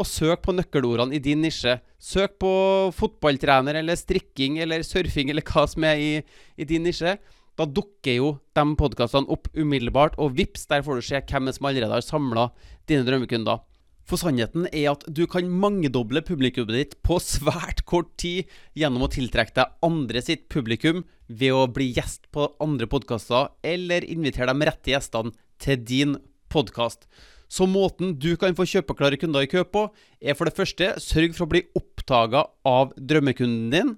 og 0.00 0.08
søk 0.08 0.40
på 0.46 0.54
nøkkelordene 0.56 1.18
i 1.18 1.20
din 1.20 1.42
nisje. 1.44 1.76
Søk 2.00 2.38
på 2.40 2.52
fotballtrener 2.96 3.76
eller 3.82 3.98
strikking 4.00 4.56
eller 4.64 4.86
surfing 4.86 5.28
eller 5.28 5.44
hva 5.44 5.66
som 5.68 5.84
er 5.84 6.00
i, 6.00 6.12
i 6.56 6.64
din 6.64 6.86
nisje. 6.88 7.18
Da 7.60 7.66
dukker 7.68 8.16
jo 8.16 8.30
de 8.56 8.64
podkastene 8.80 9.28
opp 9.28 9.50
umiddelbart, 9.52 10.16
og 10.16 10.32
vips, 10.38 10.64
der 10.70 10.80
får 10.86 10.96
du 10.96 11.04
se 11.04 11.20
hvem 11.20 11.52
som 11.52 11.68
allerede 11.68 11.92
har 11.92 12.06
samla 12.06 12.48
dine 12.88 13.04
drømmekunder. 13.04 13.60
For 14.08 14.18
sannheten 14.18 14.66
er 14.72 14.90
at 14.92 15.04
du 15.06 15.22
kan 15.30 15.50
mangedoble 15.62 16.22
publikummet 16.26 16.76
ditt 16.76 16.96
på 17.06 17.20
svært 17.22 17.84
kort 17.88 18.10
tid 18.20 18.48
gjennom 18.78 19.06
å 19.06 19.10
tiltrekke 19.12 19.54
deg 19.56 19.76
andre 19.86 20.22
sitt 20.24 20.48
publikum 20.50 21.04
ved 21.28 21.54
å 21.54 21.68
bli 21.70 21.92
gjest 21.94 22.26
på 22.34 22.48
andre 22.62 22.88
podkaster, 22.90 23.52
eller 23.62 24.06
invitere 24.08 24.50
de 24.50 24.66
rette 24.66 24.94
gjestene 24.94 25.34
til 25.62 25.84
din 25.86 26.16
podkast. 26.50 27.06
Så 27.50 27.66
måten 27.66 28.14
du 28.22 28.36
kan 28.38 28.54
få 28.54 28.66
kjøpeklare 28.68 29.18
kunder 29.18 29.46
i 29.46 29.50
kø 29.50 29.64
på, 29.66 29.88
er 30.22 30.36
for 30.38 30.46
det 30.46 30.54
første 30.58 30.92
sørg 31.02 31.34
for 31.34 31.46
å 31.46 31.52
bli 31.54 31.64
oppdaga 31.78 32.44
av 32.66 32.94
drømmekunden 32.94 33.72
din. 33.74 33.96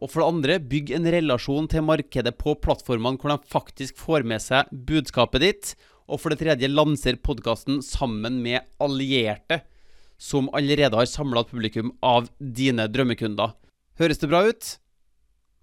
Og 0.00 0.12
for 0.12 0.20
det 0.20 0.28
andre, 0.28 0.56
bygg 0.60 0.92
en 0.96 1.08
relasjon 1.12 1.68
til 1.72 1.84
markedet 1.84 2.34
på 2.40 2.56
plattformene 2.60 3.20
hvor 3.20 3.32
de 3.32 3.52
faktisk 3.52 4.00
får 4.00 4.26
med 4.28 4.44
seg 4.44 4.72
budskapet 4.88 5.44
ditt. 5.44 5.76
Og 6.06 6.22
for 6.22 6.32
det 6.32 6.40
tredje, 6.42 6.70
lanser 6.70 7.18
podkasten 7.18 7.80
sammen 7.82 8.38
med 8.44 8.62
allierte 8.82 9.62
som 10.16 10.48
allerede 10.56 10.96
har 10.96 11.08
samla 11.10 11.42
et 11.42 11.52
publikum 11.52 11.92
av 12.04 12.30
dine 12.38 12.86
drømmekunder. 12.88 13.54
Høres 14.00 14.20
det 14.22 14.30
bra 14.30 14.46
ut? 14.46 14.76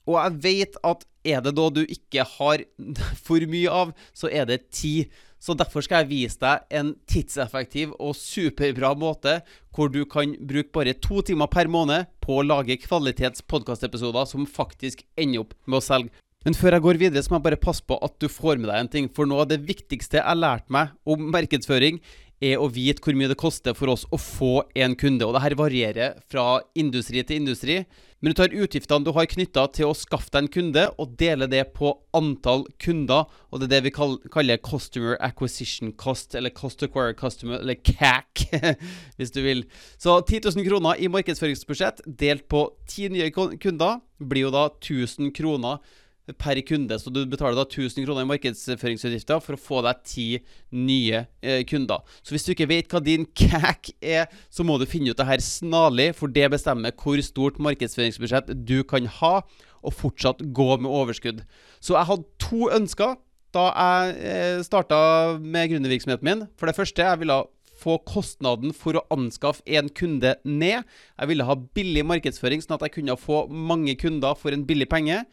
Og 0.09 0.17
jeg 0.19 0.39
vet 0.43 0.79
at 0.83 1.05
er 1.23 1.43
det 1.45 1.53
da 1.55 1.69
du 1.71 1.83
ikke 1.85 2.25
har 2.35 2.65
for 3.25 3.45
mye 3.49 3.71
av, 3.71 3.93
så 4.11 4.29
er 4.29 4.49
det 4.49 4.65
tid. 4.75 5.13
Så 5.43 5.55
derfor 5.59 5.83
skal 5.83 6.03
jeg 6.03 6.11
vise 6.11 6.39
deg 6.39 6.75
en 6.79 6.93
tidseffektiv 7.09 7.91
og 7.97 8.15
superbra 8.15 8.93
måte 8.95 9.41
hvor 9.75 9.89
du 9.91 10.03
kan 10.07 10.37
bruke 10.39 10.71
bare 10.75 10.93
to 10.95 11.19
timer 11.25 11.49
per 11.51 11.67
måned 11.71 12.07
på 12.23 12.37
å 12.39 12.45
lage 12.47 12.79
kvalitets 12.79 13.43
podkastepisoder 13.51 14.29
som 14.29 14.47
faktisk 14.47 15.03
ender 15.19 15.43
opp 15.43 15.57
med 15.67 15.81
å 15.81 15.83
selge. 15.83 16.13
Men 16.43 16.57
før 16.59 16.75
jeg 16.75 16.83
går 16.83 16.99
videre, 16.99 17.23
så 17.23 17.31
må 17.31 17.39
jeg 17.39 17.47
bare 17.47 17.63
passe 17.63 17.85
på 17.87 17.97
at 18.03 18.17
du 18.19 18.27
får 18.31 18.59
med 18.59 18.67
deg 18.67 18.81
en 18.81 18.91
ting. 18.91 19.09
For 19.15 19.29
noe 19.29 19.45
av 19.45 19.51
det 19.51 19.61
viktigste 19.63 20.19
jeg 20.19 20.39
lærte 20.39 20.73
meg 20.75 20.91
om 21.07 21.29
markedsføring, 21.31 22.01
er 22.43 22.59
å 22.59 22.67
vite 22.71 22.99
hvor 22.99 23.15
mye 23.15 23.29
det 23.31 23.39
koster 23.39 23.75
for 23.77 23.93
oss 23.93 24.03
å 24.11 24.19
få 24.19 24.55
en 24.75 24.97
kunde. 24.99 25.23
Og 25.23 25.35
det 25.35 25.43
her 25.45 25.55
varierer 25.59 26.17
fra 26.31 26.59
industri 26.75 27.23
til 27.23 27.39
industri. 27.39 27.77
Men 28.23 28.31
du 28.31 28.39
tar 28.39 28.55
utgiftene 28.55 29.03
du 29.03 29.11
har 29.15 29.27
knytta 29.27 29.65
til 29.75 29.89
å 29.89 29.95
skaffe 29.95 30.31
deg 30.31 30.45
en 30.45 30.51
kunde, 30.51 30.83
og 30.99 31.15
deler 31.19 31.49
det 31.51 31.65
på 31.75 31.91
antall 32.15 32.65
kunder. 32.83 33.27
Og 33.51 33.59
det 33.59 33.67
er 33.67 33.73
det 33.73 33.81
vi 33.87 33.93
kaller 34.31 34.61
Customer 34.63 35.17
Acquisition 35.23 35.91
Cost, 35.99 36.35
eller 36.35 36.53
Cost 36.55 36.83
Acquire 36.83 37.15
Customer, 37.19 37.59
eller 37.59 37.79
CAC, 37.79 38.45
hvis 39.19 39.35
du 39.35 39.41
vil. 39.43 39.65
Så 39.99 40.21
10 40.21 40.47
000 40.55 40.67
kroner 40.67 40.99
i 40.99 41.11
markedsføringsbudsjett 41.11 42.03
delt 42.07 42.47
på 42.51 42.69
ti 42.87 43.09
nye 43.11 43.31
kunder 43.31 43.99
blir 44.23 44.47
jo 44.47 44.55
da 44.55 44.69
1000 44.71 45.35
kroner 45.35 45.83
per 46.39 46.61
kunde. 46.67 46.97
Så 46.99 47.11
du 47.11 47.23
betaler 47.29 47.57
da 47.57 47.65
1000 47.65 48.05
kroner 48.05 48.23
i 48.23 48.29
markedsføringsutgifter 48.29 49.41
for 49.43 49.57
å 49.57 49.61
få 49.61 49.81
deg 49.85 50.03
ti 50.07 50.27
nye 50.71 51.25
eh, 51.43 51.63
kunder. 51.67 52.03
Så 52.23 52.35
hvis 52.35 52.47
du 52.47 52.53
ikke 52.53 52.69
vet 52.71 52.93
hva 52.93 53.03
din 53.03 53.27
CAC 53.39 53.91
er, 53.99 54.31
så 54.53 54.65
må 54.67 54.77
du 54.79 54.87
finne 54.89 55.11
ut 55.11 55.19
det 55.19 55.27
her 55.27 55.43
snarlig, 55.43 56.13
for 56.19 56.31
det 56.31 56.47
bestemmer 56.53 56.95
hvor 56.95 57.19
stort 57.25 57.59
markedsføringsbudsjett 57.63 58.53
du 58.63 58.79
kan 58.87 59.09
ha, 59.19 59.35
og 59.83 59.97
fortsatt 59.99 60.39
gå 60.55 60.69
med 60.79 60.87
overskudd. 60.87 61.41
Så 61.83 61.97
jeg 61.97 62.07
hadde 62.07 62.29
to 62.39 62.69
ønsker 62.71 63.17
da 63.53 63.65
jeg 63.69 64.13
eh, 64.31 64.61
starta 64.65 64.99
med 65.37 65.73
gründervirksomheten 65.73 66.25
min. 66.25 66.47
For 66.57 66.69
det 66.69 66.77
første, 66.77 67.03
jeg 67.03 67.19
ville 67.21 67.43
få 67.83 67.97
kostnaden 68.07 68.73
for 68.75 68.97
å 68.97 69.05
anskaffe 69.13 69.63
en 69.77 69.89
kunde 69.93 70.35
ned. 70.47 70.83
Jeg 71.19 71.29
ville 71.29 71.47
ha 71.47 71.57
billig 71.75 72.05
markedsføring, 72.07 72.63
sånn 72.63 72.77
at 72.77 72.87
jeg 72.87 72.95
kunne 72.99 73.19
få 73.19 73.43
mange 73.49 73.95
kunder 73.99 74.37
for 74.39 74.55
en 74.55 74.65
billig 74.67 74.87
penge. 74.91 75.23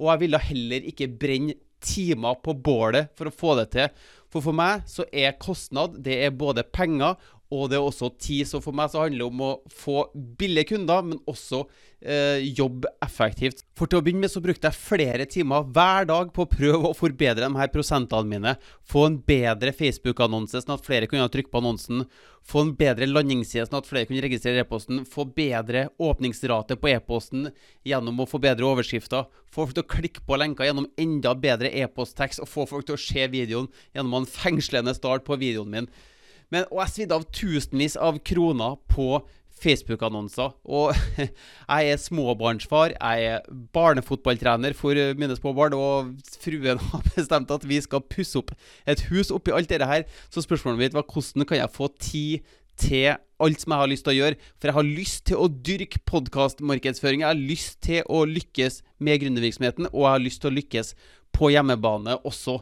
Og 0.00 0.08
jeg 0.14 0.24
ville 0.24 0.40
heller 0.48 0.86
ikke 0.90 1.10
brenne 1.20 1.58
timer 1.80 2.40
på 2.44 2.54
bålet 2.56 3.12
for 3.16 3.28
å 3.28 3.34
få 3.34 3.54
det 3.60 3.70
til. 3.74 3.92
For 4.30 4.44
for 4.44 4.56
meg 4.56 4.84
så 4.88 5.06
er 5.12 5.38
kostnad 5.42 5.98
det 6.04 6.20
er 6.26 6.34
både 6.36 6.64
penger 6.64 7.16
og 7.50 7.70
det 7.70 7.78
er 7.78 7.84
også 7.84 8.12
tid. 8.14 8.46
Så 8.48 8.60
for 8.62 8.76
meg 8.76 8.92
så 8.92 9.02
handler 9.04 9.24
det 9.24 9.28
om 9.28 9.42
å 9.42 9.52
få 9.74 10.04
billige 10.14 10.70
kunder, 10.72 11.02
men 11.06 11.18
også 11.30 11.64
eh, 11.98 12.46
jobbe 12.56 12.90
effektivt. 13.02 13.64
For 13.78 13.90
til 13.90 13.98
å 13.98 14.04
begynne 14.06 14.24
med 14.24 14.32
så 14.32 14.42
brukte 14.44 14.70
jeg 14.70 14.78
flere 14.78 15.26
timer 15.30 15.66
hver 15.66 16.06
dag 16.10 16.30
på 16.34 16.46
å 16.46 16.50
prøve 16.50 16.90
å 16.90 16.96
forbedre 16.96 17.48
de 17.48 17.58
her 17.58 17.72
prosentene 17.74 18.30
mine. 18.30 18.54
Få 18.86 19.08
en 19.08 19.18
bedre 19.26 19.74
Facebook-annonse, 19.76 20.62
sånn 20.62 20.76
at 20.76 20.86
flere 20.86 21.10
kunne 21.10 21.26
trykke 21.32 21.50
på 21.50 21.62
annonsen. 21.62 22.04
Få 22.46 22.62
en 22.64 22.72
bedre 22.78 23.08
landingsside, 23.10 23.66
sånn 23.66 23.80
at 23.80 23.90
flere 23.90 24.08
kunne 24.08 24.22
registrere 24.24 24.62
e-posten. 24.62 25.02
Få 25.08 25.26
bedre 25.34 25.88
åpningsrate 26.00 26.78
på 26.80 26.92
e-posten 26.92 27.50
gjennom 27.86 28.22
å 28.22 28.28
få 28.30 28.40
bedre 28.42 28.68
overskrifter. 28.70 29.26
Få 29.50 29.66
folk 29.66 29.74
til 29.74 29.84
å 29.84 29.90
klikke 29.90 30.22
på 30.26 30.38
lenker 30.38 30.70
gjennom 30.70 30.86
enda 31.00 31.34
bedre 31.34 31.72
e-posttekst, 31.82 32.44
og 32.44 32.48
få 32.50 32.68
folk 32.70 32.86
til 32.86 32.94
å 32.94 33.02
se 33.02 33.26
videoen 33.34 33.68
gjennom 33.90 34.20
en 34.20 34.30
fengslende 34.30 34.94
start 34.94 35.26
på 35.26 35.38
videoen 35.40 35.74
min. 35.74 35.92
Men, 36.50 36.66
og 36.70 36.82
jeg 36.84 36.94
svidde 36.94 37.18
av 37.18 37.26
tusenvis 37.34 37.96
av 38.00 38.18
kroner 38.26 38.78
på 38.90 39.20
Facebook-annonser. 39.60 40.54
Og 40.64 40.94
jeg 41.20 41.92
er 41.92 42.00
småbarnsfar, 42.00 42.94
jeg 42.96 43.32
er 43.34 43.48
barnefotballtrener 43.74 44.74
for 44.76 44.98
mine 45.20 45.36
små 45.38 45.52
barn, 45.56 45.76
og 45.76 46.14
fruen 46.40 46.80
har 46.90 47.08
bestemt 47.14 47.52
at 47.54 47.66
vi 47.68 47.80
skal 47.84 48.04
pusse 48.12 48.38
opp 48.40 48.54
et 48.88 49.06
hus 49.10 49.32
oppi 49.34 49.54
alt 49.54 49.70
dette 49.70 49.88
her. 49.88 50.06
Så 50.32 50.44
spørsmålet 50.46 50.86
mitt 50.86 50.96
var 50.96 51.06
hvordan 51.08 51.48
kan 51.48 51.62
jeg 51.62 51.76
få 51.76 51.90
tid 52.00 52.56
til 52.80 53.12
alt 53.40 53.60
som 53.60 53.74
jeg 53.74 53.82
har 53.82 53.90
lyst 53.90 54.06
til 54.06 54.14
å 54.14 54.18
gjøre. 54.18 54.38
For 54.58 54.70
jeg 54.70 54.78
har 54.78 54.88
lyst 54.88 55.24
til 55.28 55.40
å 55.40 55.48
dyrke 55.70 56.00
podkastmarkedsføring. 56.08 57.24
Jeg 57.24 57.32
har 57.32 57.40
lyst 57.40 57.80
til 57.84 58.06
å 58.08 58.22
lykkes 58.28 58.80
med 59.00 59.20
gründervirksomheten, 59.22 59.90
og 59.92 60.06
jeg 60.06 60.14
har 60.14 60.24
lyst 60.24 60.42
til 60.42 60.52
å 60.52 60.56
lykkes 60.56 60.94
på 61.36 61.52
hjemmebane 61.54 62.18
også. 62.26 62.60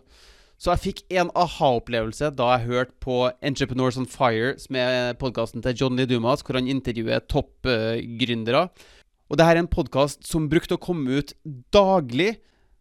Så 0.59 0.73
jeg 0.73 0.83
fikk 0.83 1.01
en 1.15 1.29
aha-opplevelse 1.39 2.33
da 2.35 2.49
jeg 2.57 2.67
hørte 2.67 2.95
på 2.99 3.29
Entrepreneurs 3.47 3.99
on 4.01 4.09
Fire, 4.11 4.57
som 4.59 4.75
er 4.81 5.13
podkasten 5.21 5.63
til 5.63 5.77
John 5.79 5.95
Lee 5.95 6.09
Dumas, 6.11 6.43
hvor 6.43 6.59
han 6.59 6.67
intervjuer 6.67 7.23
toppgründere. 7.31 8.65
Og 9.31 9.39
det 9.39 9.47
her 9.47 9.55
er 9.55 9.63
en 9.63 9.71
podkast 9.71 10.27
som 10.27 10.49
brukte 10.51 10.75
å 10.75 10.83
komme 10.83 11.21
ut 11.21 11.31
daglig. 11.75 12.41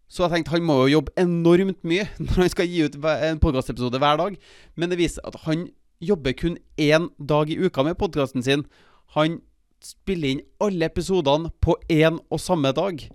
Så 0.09 0.23
jeg 0.25 0.34
tenkte 0.34 0.55
han 0.55 0.65
må 0.65 0.80
jo 0.82 0.95
jobbe 0.95 1.13
enormt 1.21 1.84
mye 1.86 2.07
når 2.23 2.41
han 2.41 2.53
skal 2.55 2.71
gi 2.71 2.88
ut 2.88 2.97
en 3.13 3.43
podkastepisode 3.45 4.01
hver 4.01 4.17
dag. 4.23 4.41
Men 4.73 4.89
det 4.89 4.97
viser 5.03 5.30
at 5.30 5.38
han 5.45 5.67
jobber 6.01 6.34
kun 6.34 6.57
én 6.82 7.11
dag 7.21 7.53
i 7.53 7.59
uka 7.61 7.86
med 7.86 7.99
podkasten 8.01 8.41
sin. 8.41 8.65
Han 9.13 9.38
spiller 9.86 10.34
inn 10.34 10.45
alle 10.63 10.89
episodene 10.89 11.53
på 11.61 11.78
én 11.93 12.17
og 12.34 12.41
samme 12.41 12.73
dag. 12.73 13.05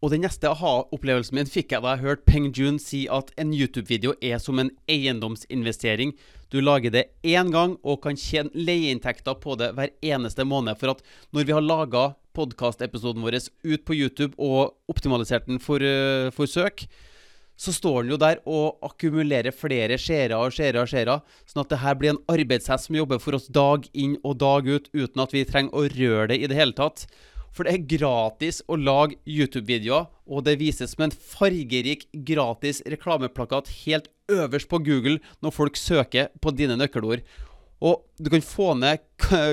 Og 0.00 0.14
den 0.14 0.22
neste 0.24 0.48
aha-opplevelsen 0.48 1.36
min 1.36 1.48
fikk 1.48 1.74
jeg 1.74 1.84
da 1.84 1.92
jeg 1.92 2.04
hørte 2.06 2.24
Peng 2.24 2.46
Jun 2.56 2.78
si 2.80 3.02
at 3.12 3.34
en 3.40 3.50
YouTube-video 3.52 4.14
er 4.24 4.38
som 4.40 4.56
en 4.62 4.70
eiendomsinvestering. 4.88 6.14
Du 6.48 6.56
lager 6.64 6.94
det 6.94 7.02
én 7.20 7.50
gang 7.52 7.74
og 7.84 8.00
kan 8.06 8.16
tjene 8.16 8.48
leieinntekter 8.56 9.36
på 9.42 9.58
det 9.60 9.74
hver 9.76 9.92
eneste 10.00 10.46
måned. 10.48 10.80
For 10.80 10.94
at 10.94 11.04
når 11.36 11.44
vi 11.44 11.52
har 11.52 11.66
laga 11.66 12.04
podkastepisoden 12.32 13.20
vår 13.26 13.36
ut 13.44 13.84
på 13.84 13.98
YouTube 13.98 14.40
og 14.40 14.72
optimalisert 14.88 15.44
den 15.50 15.60
for, 15.60 15.84
uh, 15.84 16.32
for 16.32 16.48
søk, 16.48 16.86
så 17.60 17.74
står 17.76 18.06
den 18.06 18.14
jo 18.14 18.20
der 18.22 18.40
og 18.48 18.80
akkumulerer 18.86 19.52
flere 19.52 19.98
seere 20.00 20.38
og 20.40 20.54
seere 20.56 20.80
og 20.80 20.88
seere. 20.88 21.18
Sånn 21.44 21.60
at 21.60 21.74
det 21.74 21.82
her 21.82 21.98
blir 22.00 22.14
en 22.14 22.22
arbeidshest 22.32 22.88
som 22.88 22.96
jobber 22.96 23.20
for 23.20 23.36
oss 23.36 23.50
dag 23.52 23.84
inn 23.92 24.16
og 24.24 24.38
dag 24.40 24.64
ut, 24.64 24.88
uten 24.96 25.26
at 25.26 25.36
vi 25.36 25.44
trenger 25.44 25.76
å 25.76 25.84
røre 25.92 26.30
det 26.32 26.40
i 26.40 26.48
det 26.48 26.56
hele 26.56 26.72
tatt. 26.78 27.04
For 27.50 27.66
det 27.66 27.74
er 27.74 27.98
gratis 27.98 28.60
å 28.70 28.78
lage 28.78 29.18
YouTube-videoer, 29.26 30.06
og 30.30 30.46
det 30.46 30.60
vises 30.60 30.94
som 30.94 31.06
en 31.06 31.14
fargerik, 31.14 32.06
gratis 32.26 32.82
reklameplakat 32.86 33.72
helt 33.82 34.10
øverst 34.30 34.70
på 34.70 34.78
Google 34.86 35.18
når 35.42 35.56
folk 35.56 35.78
søker 35.80 36.30
på 36.40 36.54
dine 36.54 36.78
nøkkelord. 36.78 37.24
Og 37.80 38.02
du 38.20 38.28
kan 38.30 38.44
få 38.44 38.74
ned 38.78 39.02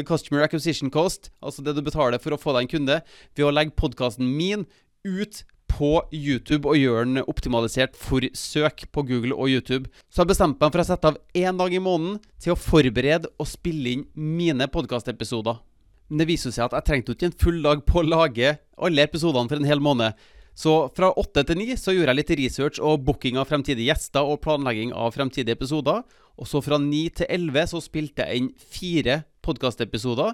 customer 0.09 0.43
acquisition 0.43 0.91
cost, 0.91 1.31
altså 1.41 1.63
det 1.63 1.77
du 1.77 1.83
betaler 1.85 2.21
for 2.21 2.35
å 2.35 2.41
få 2.41 2.53
deg 2.55 2.67
en 2.67 2.73
kunde, 2.75 2.99
ved 3.35 3.47
å 3.47 3.53
legge 3.53 3.77
podkasten 3.79 4.27
min 4.27 4.67
ut 5.07 5.43
på 5.77 5.91
YouTube 6.15 6.67
og 6.69 6.79
gjøre 6.79 7.05
den 7.05 7.23
optimalisert 7.27 7.95
for 7.99 8.23
søk 8.37 8.87
på 8.91 9.03
Google 9.07 9.35
og 9.35 9.51
YouTube. 9.51 9.91
Så 10.09 10.23
jeg 10.23 10.31
bestemte 10.33 10.63
meg 10.63 10.73
for 10.73 10.83
å 10.83 10.87
sette 10.87 11.11
av 11.11 11.19
én 11.37 11.59
dag 11.59 11.73
i 11.73 11.81
måneden 11.83 12.19
til 12.41 12.55
å 12.55 12.59
forberede 12.59 13.31
og 13.37 13.49
spille 13.49 13.95
inn 13.95 14.05
mine 14.15 14.69
podkastepisoder. 14.73 15.59
Men 16.07 16.23
det 16.23 16.29
viser 16.29 16.53
seg 16.55 16.67
at 16.67 16.77
jeg 16.77 16.87
trengte 16.87 17.15
ikke 17.15 17.29
en 17.29 17.39
full 17.43 17.61
dag 17.65 17.83
på 17.87 18.01
å 18.01 18.07
lage 18.07 18.55
alle 18.77 19.05
episodene 19.05 19.51
for 19.51 19.59
en 19.59 19.69
hel 19.69 19.83
måned. 19.83 20.17
Så 20.57 20.73
fra 20.97 21.11
åtte 21.21 21.43
til 21.45 21.59
ni 21.59 21.69
så 21.77 21.93
gjorde 21.93 22.13
jeg 22.15 22.19
litt 22.21 22.35
research 22.39 22.79
og 22.81 23.03
booking 23.05 23.37
av 23.37 23.49
fremtidige 23.49 23.91
gjester 23.91 24.25
og 24.25 24.39
planlegging 24.41 24.93
av 24.95 25.13
fremtidige 25.13 25.53
episoder. 25.53 26.01
Og 26.37 26.49
så 26.49 26.63
fra 26.65 26.79
ni 26.81 27.07
til 27.13 27.29
elleve 27.29 27.65
så 27.69 27.81
spilte 27.83 28.25
jeg 28.25 28.41
inn 28.41 28.53
fire 28.57 29.21
podkastepisoder. 29.45 30.33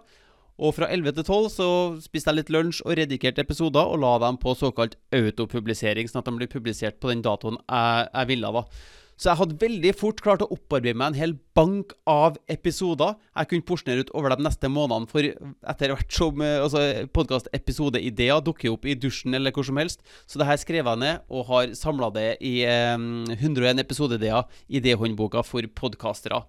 Og 0.63 0.75
fra 0.77 0.87
11 0.93 1.17
til 1.17 1.25
12 1.25 1.49
så 1.49 1.67
spiste 2.03 2.29
jeg 2.29 2.39
litt 2.39 2.51
lunsj 2.53 2.83
og 2.85 2.95
redigerte 2.99 3.41
episoder 3.41 3.89
og 3.89 4.03
la 4.03 4.13
dem 4.21 4.37
på 4.39 4.53
såkalt 4.55 4.95
autopublisering, 5.15 6.07
sånn 6.07 6.21
at 6.21 6.29
de 6.29 6.35
blir 6.37 6.51
publisert 6.51 6.99
på 7.01 7.09
den 7.09 7.23
datoen 7.25 7.57
jeg, 7.65 8.11
jeg 8.13 8.29
ville. 8.29 8.51
da. 8.53 8.63
Så 9.17 9.29
jeg 9.29 9.39
hadde 9.39 9.59
veldig 9.61 9.93
fort 9.95 10.21
klart 10.25 10.43
å 10.43 10.49
opparbeide 10.53 10.97
meg 10.97 11.11
en 11.11 11.19
hel 11.19 11.35
bank 11.55 11.93
av 12.09 12.39
episoder 12.51 13.13
jeg 13.13 13.49
kunne 13.51 13.67
porsjonere 13.67 14.05
ut 14.05 14.13
over 14.17 14.33
de 14.33 14.45
neste 14.47 14.69
månedene. 14.71 15.09
For 15.11 15.29
etter 15.73 15.93
hvert 15.93 16.17
som 16.17 16.43
eh, 16.43 16.59
altså, 16.63 16.83
podkast-episodeideer 17.15 18.43
dukker 18.45 18.73
opp 18.73 18.87
i 18.89 18.97
dusjen 18.97 19.37
eller 19.37 19.53
hvor 19.53 19.67
som 19.67 19.79
helst. 19.81 20.01
Så 20.25 20.41
det 20.41 20.49
her 20.49 20.59
skrev 20.61 20.89
jeg 20.89 21.01
ned, 21.03 21.25
og 21.29 21.49
har 21.51 21.75
samla 21.77 22.09
det 22.15 22.29
i 22.43 22.59
eh, 22.67 22.95
101 23.37 23.83
episodeideer 23.83 24.47
i 24.67 24.81
idéhåndboka 24.81 25.45
for 25.45 25.67
podkastere. 25.77 26.43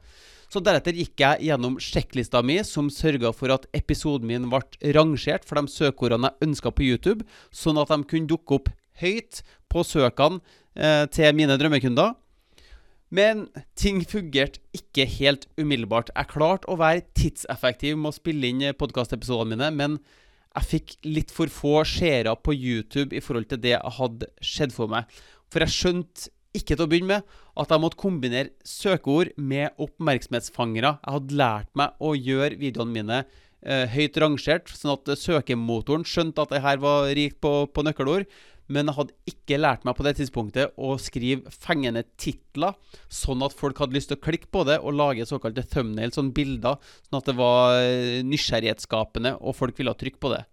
Så 0.53 0.61
Deretter 0.63 0.95
gikk 0.95 1.19
jeg 1.19 1.49
gjennom 1.49 1.81
sjekklista 1.83 2.43
mi, 2.45 2.61
som 2.63 2.91
sørga 2.93 3.33
for 3.35 3.51
at 3.55 3.65
episoden 3.75 4.29
min 4.31 4.49
ble 4.53 4.93
rangert 4.95 5.47
for 5.49 5.59
de 5.59 5.73
søkeordene 5.73 6.31
jeg 6.31 6.49
ønska 6.49 6.71
på 6.71 6.85
YouTube, 6.87 7.27
sånn 7.51 7.81
at 7.81 7.91
de 7.91 8.05
kunne 8.07 8.31
dukke 8.31 8.61
opp 8.61 8.71
høyt 9.03 9.41
på 9.73 9.83
søkene 9.87 10.39
eh, 10.79 11.07
til 11.11 11.35
mine 11.35 11.57
drømmekunder. 11.59 12.15
Men 13.15 13.49
ting 13.79 14.01
fungerte 14.09 14.63
ikke 14.75 15.07
helt 15.19 15.47
umiddelbart. 15.61 16.11
Jeg 16.15 16.31
klarte 16.33 16.71
å 16.71 16.79
være 16.81 17.05
tidseffektiv 17.17 17.99
med 18.01 18.11
å 18.11 18.17
spille 18.17 18.51
inn 18.51 18.65
podkastepisodene 18.79 19.55
mine, 19.55 19.71
men 19.75 19.99
jeg 20.55 20.71
fikk 20.71 20.95
litt 21.07 21.35
for 21.35 21.51
få 21.51 21.81
seere 21.89 22.35
på 22.39 22.55
YouTube 22.55 23.15
i 23.17 23.23
forhold 23.23 23.51
til 23.51 23.61
det 23.63 23.75
jeg 23.75 23.97
hadde 23.99 24.31
skjedd 24.43 24.75
for 24.75 24.91
meg. 24.91 25.11
For 25.51 25.65
jeg 25.65 25.75
skjønte 25.75 26.31
ikke 26.55 26.77
til 26.77 26.85
å 26.85 26.91
begynne 26.91 27.17
med 27.17 27.41
at 27.61 27.73
jeg 27.73 27.83
måtte 27.83 27.99
kombinere 27.99 28.53
søkeord 28.67 29.33
med 29.37 29.75
oppmerksomhetsfangere. 29.83 30.97
Jeg 31.03 31.17
hadde 31.17 31.41
lært 31.41 31.71
meg 31.79 31.99
å 31.99 32.15
gjøre 32.15 32.61
videoene 32.61 32.95
mine 32.95 33.21
eh, 33.21 33.91
høyt 33.91 34.19
rangert, 34.23 34.71
sånn 34.71 34.95
at 34.95 35.11
søkemotoren 35.19 36.07
skjønte 36.07 36.47
at 36.47 36.55
jeg 36.55 36.67
her 36.67 36.83
var 36.83 37.11
rikt 37.19 37.41
på, 37.43 37.57
på 37.67 37.87
nøkkelord. 37.87 38.29
Men 38.73 38.89
jeg 38.89 38.97
hadde 38.97 39.15
ikke 39.29 39.59
lært 39.61 39.83
meg 39.85 39.97
på 39.99 40.05
det 40.07 40.15
tidspunktet 40.19 40.73
å 40.81 40.95
skrive 41.03 41.53
fengende 41.53 42.05
titler, 42.21 42.77
sånn 43.13 43.45
at 43.45 43.57
folk 43.57 43.83
hadde 43.83 43.97
lyst 43.97 44.09
til 44.13 44.17
å 44.17 44.25
klikke 44.25 44.49
på 44.55 44.65
det 44.69 44.79
og 44.81 44.97
lage 44.97 45.27
såkalte 45.29 45.67
thumbnails, 45.69 46.17
sånne 46.17 46.33
bilder, 46.37 46.81
sånn 47.05 47.21
at 47.21 47.29
det 47.29 47.37
var 47.39 47.77
eh, 47.83 48.23
nysgjerrighetsskapende, 48.25 49.37
og 49.41 49.59
folk 49.59 49.77
ville 49.81 49.93
trykke 50.01 50.23
på 50.23 50.33
det. 50.33 50.45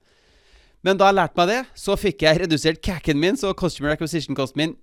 Men 0.83 0.99
da 0.99 1.07
jeg 1.07 1.19
lærte 1.19 1.39
meg 1.39 1.51
det, 1.51 1.61
så 1.77 1.95
fikk 1.99 2.25
jeg 2.25 2.41
redusert 2.41 2.81
cacken 2.83 3.21
min, 3.21 3.37
så 3.39 3.53
customer 3.57 3.93
acquisition-kosten 3.93 4.59
min 4.59 4.75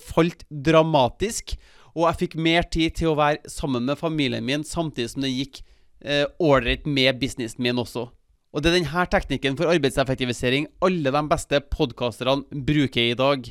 falt 0.00 0.46
dramatisk. 0.48 1.54
Og 1.92 2.06
jeg 2.08 2.20
fikk 2.22 2.38
mer 2.40 2.66
tid 2.72 2.96
til 2.98 3.12
å 3.12 3.18
være 3.18 3.52
sammen 3.52 3.84
med 3.86 4.00
familien 4.00 4.46
min, 4.46 4.64
samtidig 4.66 5.12
som 5.12 5.22
det 5.26 5.34
gikk 5.34 5.62
ålreit 6.42 6.86
eh, 6.86 6.90
med 6.90 7.20
businessen 7.20 7.62
min 7.62 7.78
også. 7.78 8.08
Og 8.52 8.60
det 8.60 8.68
er 8.68 8.82
denne 8.82 9.06
teknikken 9.08 9.56
for 9.56 9.72
arbeidseffektivisering 9.72 10.66
alle 10.84 11.12
de 11.14 11.22
beste 11.30 11.60
podkasterne 11.72 12.62
bruker 12.68 13.06
i 13.08 13.16
dag. 13.16 13.46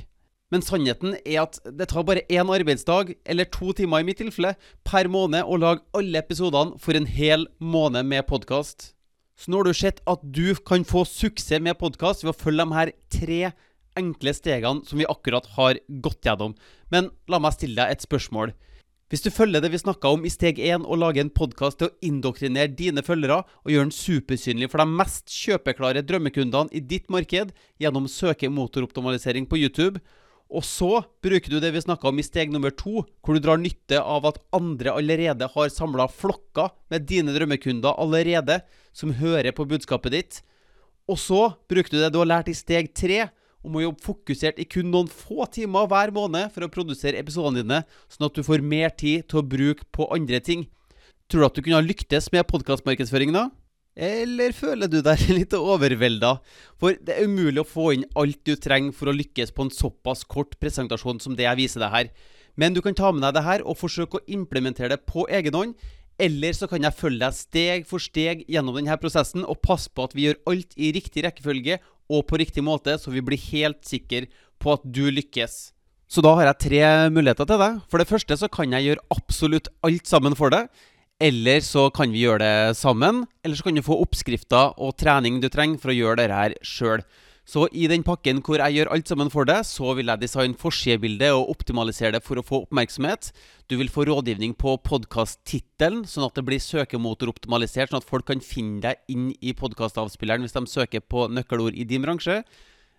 Men 0.54 0.62
sannheten 0.62 1.16
er 1.24 1.40
at 1.46 1.58
det 1.64 1.88
tar 1.90 2.06
bare 2.06 2.26
én 2.30 2.52
arbeidsdag, 2.54 3.16
eller 3.26 3.48
to 3.50 3.72
timer 3.74 4.04
i 4.04 4.06
mitt 4.06 4.20
tilfelle, 4.22 4.54
per 4.86 5.10
måned 5.10 5.48
å 5.48 5.58
lage 5.58 5.82
alle 5.98 6.22
episodene 6.22 6.78
for 6.78 6.98
en 7.00 7.08
hel 7.10 7.48
måned 7.58 8.06
med 8.12 8.28
podkast. 8.30 8.92
Så 9.40 9.50
nå 9.50 9.62
har 9.62 9.72
du 9.72 9.74
sett 9.74 10.04
at 10.12 10.22
du 10.22 10.54
kan 10.68 10.86
få 10.86 11.02
suksess 11.08 11.64
med 11.64 11.80
podkast 11.80 12.22
ved 12.22 12.36
å 12.36 12.38
følge 12.38 12.68
de 12.68 12.78
her 12.78 12.92
tre 13.10 13.40
enkle 13.98 14.36
stegene 14.38 14.86
som 14.86 15.02
vi 15.02 15.08
akkurat 15.10 15.48
har 15.56 15.80
gått 16.04 16.28
gjennom. 16.28 16.54
Men 16.94 17.10
la 17.32 17.42
meg 17.42 17.56
stille 17.56 17.80
deg 17.80 17.96
et 17.96 18.06
spørsmål. 18.06 18.54
Hvis 19.12 19.26
du 19.26 19.28
følger 19.28 19.60
det 19.60 19.74
vi 19.74 19.80
snakka 19.82 20.08
om 20.16 20.22
i 20.24 20.30
steg 20.32 20.56
1, 20.64 20.86
og 20.88 21.02
lager 21.02 21.26
en 21.26 21.34
podkast 21.36 21.82
til 21.82 21.90
å 21.90 21.96
indoktrinere 22.08 22.72
dine 22.72 23.02
følgere 23.04 23.42
og 23.44 23.74
gjøre 23.74 23.90
den 23.90 23.92
supersynlig 23.92 24.70
for 24.72 24.80
de 24.80 24.86
mest 24.88 25.34
kjøpeklare 25.36 26.04
drømmekundene 26.08 26.72
i 26.72 26.80
ditt 26.80 27.12
marked 27.12 27.52
gjennom 27.84 28.08
søkemotoroptimalisering 28.08 29.50
på 29.52 29.60
YouTube, 29.60 30.00
og 30.48 30.64
så 30.64 31.02
bruker 31.28 31.52
du 31.52 31.58
det 31.60 31.74
vi 31.76 31.84
snakka 31.84 32.08
om 32.08 32.24
i 32.24 32.26
steg 32.26 32.56
nummer 32.56 32.72
to, 32.72 33.04
hvor 33.20 33.36
du 33.36 33.44
drar 33.44 33.60
nytte 33.60 34.00
av 34.00 34.30
at 34.32 34.40
andre 34.56 34.96
allerede 34.96 35.52
har 35.58 35.76
samla 35.76 36.08
flokker 36.08 36.72
med 36.96 37.04
dine 37.12 37.36
drømmekunder 37.36 38.00
allerede, 38.00 38.62
som 38.96 39.12
hører 39.20 39.52
på 39.52 39.68
budskapet 39.68 40.16
ditt. 40.16 40.40
Og 41.12 41.20
så 41.20 41.50
bruker 41.68 41.92
du 41.92 42.00
det 42.00 42.14
du 42.16 42.22
har 42.24 42.32
lært 42.32 42.52
i 42.52 42.56
steg 42.56 42.94
tre, 42.96 43.26
om 43.62 43.78
å 43.78 43.84
jobbe 43.86 44.06
fokusert 44.06 44.60
i 44.62 44.68
kun 44.70 44.92
noen 44.94 45.10
få 45.12 45.46
timer 45.54 45.90
hver 45.90 46.14
måned 46.16 46.52
for 46.54 46.66
å 46.66 46.72
produsere 46.74 47.20
episodene 47.22 47.62
dine, 47.62 47.82
sånn 48.12 48.28
at 48.28 48.38
du 48.38 48.46
får 48.46 48.66
mer 48.66 48.94
tid 48.98 49.28
til 49.30 49.42
å 49.42 49.48
bruke 49.48 49.88
på 49.94 50.10
andre 50.14 50.42
ting. 50.44 50.68
Tror 51.32 51.44
du 51.44 51.48
at 51.48 51.58
du 51.58 51.64
kunne 51.64 51.80
ha 51.80 51.86
lyktes 51.86 52.32
med 52.34 52.48
podkastmarkedsføringen 52.50 53.38
da? 53.38 53.48
Eller 53.96 54.54
føler 54.56 54.88
du 54.88 55.02
deg 55.04 55.24
litt 55.38 55.56
overvelda? 55.56 56.38
For 56.80 56.98
det 57.00 57.16
er 57.16 57.28
umulig 57.28 57.64
å 57.64 57.68
få 57.68 57.92
inn 57.96 58.08
alt 58.20 58.40
du 58.48 58.56
trenger 58.56 58.96
for 58.96 59.12
å 59.12 59.16
lykkes 59.16 59.54
på 59.56 59.68
en 59.68 59.74
såpass 59.74 60.24
kort 60.24 60.58
presentasjon 60.60 61.22
som 61.24 61.36
det 61.38 61.48
jeg 61.48 61.60
viser 61.60 61.84
deg 61.84 61.96
her. 61.96 62.12
Men 62.60 62.76
du 62.76 62.82
kan 62.84 62.96
ta 62.96 63.12
med 63.12 63.24
deg 63.24 63.36
det 63.38 63.48
her 63.48 63.64
og 63.64 63.80
forsøke 63.80 64.20
å 64.20 64.26
implementere 64.32 64.96
det 64.96 65.06
på 65.08 65.28
egen 65.32 65.56
hånd. 65.56 65.76
Eller 66.22 66.54
så 66.54 66.68
kan 66.70 66.84
jeg 66.84 66.98
følge 66.98 67.24
deg 67.24 67.38
steg 67.38 67.88
for 67.90 68.04
steg 68.04 68.44
gjennom 68.52 68.76
denne 68.78 68.98
prosessen 69.02 69.46
og 69.48 69.62
passe 69.64 69.90
på 69.90 70.06
at 70.06 70.16
vi 70.16 70.28
gjør 70.28 70.42
alt 70.52 70.76
i 70.78 70.92
riktig 70.94 71.24
rekkefølge 71.26 71.80
og 72.12 72.26
på 72.30 72.40
riktig 72.42 72.64
måte, 72.66 72.98
så 73.00 73.14
vi 73.14 73.24
blir 73.24 73.40
helt 73.52 73.80
sikre 73.88 74.28
på 74.62 74.76
at 74.76 74.84
du 74.84 75.06
lykkes. 75.10 75.72
Så 76.12 76.20
da 76.24 76.34
har 76.36 76.50
jeg 76.50 76.64
tre 76.66 76.84
muligheter 77.14 77.48
til 77.48 77.62
deg. 77.62 77.78
For 77.88 78.02
det 78.02 78.10
første 78.10 78.36
så 78.36 78.50
kan 78.52 78.74
jeg 78.76 78.90
gjøre 78.90 79.06
absolutt 79.16 79.70
alt 79.88 80.10
sammen 80.10 80.36
for 80.36 80.52
deg. 80.52 80.68
Eller 81.22 81.62
så 81.64 81.86
kan 81.94 82.12
vi 82.12 82.26
gjøre 82.26 82.42
det 82.44 82.78
sammen. 82.80 83.24
Eller 83.46 83.56
så 83.56 83.68
kan 83.70 83.78
du 83.78 83.86
få 83.86 83.96
oppskrifter 84.04 84.74
og 84.76 84.98
trening 85.00 85.40
du 85.40 85.48
trenger 85.54 85.80
for 85.80 85.94
å 85.94 85.96
gjøre 85.96 86.20
dette 86.20 86.40
her 86.42 86.58
sjøl. 86.68 87.06
Så 87.52 87.66
i 87.76 87.84
den 87.92 88.04
pakken 88.08 88.40
hvor 88.46 88.62
jeg 88.62 88.78
gjør 88.78 88.94
alt 88.96 89.10
sammen 89.12 89.32
for 89.32 89.48
deg, 89.50 89.66
så 89.68 89.92
vil 89.98 90.08
jeg 90.08 90.22
designe 90.22 90.56
forsidebildet 90.60 91.34
og 91.36 91.50
optimalisere 91.52 92.14
det 92.16 92.22
for 92.24 92.40
å 92.40 92.46
få 92.48 92.62
oppmerksomhet. 92.64 93.34
Du 93.68 93.76
vil 93.76 93.92
få 93.92 94.06
rådgivning 94.08 94.54
på 94.56 94.78
podkasttittelen, 94.88 96.06
sånn 96.08 96.30
at 96.30 96.38
det 96.38 96.46
blir 96.48 96.64
søkemotoroptimalisert, 96.64 97.92
sånn 97.92 98.00
at 98.00 98.08
folk 98.08 98.30
kan 98.30 98.44
finne 98.46 98.80
deg 98.86 99.02
inn 99.12 99.34
i 99.44 99.52
podkastavspilleren 99.58 100.46
hvis 100.46 100.56
de 100.56 100.64
søker 100.72 101.04
på 101.04 101.26
nøkkelord 101.34 101.76
i 101.76 101.88
din 101.90 102.06
bransje. 102.06 102.38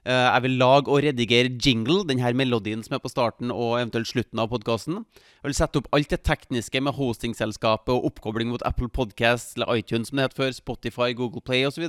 Eh, 0.05 0.27
jeg 0.27 0.45
vil 0.45 0.59
lage 0.61 0.93
og 0.93 1.01
redigere 1.07 1.55
jingle, 1.57 2.03
denne 2.11 2.35
melodien 2.37 2.85
som 2.85 2.99
er 2.99 3.01
på 3.01 3.13
starten 3.13 3.55
og 3.55 3.79
eventuelt 3.79 4.11
slutten 4.11 4.43
av 4.43 4.53
podkasten. 4.53 5.01
Jeg 5.39 5.49
vil 5.49 5.59
sette 5.63 5.81
opp 5.81 5.89
alt 5.97 6.13
det 6.13 6.21
tekniske 6.29 6.85
med 6.85 6.99
hostingselskapet 6.99 7.95
og 7.95 8.13
oppkobling 8.13 8.53
mot 8.53 8.69
Apple 8.69 8.93
Podcast 8.93 9.57
eller 9.57 9.79
iTunes, 9.79 10.13
som 10.13 10.21
det 10.21 10.29
het 10.29 10.41
før, 10.43 10.53
Spotify, 10.61 11.13
Google 11.17 11.41
Play 11.41 11.65
osv. 11.65 11.89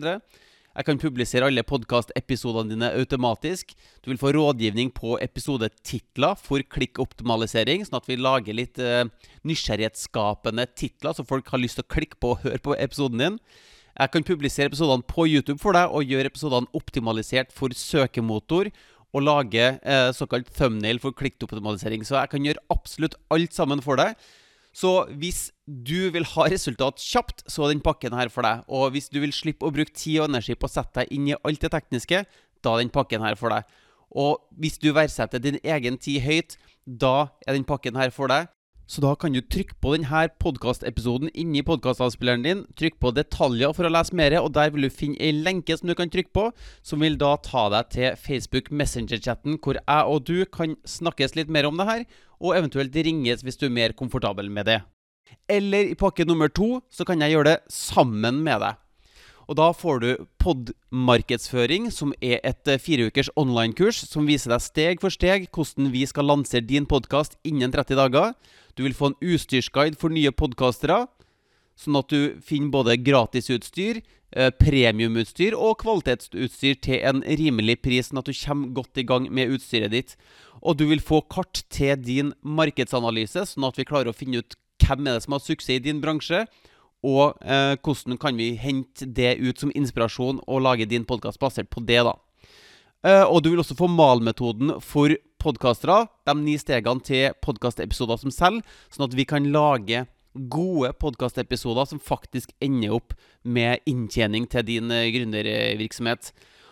Jeg 0.73 0.87
kan 0.87 0.97
publisere 0.97 1.45
alle 1.45 1.61
podkastepisodene 1.69 2.73
dine 2.73 2.87
automatisk. 2.97 3.75
Du 4.01 4.09
vil 4.09 4.17
få 4.17 4.31
rådgivning 4.33 4.89
på 4.95 5.19
episodetitler 5.21 6.33
for 6.41 6.65
klikkoptimalisering, 6.65 7.83
sånn 7.85 7.99
at 7.99 8.09
vi 8.09 8.17
lager 8.17 8.57
litt 8.57 8.81
uh, 8.81 9.03
nysgjerrighetsskapende 9.45 10.65
titler, 10.73 11.13
så 11.13 11.27
folk 11.29 11.51
har 11.53 11.61
lyst 11.61 11.77
til 11.77 11.85
å 11.85 11.91
klikke 11.93 12.17
på 12.17 12.33
og 12.33 12.47
høre 12.47 12.63
på 12.65 12.73
episoden 12.81 13.21
din. 13.21 13.37
Jeg 13.93 14.09
kan 14.15 14.25
publisere 14.25 14.71
episodene 14.71 15.05
på 15.05 15.27
YouTube 15.29 15.61
for 15.61 15.77
deg 15.77 15.93
og 15.93 16.09
gjøre 16.09 16.33
episodene 16.33 16.73
optimalisert 16.73 17.53
for 17.53 17.75
søkemotor. 17.77 18.71
Og 19.13 19.21
lage 19.21 19.61
eh, 19.77 20.07
såkalt 20.17 20.47
thumbnail 20.57 20.97
for 20.97 21.13
klikkoptimalisering. 21.13 22.01
Så 22.01 22.15
jeg 22.17 22.31
kan 22.31 22.47
gjøre 22.47 22.63
absolutt 22.73 23.13
alt 23.29 23.53
sammen 23.53 23.83
for 23.85 24.01
deg. 24.01 24.17
Så 24.73 24.91
hvis 25.21 25.51
du 25.65 26.09
vil 26.13 26.25
ha 26.33 26.47
resultat 26.49 26.97
kjapt, 27.01 27.45
så 27.45 27.67
er 27.67 27.75
den 27.75 27.83
pakken 27.85 28.15
her 28.17 28.31
for 28.33 28.45
deg. 28.45 28.65
Og 28.67 28.95
hvis 28.95 29.11
du 29.13 29.19
vil 29.21 29.35
slippe 29.35 29.67
å 29.67 29.73
bruke 29.73 29.93
tid 29.93 30.23
og 30.23 30.31
energi 30.31 30.57
på 30.57 30.69
å 30.69 30.73
sette 30.73 31.03
deg 31.03 31.13
inn 31.13 31.29
i 31.29 31.37
alt 31.37 31.61
det 31.61 31.71
tekniske, 31.75 32.23
da 32.63 32.73
er 32.73 32.81
den 32.81 32.93
pakken 32.93 33.21
her 33.21 33.37
for 33.37 33.53
deg. 33.53 33.69
Og 34.13 34.41
hvis 34.61 34.79
du 34.81 34.91
verdsetter 34.93 35.41
din 35.41 35.61
egen 35.61 35.97
tid 36.01 36.25
høyt, 36.25 36.57
da 36.85 37.29
er 37.45 37.57
den 37.57 37.69
pakken 37.69 37.97
her 37.97 38.13
for 38.13 38.33
deg. 38.33 38.49
Så 38.83 38.99
da 38.99 39.13
kan 39.15 39.31
du 39.31 39.39
trykke 39.39 39.77
på 39.81 39.93
denne 39.95 40.25
podkastepisoden 40.43 41.31
inni 41.39 41.63
podkastavspilleren 41.65 42.43
din. 42.43 42.65
Trykk 42.75 42.99
på 42.99 43.13
'detaljer' 43.15 43.71
for 43.73 43.87
å 43.87 43.93
lese 43.93 44.13
mer, 44.13 44.35
og 44.41 44.51
der 44.53 44.73
vil 44.73 44.85
du 44.85 44.89
finne 44.91 45.17
ei 45.23 45.31
lenke 45.31 45.77
som 45.77 45.87
du 45.87 45.95
kan 45.95 46.11
trykke 46.11 46.33
på, 46.35 46.51
som 46.83 46.99
vil 46.99 47.15
da 47.17 47.37
ta 47.37 47.69
deg 47.71 47.89
til 47.95 48.17
Facebook 48.19 48.69
Messenger-chatten, 48.69 49.57
hvor 49.63 49.79
jeg 49.79 50.03
og 50.03 50.27
du 50.27 50.43
kan 50.45 50.75
snakkes 50.85 51.35
litt 51.39 51.49
mer 51.49 51.65
om 51.65 51.79
det 51.79 51.87
her, 51.87 52.05
og 52.43 52.57
eventuelt 52.57 52.95
ringes 52.95 53.41
hvis 53.41 53.57
du 53.57 53.69
er 53.69 53.77
mer 53.77 53.95
komfortabel 53.97 54.51
med 54.51 54.67
det. 54.67 54.81
Eller 55.49 55.89
i 55.89 55.97
pakke 55.97 56.27
nummer 56.27 56.51
to 56.51 56.81
så 56.91 57.07
kan 57.07 57.23
jeg 57.23 57.33
gjøre 57.33 57.53
det 57.53 57.59
sammen 57.71 58.43
med 58.43 58.61
deg. 58.63 58.79
Og 59.47 59.57
da 59.59 59.69
får 59.75 59.99
du 59.99 60.09
podmarkedsføring, 60.39 61.89
som 61.91 62.13
er 62.23 62.39
et 62.47 62.69
eh, 62.69 62.79
fireukers 62.79 63.29
online-kurs 63.39 64.05
som 64.07 64.27
viser 64.27 64.53
deg 64.53 64.63
steg 64.63 65.03
for 65.03 65.11
steg 65.11 65.49
hvordan 65.51 65.91
vi 65.91 66.05
skal 66.07 66.29
lansere 66.29 66.63
din 66.63 66.87
podkast 66.87 67.35
innen 67.43 67.73
30 67.73 67.99
dager. 67.99 68.31
Du 68.77 68.85
vil 68.85 68.95
få 68.95 69.11
en 69.11 69.19
utstyrsguide 69.19 69.99
for 69.99 70.15
nye 70.15 70.31
podkastere, 70.31 71.03
sånn 71.75 71.99
at 71.99 72.13
du 72.13 72.39
finner 72.45 72.71
både 72.71 72.95
gratisutstyr, 73.03 73.99
eh, 74.31 74.51
premiumutstyr 74.55 75.57
og 75.57 75.81
kvalitetsutstyr 75.83 76.79
til 76.79 77.03
en 77.03 77.21
rimelig 77.27 77.81
pris, 77.83 78.09
sånn 78.09 78.23
at 78.23 78.31
du 78.31 78.33
kommer 78.45 78.71
godt 78.79 78.97
i 78.97 79.07
gang 79.09 79.27
med 79.27 79.51
utstyret 79.57 79.91
ditt. 79.91 80.15
Og 80.63 80.77
du 80.79 80.85
vil 80.87 81.03
få 81.03 81.21
kart 81.31 81.65
til 81.73 81.97
din 81.99 82.31
markedsanalyse, 82.43 83.45
sånn 83.51 83.67
at 83.67 83.79
vi 83.79 83.87
klarer 83.87 84.11
å 84.11 84.15
finne 84.15 84.43
ut 84.43 84.55
hvem 84.83 85.07
er 85.07 85.17
det 85.17 85.25
som 85.25 85.35
har 85.35 85.43
suksess 85.43 85.77
i 85.77 85.83
din 85.83 86.01
bransje, 86.03 86.45
og 87.03 87.35
eh, 87.43 87.75
hvordan 87.83 88.17
kan 88.19 88.37
vi 88.39 88.53
hente 88.59 89.07
det 89.11 89.35
ut 89.43 89.59
som 89.59 89.73
inspirasjon 89.75 90.39
og 90.47 90.63
lage 90.63 90.87
din 90.87 91.03
podkast 91.07 91.41
basert 91.41 91.67
på 91.71 91.83
det, 91.83 91.99
da. 92.07 92.15
Eh, 93.03 93.25
og 93.27 93.43
du 93.43 93.51
vil 93.51 93.59
også 93.59 93.75
få 93.75 93.89
malmetoden 93.91 94.77
for 94.83 95.11
podkastere. 95.43 96.05
De 96.23 96.35
ni 96.39 96.55
stegene 96.59 97.03
til 97.03 97.35
podkastepisoder 97.43 98.21
som 98.21 98.31
selv, 98.31 98.75
sånn 98.93 99.09
at 99.09 99.17
vi 99.19 99.27
kan 99.27 99.51
lage 99.51 100.05
gode 100.33 100.93
podkastepisoder 100.97 101.91
som 101.91 102.01
faktisk 102.01 102.55
ender 102.63 102.95
opp 102.95 103.13
med 103.43 103.83
inntjening 103.89 104.47
til 104.49 104.65
din 104.71 104.91
eh, 104.95 105.11
gründervirksomhet. 105.13 106.31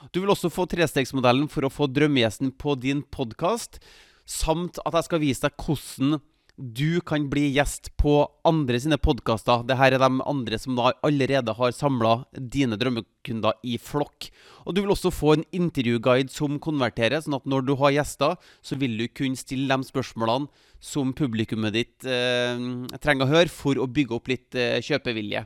Du 0.10 0.24
vil 0.24 0.34
også 0.34 0.50
få 0.50 0.66
trestegsmodellen 0.70 1.46
for 1.52 1.68
å 1.68 1.74
få 1.74 1.86
drømmegjesten 1.92 2.56
på 2.58 2.74
din 2.82 3.04
podkast, 3.14 3.78
samt 4.26 4.82
at 4.82 4.98
jeg 4.98 5.08
skal 5.08 5.22
vise 5.22 5.46
deg 5.46 5.62
hvordan 5.62 6.22
du 6.62 7.02
kan 7.08 7.24
bli 7.32 7.48
gjest 7.56 7.90
på 7.98 8.14
andre 8.46 8.78
sine 8.82 8.98
podkaster. 9.02 9.64
Dette 9.66 9.88
er 9.88 9.96
de 9.98 10.10
andre 10.10 10.60
som 10.62 10.76
da 10.78 10.92
allerede 11.06 11.56
har 11.58 11.74
samla 11.74 12.26
dine 12.36 12.78
drømmekunder 12.78 13.62
i 13.66 13.78
flokk. 13.82 14.30
Og 14.66 14.76
Du 14.76 14.82
vil 14.82 14.94
også 14.94 15.14
få 15.14 15.36
en 15.38 15.46
intervjuguide 15.52 16.30
som 16.30 16.60
konverterer, 16.60 17.22
sånn 17.22 17.40
at 17.40 17.48
når 17.50 17.66
du 17.66 17.74
har 17.82 17.96
gjester, 17.96 18.38
så 18.62 18.78
vil 18.78 18.98
du 19.00 19.08
kunne 19.08 19.40
stille 19.40 19.70
de 19.70 19.90
spørsmålene 19.90 20.52
som 20.82 21.14
publikummet 21.14 21.74
ditt 21.78 22.06
eh, 22.06 22.62
trenger 23.02 23.26
å 23.26 23.32
høre 23.32 23.50
for 23.50 23.78
å 23.78 23.90
bygge 23.90 24.18
opp 24.18 24.30
litt 24.30 24.58
eh, 24.58 24.82
kjøpevilje. 24.86 25.46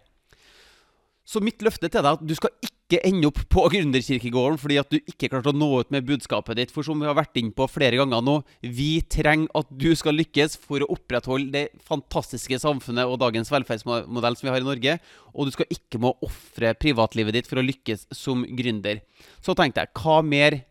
Så 1.25 1.41
mitt 1.41 1.63
løfte 1.65 1.89
til 1.89 2.03
deg 2.03 2.05
er 2.05 2.17
at 2.19 2.25
du 2.25 2.33
skal 2.37 2.53
ikke 2.61 2.99
ende 3.07 3.25
opp 3.31 3.39
på 3.49 3.63
Gründerkirkegården 3.73 4.59
fordi 4.61 4.75
at 4.77 4.91
du 4.93 4.99
ikke 4.99 5.31
klarte 5.31 5.49
å 5.49 5.57
nå 5.57 5.69
ut 5.81 5.93
med 5.93 6.05
budskapet 6.05 6.59
ditt. 6.59 6.73
For 6.73 6.85
som 6.85 7.01
vi 7.01 7.07
har 7.09 7.17
vært 7.17 7.39
inne 7.41 7.55
på 7.55 7.65
flere 7.71 7.97
ganger 7.97 8.21
nå, 8.21 8.35
vi 8.61 8.99
trenger 9.09 9.49
at 9.57 9.71
du 9.73 9.89
skal 9.97 10.19
lykkes 10.19 10.59
for 10.61 10.85
å 10.85 10.89
opprettholde 10.93 11.49
det 11.55 11.63
fantastiske 11.87 12.59
samfunnet 12.61 13.09
og 13.09 13.17
dagens 13.23 13.49
velferdsmodell 13.53 14.37
som 14.37 14.47
vi 14.47 14.53
har 14.53 14.61
i 14.61 14.67
Norge. 14.69 14.99
Og 15.33 15.49
du 15.49 15.55
skal 15.55 15.73
ikke 15.73 16.03
må 16.05 16.13
ofre 16.25 16.75
privatlivet 16.77 17.39
ditt 17.39 17.49
for 17.49 17.61
å 17.61 17.65
lykkes 17.65 18.05
som 18.13 18.45
gründer. 18.45 19.01
Så 19.41 19.57
tenkte 19.57 19.81
jeg, 19.81 19.93
hva 19.97 20.21
mer 20.21 20.61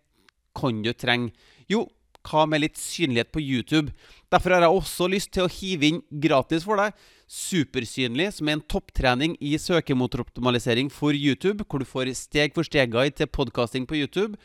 kan 0.54 0.84
du 0.86 0.92
trenge? 0.94 1.34
Jo, 1.66 1.88
hva 2.24 2.46
med 2.48 2.62
litt 2.62 2.78
synlighet 2.80 3.34
på 3.34 3.42
YouTube? 3.42 3.90
Derfor 4.32 4.54
har 4.54 4.64
jeg 4.64 4.78
også 4.78 5.10
lyst 5.10 5.34
til 5.34 5.48
å 5.48 5.52
hive 5.52 5.90
inn 5.90 6.00
gratis 6.22 6.64
for 6.64 6.78
deg 6.80 6.94
Supersynlig, 7.30 8.28
som 8.36 8.48
er 8.48 8.58
en 8.58 8.66
topptrening 8.68 9.38
i 9.40 9.54
søkemotoroptimalisering 9.60 10.90
for 10.92 11.16
YouTube, 11.16 11.64
hvor 11.64 11.80
du 11.80 11.88
får 11.88 12.12
steg 12.18 12.52
for 12.56 12.66
steg-guide 12.66 13.16
til 13.16 13.30
podkasting 13.32 13.88
på 13.88 13.96
YouTube. 14.02 14.36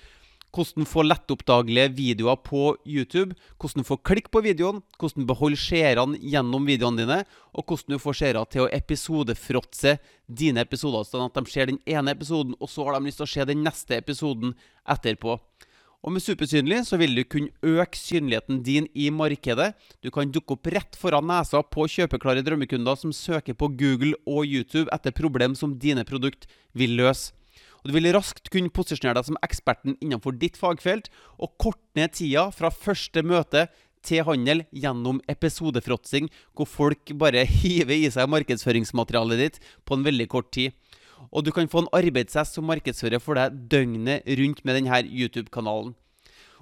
Hvordan 0.50 0.88
få 0.90 1.04
lettoppdagelige 1.06 1.92
videoer 1.94 2.40
på 2.42 2.74
YouTube. 2.88 3.36
Hvordan 3.62 3.86
få 3.86 4.00
klikk 4.02 4.32
på 4.34 4.42
videoen. 4.42 4.82
Hvordan 4.98 5.28
beholde 5.30 5.60
seerne 5.62 6.18
gjennom 6.18 6.66
videoene 6.66 7.04
dine. 7.04 7.20
Og 7.54 7.68
hvordan 7.68 7.94
du 7.94 8.02
får 8.02 8.18
seere 8.18 8.46
til 8.50 8.66
å 8.66 8.72
episodefråtse 8.74 10.00
dine 10.26 10.64
episoder, 10.66 11.06
sånn 11.06 11.28
at 11.28 11.38
de 11.38 11.52
ser 11.52 11.70
den 11.70 11.80
ene 11.86 12.16
episoden, 12.16 12.56
og 12.58 12.70
så 12.70 12.88
har 12.88 12.98
de 12.98 13.06
lyst 13.10 13.22
til 13.22 13.28
å 13.28 13.34
se 13.36 13.46
den 13.50 13.64
neste 13.66 14.00
episoden 14.00 14.56
etterpå. 14.90 15.38
Og 16.00 16.14
med 16.16 16.24
Supersynlig 16.24 16.78
så 16.88 16.96
vil 17.00 17.12
du 17.18 17.26
kunne 17.28 17.52
øke 17.60 18.00
synligheten 18.00 18.62
din 18.64 18.86
i 18.96 19.10
markedet. 19.12 19.74
Du 20.00 20.08
kan 20.16 20.32
dukke 20.32 20.56
opp 20.56 20.70
rett 20.72 20.96
foran 20.96 21.28
nesa 21.28 21.60
på 21.60 21.90
kjøpeklare 21.92 22.44
drømmekunder 22.46 22.96
som 22.96 23.12
søker 23.12 23.58
på 23.58 23.68
Google 23.76 24.16
og 24.24 24.48
YouTube 24.48 24.88
etter 24.96 25.12
problem 25.16 25.58
som 25.60 25.76
dine 25.76 26.06
produkt 26.08 26.48
vil 26.72 26.96
løse. 27.02 27.34
Og 27.84 27.92
Du 27.92 27.96
vil 27.96 28.12
raskt 28.12 28.50
kunne 28.52 28.72
posisjonere 28.72 29.20
deg 29.20 29.28
som 29.28 29.40
eksperten 29.44 29.96
innenfor 30.00 30.36
ditt 30.36 30.58
fagfelt, 30.60 31.08
og 31.40 31.56
korte 31.60 31.96
ned 31.96 32.12
tida 32.16 32.50
fra 32.52 32.72
første 32.72 33.24
møte 33.24 33.68
til 34.04 34.24
handel 34.28 34.64
gjennom 34.72 35.20
episodefråtsing, 35.32 36.30
hvor 36.56 36.68
folk 36.68 37.12
bare 37.20 37.46
hiver 37.48 37.96
i 37.96 38.12
seg 38.12 38.30
markedsføringsmaterialet 38.32 39.44
ditt 39.44 39.60
på 39.88 39.96
en 39.96 40.06
veldig 40.08 40.28
kort 40.32 40.52
tid. 40.56 40.76
Og 41.30 41.46
du 41.46 41.52
kan 41.54 41.70
få 41.70 41.84
en 41.84 41.92
arbeidshest 41.94 42.58
som 42.58 42.68
markedsfører 42.70 43.22
for 43.22 43.38
deg 43.38 43.58
døgnet 43.72 44.26
rundt 44.40 44.64
med 44.66 44.80
denne 44.80 45.02
YouTube-kanalen. 45.06 45.94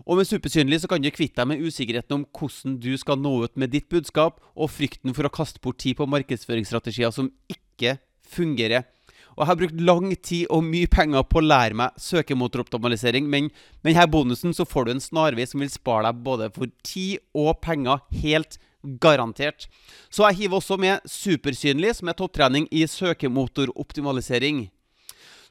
Og 0.06 0.20
med 0.20 0.28
Supersynlig 0.30 0.82
så 0.84 0.90
kan 0.92 1.02
du 1.02 1.10
kvitte 1.10 1.40
deg 1.40 1.50
med 1.50 1.64
usikkerheten 1.64 2.20
om 2.20 2.26
hvordan 2.38 2.76
du 2.84 2.92
skal 3.00 3.18
nå 3.18 3.32
ut 3.48 3.56
med 3.58 3.72
ditt 3.74 3.88
budskap, 3.90 4.38
og 4.54 4.70
frykten 4.70 5.16
for 5.18 5.26
å 5.26 5.34
kaste 5.34 5.62
bort 5.64 5.80
tid 5.82 5.98
på 5.98 6.10
markedsføringsstrategier 6.10 7.14
som 7.16 7.32
ikke 7.50 7.98
fungerer. 8.28 8.86
Og 9.38 9.44
jeg 9.44 9.50
har 9.52 9.58
brukt 9.60 9.82
lang 9.86 10.14
tid 10.16 10.48
og 10.54 10.64
mye 10.66 10.90
penger 10.90 11.26
på 11.30 11.40
å 11.40 11.46
lære 11.46 11.78
meg 11.78 11.98
søkemotoroptimalisering, 12.02 13.28
men 13.30 13.52
med 13.86 13.94
denne 13.94 14.08
bonusen 14.10 14.54
så 14.54 14.66
får 14.66 14.88
du 14.88 14.96
en 14.96 15.04
snarvei 15.04 15.46
som 15.50 15.62
vil 15.62 15.70
spare 15.74 16.10
deg 16.10 16.24
både 16.26 16.50
for 16.56 16.74
tid 16.86 17.22
og 17.38 17.60
penger 17.62 18.02
helt 18.24 18.58
Garantert. 19.02 19.68
Så 20.10 20.28
jeg 20.28 20.44
hiver 20.44 20.62
også 20.62 20.78
med 20.78 21.04
Supersynlig, 21.10 21.96
som 21.96 22.08
er 22.12 22.18
topptrening 22.18 22.68
i 22.72 22.86
søkemotoroptimalisering. 22.88 24.68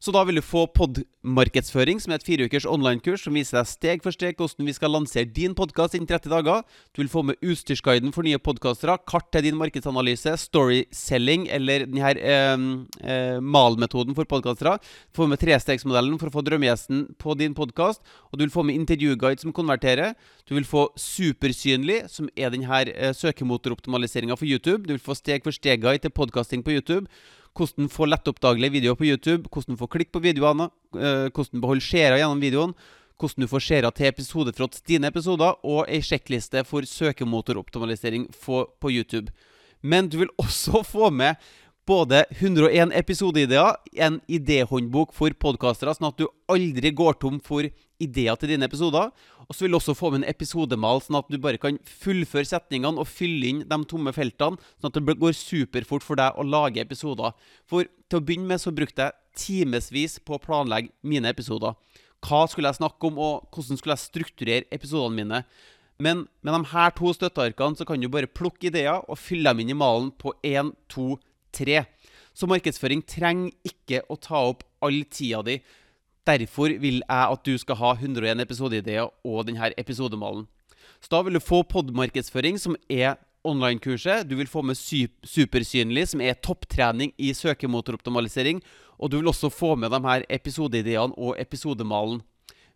Så 0.03 0.13
da 0.13 0.23
vil 0.27 0.39
du 0.39 0.45
få 0.45 0.67
podmarkedsføring, 0.77 2.01
som 2.03 2.13
er 2.13 2.21
et 2.21 2.27
fireukers 2.27 2.67
online-kurs 2.69 3.25
som 3.25 3.37
viser 3.37 3.59
deg 3.59 3.71
steg 3.71 4.05
for 4.05 4.15
steg 4.15 4.37
hvordan 4.39 4.69
vi 4.69 4.75
skal 4.77 4.93
lansere 4.93 5.29
din 5.29 5.55
podkast 5.57 5.97
innen 5.97 6.09
30 6.11 6.33
dager. 6.33 6.65
Du 6.93 7.01
vil 7.01 7.11
få 7.13 7.23
med 7.27 7.41
utstyrsguiden 7.41 8.13
for 8.15 8.27
nye 8.27 8.41
podkastere, 8.43 8.99
kart 9.09 9.31
til 9.33 9.47
din 9.47 9.59
markedsanalyse, 9.59 10.35
storyselling 10.45 11.49
eller 11.53 11.87
denne 11.89 12.13
eh, 12.21 12.67
eh, 13.07 13.39
malmetoden 13.41 14.17
for 14.19 14.29
podkastere. 14.29 14.77
Du 15.11 15.23
får 15.23 15.33
med 15.33 15.43
trestegsmodellen 15.43 16.21
for 16.21 16.31
å 16.31 16.37
få 16.37 16.45
drømmegjesten 16.47 17.07
på 17.23 17.39
din 17.41 17.57
podkast, 17.57 18.05
og 18.31 18.39
du 18.39 18.47
vil 18.47 18.55
få 18.55 18.67
med 18.67 18.77
intervjuguide 18.83 19.43
som 19.45 19.55
konverterer. 19.57 20.15
Du 20.47 20.55
vil 20.59 20.69
få 20.69 20.89
Supersynlig, 20.97 22.05
som 22.13 22.29
er 22.37 22.53
denne 22.53 22.83
eh, 22.93 23.15
søkemotoroptimaliseringa 23.17 24.37
for 24.37 24.49
YouTube. 24.49 24.85
Du 24.85 24.95
vil 24.95 25.03
få 25.03 25.17
steg 25.17 25.45
for 25.47 25.55
steg-guide 25.55 26.05
til 26.05 26.15
podkasting 26.15 26.65
på 26.67 26.77
YouTube 26.77 27.07
hvordan 27.57 27.91
få 27.93 28.09
lettoppdagelige 28.09 28.77
videoer 28.79 28.99
på 28.99 29.09
YouTube, 29.09 29.51
hvordan 29.53 29.79
få 29.81 29.89
klikk 29.91 30.13
på 30.15 30.23
videoene, 30.25 30.69
eh, 30.95 31.27
hvordan 31.33 31.63
beholde 31.63 31.85
seere 31.85 32.21
gjennom 32.21 32.43
videoen, 32.43 32.75
hvordan 33.17 33.45
du 33.45 33.51
får 33.51 33.65
seere 33.65 33.93
til 33.97 34.11
episodefrått 34.11 34.83
dine 34.89 35.09
episoder, 35.09 35.57
og 35.65 35.89
ei 35.89 36.03
sjekkliste 36.05 36.65
for 36.69 36.85
søkemotoroptimalisering 36.85 38.29
på 38.45 38.93
YouTube. 38.93 39.33
Men 39.81 40.11
du 40.11 40.21
vil 40.21 40.35
også 40.43 40.83
få 40.85 41.11
med 41.11 41.41
både 41.87 42.25
101 42.31 42.93
episodeideer, 42.99 43.77
en 43.95 44.19
idéhåndbok 44.27 45.15
for 45.15 45.31
podkastere, 45.39 45.95
sånn 45.95 46.11
at 46.11 46.19
du 46.19 46.27
aldri 46.51 46.91
går 46.91 47.19
tom 47.23 47.39
for 47.41 47.69
ideer 48.03 48.39
til 48.41 48.51
dine 48.53 48.67
episoder. 48.67 49.13
Og 49.47 49.55
så 49.55 49.65
vil 49.65 49.75
du 49.75 49.79
også 49.79 49.95
få 49.95 50.11
med 50.11 50.23
en 50.23 50.31
episodemal, 50.31 51.01
sånn 51.05 51.19
at 51.21 51.29
du 51.31 51.39
bare 51.43 51.61
kan 51.63 51.79
fullføre 51.87 52.49
setningene 52.49 52.99
og 52.99 53.07
fylle 53.07 53.51
inn 53.51 53.63
de 53.69 53.79
tomme 53.87 54.11
feltene, 54.15 54.59
sånn 54.81 54.91
at 54.91 54.99
det 54.99 55.19
går 55.21 55.37
superfort 55.39 56.07
for 56.07 56.19
deg 56.19 56.35
å 56.35 56.47
lage 56.47 56.83
episoder. 56.83 57.37
For 57.71 57.87
til 57.87 58.19
å 58.19 58.25
begynne 58.27 58.51
med 58.51 58.63
så 58.63 58.75
brukte 58.75 59.07
jeg 59.07 59.19
timevis 59.37 60.19
på 60.25 60.37
å 60.37 60.43
planlegge 60.43 60.91
mine 61.07 61.31
episoder. 61.31 61.77
Hva 62.27 62.43
skulle 62.51 62.73
jeg 62.73 62.81
snakke 62.81 63.11
om, 63.11 63.21
og 63.23 63.49
hvordan 63.55 63.79
skulle 63.79 63.95
jeg 63.95 64.09
strukturere 64.09 64.71
episodene 64.75 65.21
mine? 65.21 65.43
Men 66.03 66.27
med 66.45 66.53
de 66.53 66.73
her 66.75 66.93
to 66.97 67.13
støttearkene 67.15 67.79
så 67.79 67.87
kan 67.89 68.01
du 68.01 68.11
bare 68.13 68.29
plukke 68.29 68.69
ideer 68.69 69.05
og 69.07 69.21
fylle 69.21 69.53
dem 69.53 69.63
inn 69.63 69.73
i 69.73 69.79
malen 69.79 70.11
på 70.19 70.35
1, 70.45 70.75
2, 70.93 71.09
3. 71.57 71.85
Så 72.37 72.49
markedsføring 72.51 73.05
trenger 73.09 73.55
ikke 73.65 74.03
å 74.13 74.19
ta 74.21 74.43
opp 74.51 74.67
all 74.85 75.05
tida 75.09 75.41
di. 75.47 75.61
Derfor 76.27 76.73
vil 76.83 77.03
jeg 77.05 77.33
at 77.33 77.47
du 77.47 77.55
skal 77.59 77.79
ha 77.79 77.93
101 77.95 78.43
episodeideer 78.43 79.11
og 79.25 79.47
denne 79.47 79.71
episodemalen. 79.79 80.47
Så 81.01 81.13
da 81.13 81.23
vil 81.23 81.37
du 81.39 81.43
få 81.43 81.63
podmarkedsføring, 81.63 82.59
som 82.59 82.77
er 82.91 83.15
online-kurset. 83.47 84.27
Du 84.27 84.35
vil 84.37 84.51
få 84.51 84.63
med 84.67 84.75
Supersynlig, 84.75 86.09
som 86.09 86.21
er 86.21 86.39
topptrening 86.43 87.13
i 87.19 87.33
søkemotoroptimalisering. 87.37 88.63
Og 88.99 89.13
du 89.13 89.21
vil 89.21 89.31
også 89.31 89.53
få 89.53 89.75
med 89.79 89.93
de 89.95 90.01
her 90.03 90.27
episodeideene 90.31 91.15
og 91.15 91.37
episodemalen. 91.39 92.23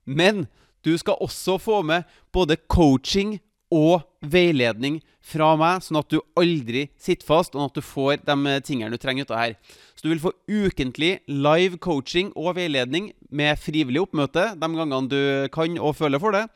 Men 0.07 0.47
du 0.85 0.97
skal 0.99 1.19
også 1.21 1.59
få 1.59 1.83
med 1.83 2.03
både 2.33 2.57
coaching 2.69 3.41
og 3.71 4.03
veiledning 4.21 4.99
fra 5.25 5.53
meg, 5.59 5.85
sånn 5.85 6.01
at 6.01 6.11
du 6.11 6.19
aldri 6.39 6.89
sitter 7.01 7.27
fast, 7.27 7.55
og 7.55 7.69
at 7.69 7.79
du 7.79 7.85
får 7.85 8.25
de 8.27 8.57
tingene 8.67 8.93
du 8.93 9.01
trenger 9.01 9.29
ut 9.29 9.33
av 9.35 9.43
her. 9.45 9.57
Så 9.95 10.05
du 10.05 10.11
vil 10.13 10.23
få 10.23 10.35
ukentlig 10.49 11.13
live 11.29 11.79
coaching 11.83 12.33
og 12.35 12.57
veiledning 12.59 13.13
med 13.31 13.61
frivillig 13.63 14.03
oppmøte 14.03 14.51
de 14.59 14.71
gangene 14.75 15.11
du 15.11 15.23
kan 15.55 15.79
og 15.79 15.97
føler 15.99 16.23
for 16.23 16.37
det. 16.37 16.47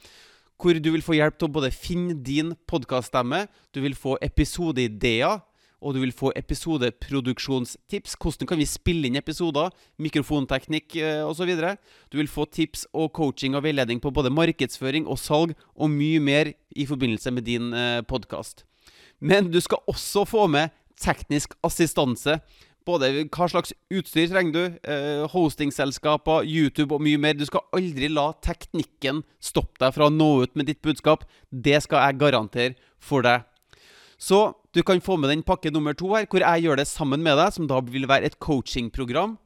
Hvor 0.58 0.78
du 0.78 0.90
vil 0.94 1.04
få 1.04 1.16
hjelp 1.18 1.38
til 1.38 1.50
å 1.50 1.54
både 1.54 1.72
finne 1.74 2.14
din 2.24 2.54
podkaststemme, 2.70 3.44
du 3.74 3.82
vil 3.84 3.96
få 3.98 4.16
episodeideer 4.24 5.42
og 5.84 5.94
du 5.94 6.00
vil 6.00 6.14
få 6.16 6.32
episodeproduksjonstips. 6.38 8.16
Hvordan 8.20 8.48
kan 8.48 8.60
vi 8.60 8.68
spille 8.68 9.08
inn 9.10 9.20
episoder, 9.20 9.72
mikrofonteknikk 10.00 10.96
eh, 10.96 11.22
osv. 11.24 11.52
Du 12.10 12.18
vil 12.18 12.30
få 12.30 12.48
tips 12.48 12.86
og 12.96 13.12
coaching 13.16 13.56
og 13.58 13.66
veiledning 13.66 14.00
på 14.00 14.12
både 14.14 14.32
markedsføring 14.32 15.06
og 15.06 15.20
salg, 15.20 15.54
og 15.76 15.92
mye 15.92 16.22
mer 16.24 16.54
i 16.74 16.88
forbindelse 16.88 17.34
med 17.36 17.46
din 17.48 17.72
eh, 17.76 18.00
podkast. 18.08 18.64
Men 19.20 19.52
du 19.52 19.60
skal 19.60 19.84
også 19.90 20.24
få 20.28 20.48
med 20.50 20.72
teknisk 21.00 21.54
assistanse. 21.64 22.40
Både 22.84 23.08
hva 23.32 23.46
slags 23.48 23.72
utstyr 23.92 24.28
trenger 24.28 24.52
du, 24.52 24.64
eh, 24.84 25.24
hostingselskaper, 25.32 26.44
YouTube 26.44 26.92
og 26.96 27.00
mye 27.04 27.20
mer. 27.20 27.36
Du 27.36 27.46
skal 27.48 27.64
aldri 27.72 28.10
la 28.12 28.32
teknikken 28.44 29.22
stoppe 29.40 29.80
deg 29.80 29.94
fra 29.96 30.08
å 30.08 30.12
nå 30.12 30.44
ut 30.44 30.56
med 30.56 30.68
ditt 30.68 30.82
budskap. 30.84 31.24
Det 31.50 31.80
skal 31.82 32.08
jeg 32.08 32.20
garantere 32.20 32.74
for 33.00 33.24
deg. 33.24 33.44
Så 34.24 34.54
du 34.72 34.80
kan 34.82 35.02
få 35.04 35.18
med 35.20 35.28
den 35.28 35.42
pakke 35.44 35.72
nummer 35.74 35.92
to 35.92 36.14
her, 36.14 36.24
hvor 36.30 36.40
jeg 36.40 36.64
gjør 36.64 36.80
det 36.80 36.88
sammen 36.88 37.20
med 37.24 37.36
deg, 37.36 37.52
som 37.52 37.68
da 37.68 37.82
vil 37.84 38.08
være 38.08 38.30
et 38.30 38.38
coachingprogram 38.40 39.36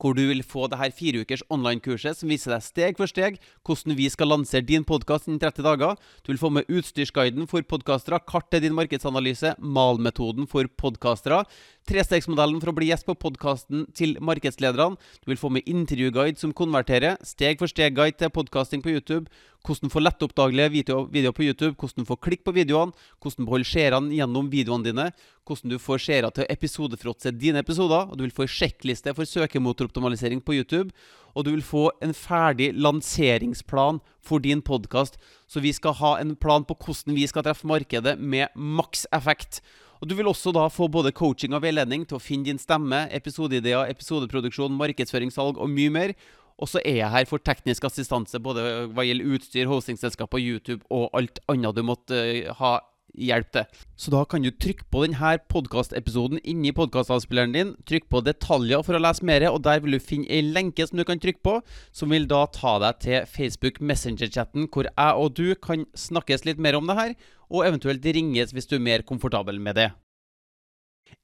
hvor 0.00 0.16
du 0.16 0.22
vil 0.28 0.42
få 0.44 0.66
det 0.70 0.78
her 0.80 0.92
fireukers 0.94 1.42
online-kurset 1.52 2.18
som 2.18 2.30
viser 2.30 2.52
deg 2.52 2.64
steg 2.64 2.98
for 2.98 3.10
steg 3.10 3.38
hvordan 3.66 3.96
vi 3.98 4.08
skal 4.12 4.30
lansere 4.32 4.66
din 4.66 4.84
podkast 4.86 5.28
innen 5.28 5.40
30 5.42 5.64
dager. 5.66 5.96
Du 6.22 6.32
vil 6.32 6.40
få 6.40 6.50
med 6.52 6.68
utstyrsguiden 6.68 7.48
for 7.50 7.64
podkastere, 7.66 8.20
kart 8.28 8.50
til 8.52 8.64
din 8.66 8.76
markedsanalyse, 8.76 9.54
malmetoden 9.58 10.48
for 10.50 10.68
podkastere, 10.78 11.42
trestegsmodellen 11.88 12.60
for 12.62 12.72
å 12.72 12.76
bli 12.76 12.90
gjest 12.90 13.08
på 13.08 13.16
podkasten 13.26 13.86
til 13.96 14.16
markedslederne. 14.20 15.00
Du 15.22 15.32
vil 15.32 15.40
få 15.40 15.50
med 15.54 15.66
intervjuguide 15.66 16.40
som 16.40 16.54
konverterer, 16.56 17.16
steg 17.24 17.60
for 17.62 17.70
steg-guide 17.70 18.18
til 18.20 18.32
podkasting 18.34 18.84
på 18.84 18.92
YouTube, 18.92 19.30
hvordan 19.66 19.90
få 19.90 20.02
lettoppdagelige 20.02 20.70
videoer 21.10 21.34
på 21.34 21.44
YouTube, 21.46 21.74
hvordan 21.80 22.06
få 22.08 22.16
klikk 22.22 22.44
på 22.46 22.54
videoene, 22.54 22.94
hvordan 23.22 23.48
beholde 23.48 23.68
seerne 23.68 24.14
gjennom 24.14 24.50
videoene 24.52 24.86
dine, 24.86 25.06
hvordan 25.46 25.72
du 25.72 25.78
får 25.82 26.02
seere 26.06 26.30
til 26.34 26.46
å 26.46 26.50
episodefråtse 26.54 27.32
dine 27.34 27.62
episoder, 27.64 28.06
og 28.06 28.16
du 28.18 28.26
vil 28.26 28.34
få 28.34 28.46
en 28.46 28.54
sjekkliste 28.56 29.14
for 29.16 29.28
søkemotoroptimalisering 29.28 30.42
på 30.46 30.58
YouTube, 30.60 30.94
og 31.36 31.44
du 31.44 31.52
vil 31.52 31.64
få 31.66 31.88
en 32.04 32.14
ferdig 32.16 32.70
lanseringsplan 32.78 34.00
for 34.24 34.42
din 34.42 34.62
podkast. 34.64 35.18
Så 35.50 35.60
vi 35.60 35.74
skal 35.76 35.98
ha 36.00 36.14
en 36.22 36.36
plan 36.38 36.64
på 36.64 36.78
hvordan 36.80 37.18
vi 37.18 37.26
skal 37.28 37.44
treffe 37.46 37.68
markedet 37.68 38.16
med 38.18 38.54
maks 38.54 39.04
effekt. 39.12 39.60
Og 40.00 40.08
Du 40.08 40.14
vil 40.14 40.28
også 40.28 40.52
da 40.52 40.66
få 40.68 40.88
både 40.92 41.12
coaching 41.12 41.54
og 41.56 41.62
veiledning 41.64 42.04
til 42.04 42.18
å 42.18 42.22
finne 42.22 42.44
din 42.44 42.60
stemme, 42.60 43.06
episodeideer, 43.16 43.88
episodeproduksjon, 43.88 44.76
markedsføringssalg 44.76 45.56
og 45.56 45.72
mye 45.72 45.92
mer. 45.92 46.12
Og 46.56 46.70
så 46.72 46.80
er 46.84 47.00
jeg 47.02 47.12
her 47.12 47.28
for 47.28 47.42
teknisk 47.42 47.84
assistanse, 47.84 48.40
både 48.40 48.88
hva 48.96 49.04
gjelder 49.04 49.36
utstyr, 49.36 49.68
hostingselskaper, 49.68 50.40
YouTube 50.40 50.84
og 50.90 51.10
alt 51.16 51.40
annet 51.52 51.76
du 51.76 51.82
måtte 51.84 52.16
uh, 52.16 52.52
ha 52.60 52.76
hjelp 53.16 53.50
til. 53.52 53.82
Så 53.96 54.12
da 54.12 54.22
kan 54.28 54.44
du 54.44 54.50
trykke 54.52 54.86
på 54.92 55.04
denne 55.06 55.32
podkastepisoden 55.52 56.40
inni 56.44 56.72
podkastavspilleren 56.76 57.54
din. 57.54 57.74
Trykk 57.88 58.08
på 58.12 58.22
'detaljer' 58.24 58.84
for 58.84 58.96
å 58.96 59.02
lese 59.02 59.24
mer, 59.24 59.48
og 59.50 59.62
der 59.64 59.80
vil 59.80 59.96
du 59.96 60.00
finne 60.00 60.28
ei 60.28 60.42
lenke 60.44 60.86
som 60.86 61.00
du 61.00 61.04
kan 61.04 61.20
trykke 61.20 61.42
på, 61.44 61.60
som 61.92 62.12
vil 62.12 62.28
da 62.28 62.46
ta 62.52 62.78
deg 62.82 63.00
til 63.00 63.26
Facebook 63.26 63.80
Messenger-chatten, 63.80 64.68
hvor 64.68 64.88
jeg 64.88 65.12
og 65.16 65.36
du 65.36 65.54
kan 65.54 65.86
snakkes 65.94 66.44
litt 66.44 66.58
mer 66.58 66.76
om 66.76 66.86
det 66.86 66.96
her, 66.96 67.14
og 67.50 67.66
eventuelt 67.66 68.04
ringes 68.04 68.52
hvis 68.52 68.66
du 68.66 68.76
er 68.76 68.84
mer 68.84 69.06
komfortabel 69.06 69.60
med 69.60 69.76
det. 69.76 69.90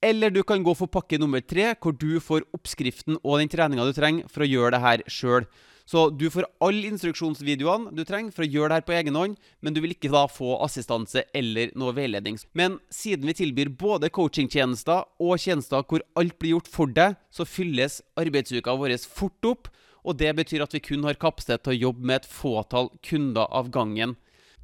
Eller 0.02 0.30
du 0.30 0.42
kan 0.42 0.62
gå 0.62 0.74
for 0.74 0.90
pakke 0.90 1.18
nummer 1.20 1.42
tre, 1.42 1.72
hvor 1.78 1.94
du 1.94 2.18
får 2.20 2.46
oppskriften 2.56 3.20
og 3.22 3.38
den 3.38 3.52
treninga 3.52 3.86
du 3.86 3.92
trenger 3.96 4.30
for 4.30 4.44
å 4.44 4.50
gjøre 4.50 4.74
det 4.76 4.82
her 4.82 5.04
sjøl. 5.10 5.46
Så 5.84 6.06
du 6.14 6.28
får 6.30 6.46
alle 6.62 6.88
instruksjonsvideoene 6.92 7.92
du 7.96 8.04
trenger 8.06 8.34
for 8.34 8.46
å 8.46 8.48
gjøre 8.48 8.70
det 8.70 8.78
her 8.78 8.86
på 8.86 8.94
egen 8.96 9.18
hånd, 9.18 9.36
men 9.60 9.74
du 9.74 9.80
vil 9.82 9.94
ikke 9.94 10.12
da 10.12 10.24
få 10.30 10.54
assistanse 10.64 11.24
eller 11.34 11.72
noe 11.78 11.94
veiledning. 11.96 12.38
Men 12.58 12.78
siden 12.92 13.28
vi 13.28 13.36
tilbyr 13.42 13.72
både 13.78 14.12
coachingtjenester 14.14 15.06
og 15.22 15.42
tjenester 15.42 15.84
hvor 15.88 16.04
alt 16.18 16.38
blir 16.38 16.56
gjort 16.56 16.70
for 16.70 16.90
deg, 16.90 17.18
så 17.34 17.46
fylles 17.48 18.00
arbeidsuka 18.18 18.76
vår 18.78 18.96
fort 19.10 19.50
opp. 19.50 19.72
Og 20.02 20.16
det 20.18 20.32
betyr 20.34 20.64
at 20.64 20.72
vi 20.74 20.82
kun 20.82 21.04
har 21.06 21.18
kapasitet 21.20 21.62
til 21.62 21.76
å 21.76 21.80
jobbe 21.88 22.06
med 22.08 22.22
et 22.22 22.30
fåtall 22.30 22.88
kunder 23.06 23.46
av 23.54 23.70
gangen. 23.74 24.16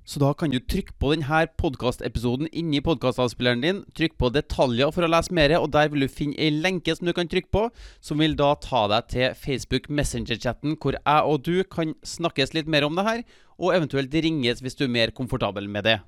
Så 0.09 0.22
da 0.22 0.30
kan 0.32 0.48
du 0.48 0.56
trykke 0.56 0.94
på 0.96 1.11
denne 1.12 1.42
podkastepisoden 1.61 2.48
inni 2.56 2.78
podkastavspilleren 2.80 3.61
din. 3.61 3.82
Trykk 3.92 4.14
på 4.16 4.30
'detaljer' 4.32 4.94
for 4.96 5.04
å 5.04 5.11
lese 5.12 5.34
mer, 5.36 5.52
og 5.59 5.68
der 5.74 5.90
vil 5.92 6.06
du 6.06 6.09
finne 6.09 6.38
ei 6.40 6.48
lenke 6.48 6.96
som 6.96 7.04
du 7.04 7.12
kan 7.12 7.28
trykke 7.28 7.52
på, 7.52 7.68
som 8.00 8.16
vil 8.16 8.32
da 8.32 8.54
ta 8.56 8.86
deg 8.88 9.11
til 9.12 9.34
Facebook 9.36 9.90
Messenger-chatten, 9.92 10.78
hvor 10.80 10.96
jeg 10.96 11.22
og 11.28 11.44
du 11.44 11.62
kan 11.62 11.92
snakkes 12.00 12.54
litt 12.56 12.66
mer 12.66 12.88
om 12.88 12.96
det 12.96 13.04
her, 13.04 13.22
og 13.61 13.76
eventuelt 13.76 14.14
ringes 14.14 14.64
hvis 14.64 14.80
du 14.80 14.86
er 14.86 14.96
mer 14.96 15.11
komfortabel 15.12 15.68
med 15.68 15.84
det. 15.84 16.00